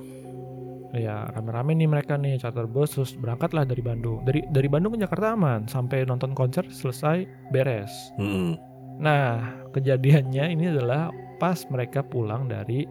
ya 0.90 1.28
rame-rame 1.28 1.72
nih 1.74 1.84
mereka 1.86 2.16
nih 2.16 2.40
charter 2.40 2.64
bus 2.64 2.90
terus 2.90 3.12
berangkatlah 3.12 3.62
dari 3.62 3.78
Bandung 3.78 4.24
dari 4.24 4.40
dari 4.48 4.66
Bandung 4.66 4.96
ke 4.96 5.04
Jakarta 5.04 5.36
aman 5.36 5.68
sampai 5.68 6.02
nonton 6.02 6.32
konser 6.32 6.64
selesai 6.66 7.22
beres 7.48 7.92
Hmm. 8.16 8.56
Nah, 8.96 9.38
kejadiannya 9.70 10.48
ini 10.48 10.64
adalah 10.66 11.12
pas 11.36 11.60
mereka 11.68 12.00
pulang 12.00 12.48
dari 12.48 12.88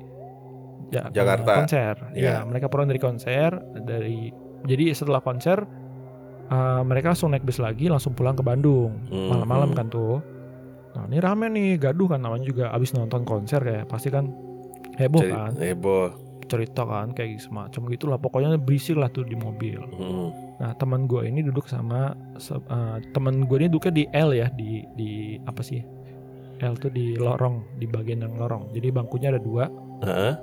Ja- 0.87 1.09
Jakarta. 1.09 1.57
konser. 1.57 1.99
Ya. 2.13 2.23
Ya, 2.23 2.37
mereka 2.43 2.69
pulang 2.69 2.85
dari 2.85 2.95
konser 2.97 3.49
dari 3.81 4.29
jadi 4.63 4.93
setelah 4.93 5.19
konser 5.19 5.65
eh, 6.47 6.81
mereka 6.81 7.11
langsung 7.11 7.33
naik 7.33 7.43
bus 7.43 7.57
lagi 7.57 7.89
langsung 7.89 8.13
pulang 8.13 8.31
ke 8.31 8.45
Bandung. 8.45 9.03
Mhm. 9.05 9.27
Malam-malam 9.27 9.73
kan 9.73 9.89
tuh. 9.89 10.21
Nah, 10.93 11.03
ini 11.05 11.17
rame 11.17 11.49
nih, 11.49 11.75
gaduh 11.75 12.07
kan 12.07 12.21
namanya 12.21 12.45
juga 12.45 12.65
abis 12.69 12.93
nonton 12.93 13.21
konser 13.21 13.59
kayak 13.59 13.85
pasti 13.85 14.07
kan 14.07 14.31
heboh 14.97 15.21
Jadi- 15.21 15.33
kan, 15.33 15.51
Heboh. 15.55 16.07
cerita 16.43 16.81
kan 16.81 17.11
kayak 17.11 17.37
semacam 17.37 17.81
gitulah 17.89 18.15
pokoknya 18.15 18.55
berisik 18.55 18.95
lah 18.95 19.07
tuh 19.07 19.21
di 19.21 19.35
mobil. 19.35 19.83
Hmm. 19.89 20.31
Nah 20.57 20.71
teman 20.73 21.03
gue 21.03 21.21
ini 21.23 21.43
duduk 21.43 21.65
sama 21.65 22.11
se- 22.35 22.55
eh, 22.57 22.97
teman 23.11 23.43
gue 23.43 23.57
ini 23.57 23.67
duduknya 23.67 23.93
di 23.93 24.03
L 24.09 24.29
ya 24.31 24.47
di 24.49 24.79
di 24.89 25.11
apa 25.39 25.59
sih 25.59 25.83
L 26.57 26.73
tuh 26.75 26.89
di 26.89 27.13
lorong 27.13 27.75
di 27.75 27.85
bagian 27.85 28.21
yang 28.21 28.33
lorong 28.33 28.71
jadi 28.71 28.89
bangkunya 28.89 29.29
ada 29.29 29.37
dua 29.37 29.69
Heeh. 30.01 30.33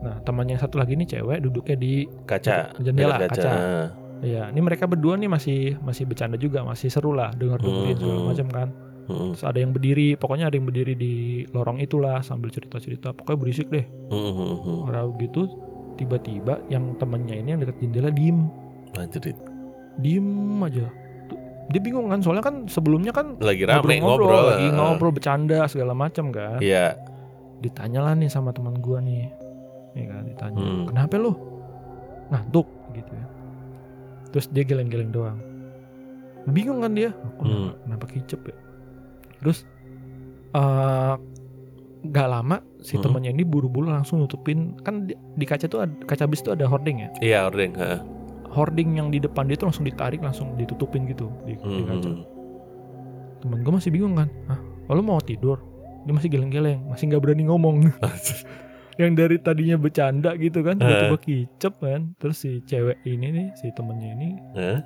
nah 0.00 0.16
temannya 0.22 0.54
yang 0.54 0.62
satu 0.62 0.78
lagi 0.78 0.94
nih 0.94 1.08
cewek 1.10 1.42
duduknya 1.42 1.76
di 1.76 1.92
Kaca. 2.24 2.72
Jendela, 2.78 3.20
kaca. 3.20 3.44
Ah. 3.44 3.86
ya 4.20 4.48
ini 4.48 4.60
mereka 4.60 4.86
berdua 4.86 5.16
nih 5.16 5.28
masih 5.28 5.60
masih 5.78 6.04
bercanda 6.04 6.36
juga 6.36 6.62
masih 6.62 6.88
seru 6.88 7.10
lah 7.10 7.34
dengar 7.34 7.58
dengerin 7.58 7.96
segala 7.98 8.16
Mhm. 8.16 8.26
macam 8.26 8.48
kan 8.48 8.68
Hmm. 9.10 9.30
terus 9.30 9.42
ada 9.42 9.58
yang 9.58 9.70
berdiri 9.70 10.14
pokoknya 10.14 10.46
ada 10.46 10.54
yang 10.54 10.64
berdiri 10.64 10.94
di 10.94 11.12
lorong 11.48 11.78
itulah 11.78 12.20
sambil 12.20 12.48
cerita 12.48 12.78
cerita 12.78 13.10
pokoknya 13.10 13.38
berisik 13.38 13.66
deh 13.68 13.82
Hmm, 14.06 14.86
orang 14.86 15.18
gitu 15.18 15.50
tiba-tiba 15.96 16.62
yang 16.66 16.94
temannya 16.96 17.36
ini 17.36 17.48
yang 17.50 17.60
dekat 17.60 17.76
jendela 17.78 18.08
diem 18.08 18.46
Anjir. 18.92 19.34
diem 19.96 20.28
aja 20.60 20.86
dia 21.66 21.80
bingung 21.80 22.06
kan 22.06 22.18
soalnya 22.18 22.42
kan 22.42 22.66
sebelumnya 22.66 23.10
kan 23.10 23.38
Lagi 23.38 23.62
rame 23.62 23.78
ngobrol-ngobrol, 23.98 24.26
ngobrol. 24.26 24.42
lagi 24.48 24.66
ah. 24.66 24.72
ngobrol 24.72 25.12
bercanda 25.12 25.58
segala 25.66 25.92
macam 25.92 26.30
kan 26.30 26.58
Iya. 26.58 26.98
ditanya 27.60 28.00
lah 28.02 28.14
nih 28.14 28.26
sama 28.26 28.50
teman 28.50 28.74
gua 28.76 28.98
nih 28.98 29.28
ya 29.92 30.04
kan 30.08 30.22
ditanya 30.24 30.58
Hmm. 30.58 30.86
kenapa 30.86 31.14
lu 31.16 31.32
ngantuk 32.28 32.66
gitu 32.92 33.12
ya 33.12 33.26
terus 34.30 34.46
dia 34.48 34.62
geleng-geleng 34.62 35.10
doang 35.10 35.38
bingung 36.48 36.80
kan 36.80 36.90
dia 36.90 37.10
"Oh, 37.12 37.30
kenapa, 37.38 37.54
Hmm. 37.60 37.70
kenapa 37.84 38.04
kicep 38.08 38.40
ya 38.42 38.56
terus 39.40 39.64
eh 40.50 41.14
nggak 42.00 42.28
lama 42.28 42.56
si 42.78 42.96
Hmm. 42.96 43.04
temannya 43.04 43.30
ini 43.30 43.44
buru-buru 43.44 43.86
langsung 43.86 44.18
nutupin 44.18 44.72
kan 44.78 45.04
di, 45.04 45.12
di 45.12 45.44
kaca 45.44 45.64
tuh 45.64 45.84
ada, 45.84 45.92
kaca 46.02 46.24
bis 46.24 46.40
tuh 46.40 46.52
ada 46.52 46.64
hording 46.64 46.96
ya 46.98 47.08
Iya, 47.20 47.38
ordeng. 47.46 47.72
heeh. 47.74 48.00
hording 48.48 48.96
yang 48.96 49.08
di 49.08 49.18
depan 49.18 49.46
dia 49.46 49.54
tuh 49.54 49.68
langsung 49.68 49.84
ditarik 49.84 50.18
langsung 50.18 50.56
ditutupin 50.56 51.06
gitu 51.06 51.28
di, 51.44 51.54
di 51.54 51.82
kaca 51.84 52.08
Hmm. 52.08 52.24
temen 53.38 53.60
gue 53.60 53.72
masih 53.72 53.90
bingung 53.90 54.12
kan 54.14 54.28
Hah, 54.46 54.58
oh, 54.86 54.92
lu 54.92 55.02
mau 55.02 55.16
tidur 55.18 55.60
dia 56.00 56.10
masih 56.10 56.28
geleng-geleng 56.28 56.80
masih 56.84 57.06
nggak 57.06 57.20
berani 57.20 57.44
ngomong 57.44 57.92
yang 59.00 59.12
dari 59.12 59.36
tadinya 59.38 59.76
bercanda 59.76 60.32
gitu 60.34 60.60
kan 60.60 60.76
tiba-tiba 60.76 61.16
kicep 61.16 61.74
kan 61.78 62.12
terus 62.16 62.36
si 62.38 62.60
cewek 62.62 63.00
ini 63.02 63.28
nih 63.30 63.46
si 63.54 63.68
temennya 63.70 64.08
ini 64.14 64.28
Hah? 64.54 64.80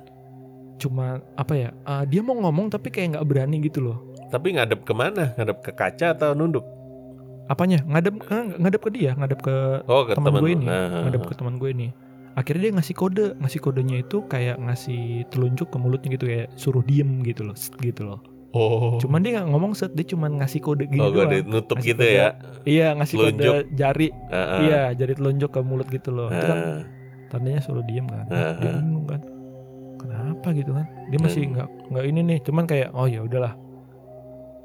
cuma 0.77 1.05
apa 1.33 1.53
ya 1.53 1.69
ah, 1.83 2.03
dia 2.03 2.19
mau 2.19 2.35
ngomong 2.37 2.67
tapi 2.67 2.87
kayak 2.89 3.15
nggak 3.15 3.25
berani 3.25 3.59
gitu 3.61 3.79
loh 3.81 3.97
Tapi 4.27 4.47
ngadep 4.51 4.81
ke 4.81 4.91
mana? 4.91 5.31
Ngadep 5.33 5.57
ke 5.61 5.71
kaca 5.71 6.11
atau 6.11 6.31
nunduk? 6.31 6.65
apanya 7.45 7.77
ngadep 7.85 8.17
ngadep 8.57 8.81
ke 8.81 8.89
dia 8.89 9.13
ngadep 9.13 9.37
ke 9.37 9.85
Oh, 9.85 10.01
ke 10.01 10.17
teman 10.17 10.33
gue 10.35 10.49
ini 10.51 10.65
ah, 10.65 11.05
ngadep 11.05 11.29
ke 11.29 11.33
teman 11.35 11.61
gue 11.61 11.69
ini 11.69 11.87
akhirnya 12.33 12.61
dia 12.63 12.73
ngasih 12.73 12.95
kode 12.95 13.25
ngasih 13.37 13.59
kodenya 13.61 14.01
itu 14.01 14.25
kayak 14.25 14.57
ngasih 14.57 15.01
telunjuk 15.29 15.69
ke 15.69 15.77
mulutnya 15.77 16.09
gitu 16.11 16.25
kayak 16.25 16.49
suruh 16.55 16.81
diem 16.81 17.21
gitu 17.21 17.45
loh 17.45 17.53
gitu 17.77 18.01
loh 18.03 18.17
Oh. 18.49 18.97
cuman 18.97 19.19
dia 19.19 19.37
nggak 19.37 19.45
ngomong 19.45 19.75
set 19.75 19.93
dia 19.93 20.07
cuman 20.07 20.41
ngasih 20.41 20.57
kode 20.57 20.87
gitu 20.87 20.97
Oh, 20.97 21.11
gue 21.11 21.21
doang 21.21 21.45
nutup 21.45 21.77
Ngasih 21.77 21.85
gitu 21.85 22.01
kode. 22.01 22.17
ya. 22.17 22.27
iya 22.65 22.87
ngasih 22.93 23.15
Telunjuk. 23.15 23.45
kode 23.45 23.61
jari 23.75 24.07
ah. 24.25 24.59
iya 24.59 24.81
jari 24.95 25.13
telunjuk 25.13 25.49
ke 25.51 25.59
mulut 25.59 25.87
gitu 25.87 26.09
loh 26.09 26.27
itu 26.27 26.45
kan 26.47 26.59
tandanya 27.29 27.61
suruh 27.61 27.83
diem 27.83 28.07
kan 28.07 28.25
Ah, 28.25 28.57
dia 28.57 28.73
bingung 28.73 29.05
kan 29.05 29.21
kenapa 29.95 30.47
gitu 30.51 30.71
kan 30.71 30.85
dia 31.05 31.19
masih 31.19 31.41
Hmm. 31.43 31.51
nggak 31.53 31.67
nggak 31.91 32.05
ini 32.07 32.19
nih 32.25 32.37
cuman 32.41 32.63
kayak 32.65 32.89
oh 32.91 33.05
ya 33.05 33.21
udahlah 33.21 33.53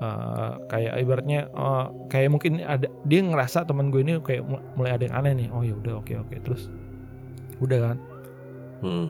eh, 0.01 0.53
kayak 0.67 0.93
ibaratnya 0.99 1.41
eh, 1.47 1.85
kayak 2.09 2.29
mungkin 2.31 2.53
ada 2.61 2.89
dia 3.05 3.21
ngerasa 3.21 3.63
teman 3.63 3.89
gue 3.89 4.01
ini 4.01 4.17
kayak 4.19 4.43
mu- 4.43 4.65
mulai 4.75 4.97
ada 4.97 5.05
yang 5.05 5.17
aneh 5.17 5.33
nih. 5.37 5.49
Oh 5.51 5.61
ya 5.61 5.75
udah 5.75 6.01
oke 6.01 6.13
oke. 6.19 6.37
Terus 6.41 6.67
udah 7.59 7.79
kan? 7.83 7.97
Hmm. 8.81 9.09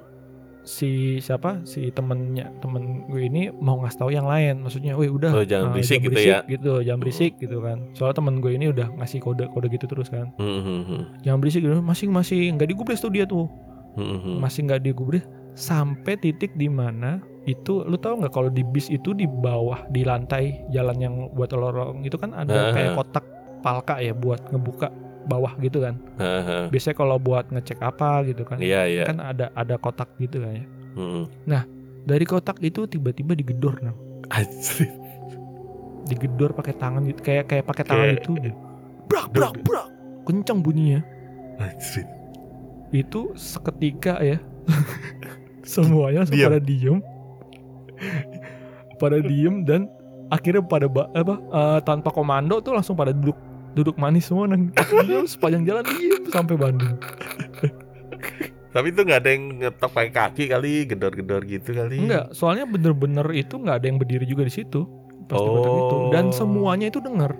si 0.60 1.16
siapa? 1.18 1.64
Si 1.64 1.88
temennya 1.88 2.52
temen 2.60 3.08
gue 3.08 3.22
ini 3.24 3.48
mau 3.48 3.80
ngasih 3.80 3.96
tahu 3.96 4.10
yang 4.12 4.28
lain. 4.28 4.60
Maksudnya 4.60 4.92
wih 4.92 5.08
udah 5.08 5.32
Oh, 5.32 5.40
jangan 5.42 5.72
eh, 5.72 5.72
berisik 5.72 6.04
gitu 6.04 6.20
ya. 6.20 6.44
gitu 6.44 6.84
jangan 6.84 7.00
berisik 7.00 7.32
gitu 7.40 7.64
kan. 7.64 7.88
Soalnya 7.96 8.20
temen 8.20 8.34
gue 8.38 8.52
ini 8.52 8.68
udah 8.68 8.92
ngasih 9.00 9.18
kode 9.18 9.48
kode 9.48 9.72
gitu 9.72 9.88
terus 9.88 10.12
kan. 10.12 10.28
Hmm, 10.36 10.60
hmm, 10.60 10.82
hmm. 10.84 11.02
jangan 11.24 11.38
berisik 11.40 11.64
gitu. 11.64 11.80
Masih 11.80 12.12
masih 12.12 12.52
nggak 12.52 12.68
digubris 12.68 13.00
tuh 13.00 13.08
dia 13.08 13.24
tuh. 13.24 13.48
Hmm, 13.96 14.20
hmm. 14.20 14.36
masih 14.38 14.68
nggak 14.68 14.84
digubris 14.84 15.24
sampai 15.56 16.14
titik 16.14 16.52
di 16.54 16.68
mana 16.68 17.18
itu 17.42 17.82
lu 17.82 17.96
tahu 17.96 18.20
nggak 18.20 18.30
kalau 18.30 18.48
di 18.48 18.60
bis 18.62 18.86
itu 18.86 19.10
di 19.10 19.24
bawah 19.24 19.88
di 19.88 20.04
lantai 20.04 20.60
jalan 20.68 20.96
yang 20.96 21.14
buat 21.30 21.48
lorong 21.50 22.04
itu 22.04 22.14
kan 22.14 22.32
ada 22.32 22.52
Ah. 22.52 22.72
kayak 22.72 22.90
kotak 22.94 23.24
palka 23.60 23.96
ya 23.96 24.12
buat 24.12 24.44
ngebuka 24.46 24.92
bawah 25.22 25.52
gitu 25.58 25.80
kan 25.80 25.96
Haha. 26.16 26.68
biasanya 26.68 26.96
kalau 26.96 27.16
buat 27.16 27.48
ngecek 27.48 27.78
apa 27.78 28.24
gitu 28.24 28.42
kan 28.42 28.56
Iya, 28.56 28.84
iya. 28.84 29.04
kan 29.04 29.20
ada 29.20 29.48
ada 29.52 29.76
kotak 29.76 30.12
gitu 30.16 30.40
kan 30.40 30.52
ya 30.54 30.64
Hmm. 30.90 31.24
dari 32.02 32.24
kotak 32.24 32.58
itu 32.60 32.84
tiba-tiba 32.84 33.32
digedor 33.32 33.78
nah 33.80 33.94
Anjir. 34.28 34.90
digedor 36.04 36.50
pakai 36.50 36.74
tangan 36.74 37.04
gitu 37.04 37.20
kayak 37.22 37.46
kayak 37.46 37.64
pakai 37.64 37.84
tangan 37.84 38.06
Kayak- 38.10 38.20
itu 38.20 38.30
brak 39.06 39.26
brak 39.30 39.54
brak 39.62 39.86
kencang 40.24 40.60
bunyinya 40.60 41.00
Anjir. 41.56 42.04
itu 42.90 43.32
seketika 43.34 44.18
ya 44.18 44.40
semuanya 45.64 46.26
pada 46.26 46.58
diem 46.58 46.98
pada 48.96 49.18
diem 49.18 49.62
dan 49.62 49.88
akhirnya 50.28 50.60
pada 50.60 50.86
ba- 50.86 51.10
apa 51.10 51.34
eh, 51.36 51.80
tanpa 51.82 52.08
komando 52.08 52.58
tuh 52.58 52.72
langsung 52.72 52.94
pada 52.94 53.10
duduk 53.10 53.36
duduk 53.70 53.94
manis 53.96 54.26
semua 54.26 54.50
Diem 54.50 55.24
sepanjang 55.24 55.62
jalan 55.64 55.84
diem 55.88 56.22
sampai 56.26 56.54
Bandung 56.54 56.98
Tapi 58.70 58.86
itu 58.88 59.02
nggak 59.02 59.18
ada 59.18 59.30
yang 59.32 59.44
ngetok 59.58 59.90
pakai 59.90 60.10
kaki 60.12 60.44
kali, 60.46 60.86
gedor-gedor 60.86 61.42
gitu 61.44 61.70
kali. 61.72 61.98
enggak 62.00 62.30
soalnya 62.30 62.62
bener-bener 62.64 63.26
itu 63.32 63.54
nggak 63.56 63.76
ada 63.76 63.86
yang 63.86 63.98
berdiri 63.98 64.22
juga 64.24 64.42
di 64.42 64.52
situ 64.52 64.86
pas 65.26 65.38
debat 65.38 65.62
itu 65.62 65.96
dan 66.10 66.24
Oh. 66.24 66.34
semuanya 66.34 66.86
itu 66.86 66.98
dengar 66.98 67.34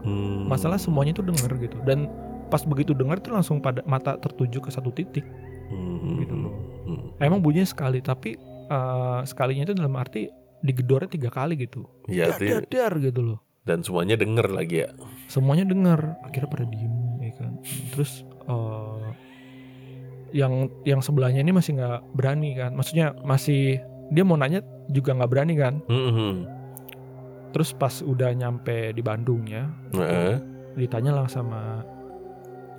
Hmm. 0.00 0.44
masalah 0.46 0.76
semuanya 0.76 1.12
itu 1.12 1.20
dengar 1.20 1.48
gitu 1.54 1.76
dan 1.82 2.08
pas 2.46 2.60
begitu 2.62 2.92
dengar 2.92 3.16
tuh 3.18 3.32
langsung 3.32 3.56
pada 3.58 3.80
mata 3.82 4.14
tertuju 4.14 4.60
ke 4.60 4.68
satu 4.68 4.88
titik 4.90 5.24
Hmm. 5.66 6.20
gitu 6.20 6.34
loh. 6.34 6.52
Hmm. 6.84 7.04
emang 7.18 7.40
bunyinya 7.40 7.64
sekali 7.66 8.00
tapi 8.00 8.36
eh, 8.66 9.20
sekalinya 9.24 9.64
itu 9.64 9.74
dalam 9.74 9.94
arti 9.94 10.28
digedornya 10.60 11.08
tiga 11.08 11.28
kali 11.28 11.56
gitu 11.56 11.84
Iya, 12.06 12.34
dar, 12.64 12.92
gitu 12.96 13.20
loh 13.22 13.38
dan 13.64 13.80
semuanya 13.80 14.14
denger 14.14 14.48
lagi 14.48 14.84
ya. 14.84 14.92
semuanya 15.26 15.64
dengar 15.64 16.20
akhirnya 16.20 16.48
pada 16.48 16.64
diem 16.64 16.92
ya 17.18 17.32
kan 17.34 17.52
terus 17.90 18.12
eh, 18.44 19.08
yang 20.34 20.52
yang 20.82 20.98
sebelahnya 20.98 21.40
ini 21.40 21.50
masih 21.50 21.78
nggak 21.78 22.00
berani 22.12 22.52
kan 22.54 22.72
maksudnya 22.72 23.14
masih 23.22 23.80
dia 24.10 24.20
mau 24.20 24.34
nanya 24.34 24.60
juga 24.88 25.14
nggak 25.14 25.30
berani 25.30 25.54
kan 25.54 25.74
Hmm, 25.86 26.10
hmm. 26.10 26.34
terus 27.50 27.70
pas 27.70 28.00
udah 28.00 28.32
nyampe 28.32 28.90
di 28.90 29.00
Bandungnya 29.00 29.70
Heeh. 29.92 30.42
ditanya 30.74 31.14
lah 31.14 31.26
sama 31.26 31.86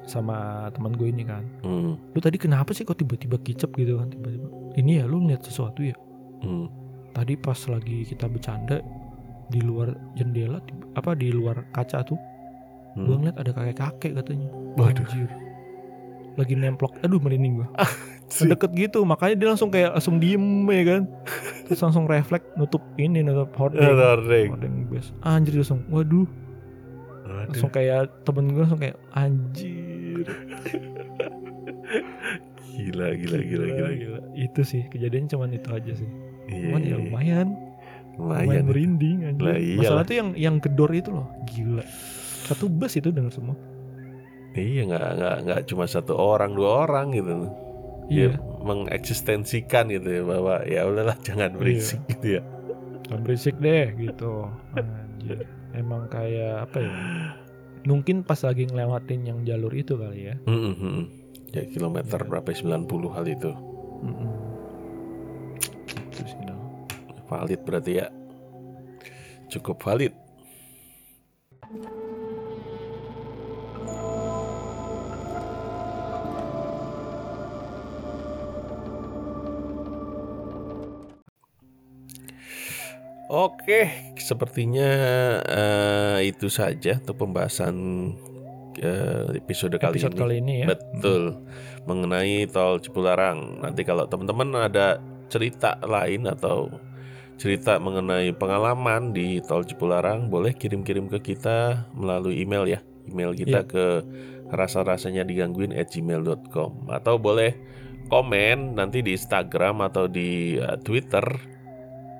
sama 0.06 0.38
teman 0.70 0.91
gue 0.91 1.08
ini 1.08 1.24
kan 1.24 1.43
Hmm. 1.62 1.97
lu 2.08 2.20
tadi 2.20 2.38
kenapa 2.38 2.72
sih 2.72 2.82
kok 2.82 2.95
tiba-tiba 2.95 3.38
kicep 3.38 3.70
gitu 3.72 3.97
kan 3.97 4.08
tiba-tiba 4.08 4.47
ini 4.76 4.97
ya 4.97 5.06
lu 5.06 5.20
ngeliat 5.20 5.41
sesuatu 5.41 5.82
ya 5.82 5.97
Hmm. 6.38 6.70
tadi 7.12 7.34
pas 7.36 7.58
lagi 7.66 8.06
kita 8.06 8.26
bercanda 8.26 8.80
di 9.45 9.60
luar 9.60 9.88
jendela 10.14 10.58
tiba- 10.60 10.89
apa 10.93 11.14
di 11.14 11.30
luar 11.30 11.66
kaca 11.70 12.01
tuh 12.01 12.18
Hmm. 12.93 13.03
gue 13.03 13.16
ngeliat 13.18 13.38
ada 13.38 13.51
kakek 13.51 13.78
kakek 13.78 14.12
katanya 14.16 14.49
Waduh. 14.76 15.03
Anjir. 15.03 15.30
lagi 16.36 16.53
nemplok 16.53 16.99
aduh 16.99 17.18
merinding 17.18 17.58
gue 17.58 17.68
Anjir. 17.74 18.47
deket 18.51 18.72
gitu 18.74 18.99
makanya 19.03 19.36
dia 19.36 19.47
langsung 19.47 19.70
kayak 19.70 19.91
langsung 19.91 20.18
diem 20.18 20.43
ya 20.66 20.84
kan 20.86 21.01
terus 21.64 21.80
langsung 21.80 22.06
refleks 22.06 22.43
nutup 22.53 22.84
ini 22.95 23.22
nutup 23.22 23.49
hording 23.53 23.80
Hording. 23.82 24.47
hording 24.49 24.76
bes 24.86 25.16
anjir 25.22 25.56
langsung 25.56 25.88
waduh 25.88 26.28
Waduh. 27.24 27.47
langsung 27.47 27.70
kayak 27.70 28.01
temen 28.22 28.49
gue 28.49 28.62
langsung 28.62 28.78
kayak 28.78 28.97
anjir 29.12 29.85
Gila, 32.76 33.07
gila, 33.15 33.38
gila, 33.39 33.65
gila. 33.95 34.19
itu 34.36 34.61
sih 34.61 34.84
kejadian 34.88 35.26
cuman 35.26 35.55
itu 35.55 35.69
aja 35.71 35.93
sih 35.95 36.09
Iya, 36.45 36.69
cuman 36.69 36.82
ya 36.82 36.88
iya. 36.88 36.95
lumayan 36.99 37.47
Lumayan. 38.15 38.43
lumayan 38.47 38.65
merinding 38.67 39.17
anjir. 39.26 39.43
Lah, 39.43 39.57
iyalah. 39.57 39.80
Masalah 39.82 40.03
tuh 40.03 40.15
yang 40.15 40.30
yang 40.36 40.55
gedor 40.59 40.91
itu 40.91 41.09
loh, 41.11 41.28
gila. 41.49 41.84
Satu 42.47 42.71
bus 42.71 42.95
itu 42.95 43.11
dengar 43.11 43.34
semua. 43.34 43.57
Iya, 44.55 44.88
nggak 44.88 45.07
nggak 45.19 45.36
nggak 45.43 45.59
cuma 45.67 45.84
satu 45.84 46.15
orang, 46.15 46.55
dua 46.55 46.88
orang 46.88 47.11
gitu. 47.11 47.32
Iya. 48.07 48.38
Dia 48.38 48.39
mengeksistensikan 48.63 49.91
gitu 49.91 50.07
ya 50.07 50.23
bahwa 50.23 50.63
ya 50.63 50.88
udahlah 50.88 51.17
jangan 51.28 51.59
berisik 51.59 51.99
gitu 52.07 52.39
ya. 52.39 52.41
Jangan 53.03 53.21
berisik 53.21 53.55
deh 53.59 53.91
gitu. 53.99 54.47
Anjir. 54.80 55.43
Emang 55.76 56.07
kayak 56.07 56.71
apa 56.71 56.78
ya? 56.80 56.91
Mungkin 57.84 58.23
pas 58.23 58.39
lagi 58.41 58.63
ngelewatin 58.65 59.21
yang 59.28 59.39
jalur 59.43 59.76
itu 59.76 59.99
kali 59.99 60.32
ya. 60.32 60.36
Hmm, 60.47 60.71
hmm. 60.71 61.03
Ya 61.56 61.64
kilometer 61.72 62.20
Iya. 62.20 62.28
berapa 62.28 62.51
90 62.51 63.16
hal 63.16 63.26
itu. 63.32 63.51
Sih 66.20 66.39
Dal. 66.43 66.60
Valid 67.32 67.62
berarti 67.64 67.91
ya. 68.03 68.08
Cukup 69.47 69.80
valid. 69.80 70.12
Oke, 83.26 83.89
sepertinya 84.22 84.91
eh, 85.49 86.30
itu 86.30 86.45
saja 86.51 87.01
untuk 87.01 87.26
pembahasan 87.26 87.74
eh, 88.86 89.42
episode 89.42 89.76
kali 89.82 89.98
Episode 89.98 90.14
ini. 90.16 90.22
kali 90.22 90.36
ini 90.40 90.54
ya. 90.62 90.68
Betul. 90.70 91.42
Mengenai 91.90 92.46
tol 92.50 92.78
Cipularang. 92.78 93.66
Nanti 93.66 93.82
kalau 93.82 94.06
teman-teman 94.06 94.70
ada 94.70 95.02
cerita 95.28 95.82
lain 95.82 96.30
atau 96.30 96.70
cerita 97.36 97.82
mengenai 97.82 98.32
pengalaman 98.38 99.12
di 99.12 99.42
tol 99.44 99.66
Cipularang, 99.66 100.30
boleh 100.30 100.54
kirim-kirim 100.56 101.12
ke 101.12 101.20
kita 101.34 101.90
melalui 101.98 102.40
email 102.46 102.64
ya. 102.70 102.80
Email 103.06 103.34
kita 103.34 103.66
Iya. 103.66 103.70
ke 103.70 103.86
rasa-rasanya 104.54 105.26
digangguin 105.26 105.74
at 105.74 105.90
gmail.com 105.90 106.90
atau 106.94 107.18
boleh 107.18 107.58
komen 108.14 108.78
nanti 108.78 109.02
di 109.02 109.18
Instagram 109.18 109.82
atau 109.90 110.06
di 110.06 110.62
uh, 110.62 110.78
Twitter 110.78 111.26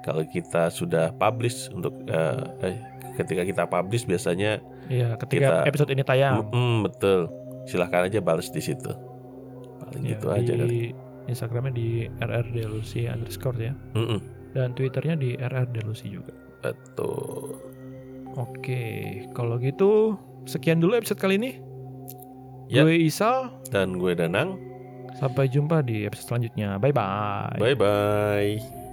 kalau 0.02 0.26
kita 0.26 0.70
sudah 0.70 1.14
publish 1.18 1.70
untuk 1.74 1.94
uh, 2.10 2.46
eh, 2.62 2.78
ketika 3.18 3.46
kita 3.46 3.64
publish 3.66 4.06
biasanya 4.06 4.62
Iya, 4.88 5.18
ketika 5.18 5.48
Kita- 5.62 5.66
episode 5.66 5.92
ini 5.92 6.02
tayang. 6.02 6.46
Mm, 6.50 6.78
betul. 6.84 7.28
Silahkan 7.66 8.06
aja 8.06 8.20
balas 8.20 8.48
di 8.48 8.60
situ. 8.60 8.92
Paling 9.80 10.04
Ya, 10.04 10.10
gitu 10.14 10.28
aja 10.30 10.54
kali. 10.54 10.66
di 10.66 10.82
Instagramnya 11.26 11.74
di 11.74 11.90
rrdelusi 12.16 13.06
underscore 13.06 13.58
ya. 13.60 13.74
Mm-mm, 13.94 14.20
Dan 14.52 14.72
Twitternya 14.72 15.16
di 15.16 15.34
rrdelusi 15.36 16.10
juga. 16.10 16.32
betul. 16.62 17.58
Oke, 18.36 18.84
kalau 19.32 19.58
gitu 19.58 20.18
sekian 20.44 20.78
dulu 20.78 20.96
episode 20.96 21.18
kali 21.18 21.36
ini. 21.36 21.52
Yap. 22.68 22.84
Gue 22.84 22.98
Isal, 23.00 23.54
Dan 23.70 23.96
gue 23.96 24.14
Danang. 24.14 24.58
sampai 25.16 25.48
jumpa 25.48 25.80
di 25.80 26.04
episode 26.04 26.28
selanjutnya. 26.28 26.76
Bye 26.76 26.92
bye. 26.92 27.56
Bye 27.56 27.78
bye. 27.78 28.85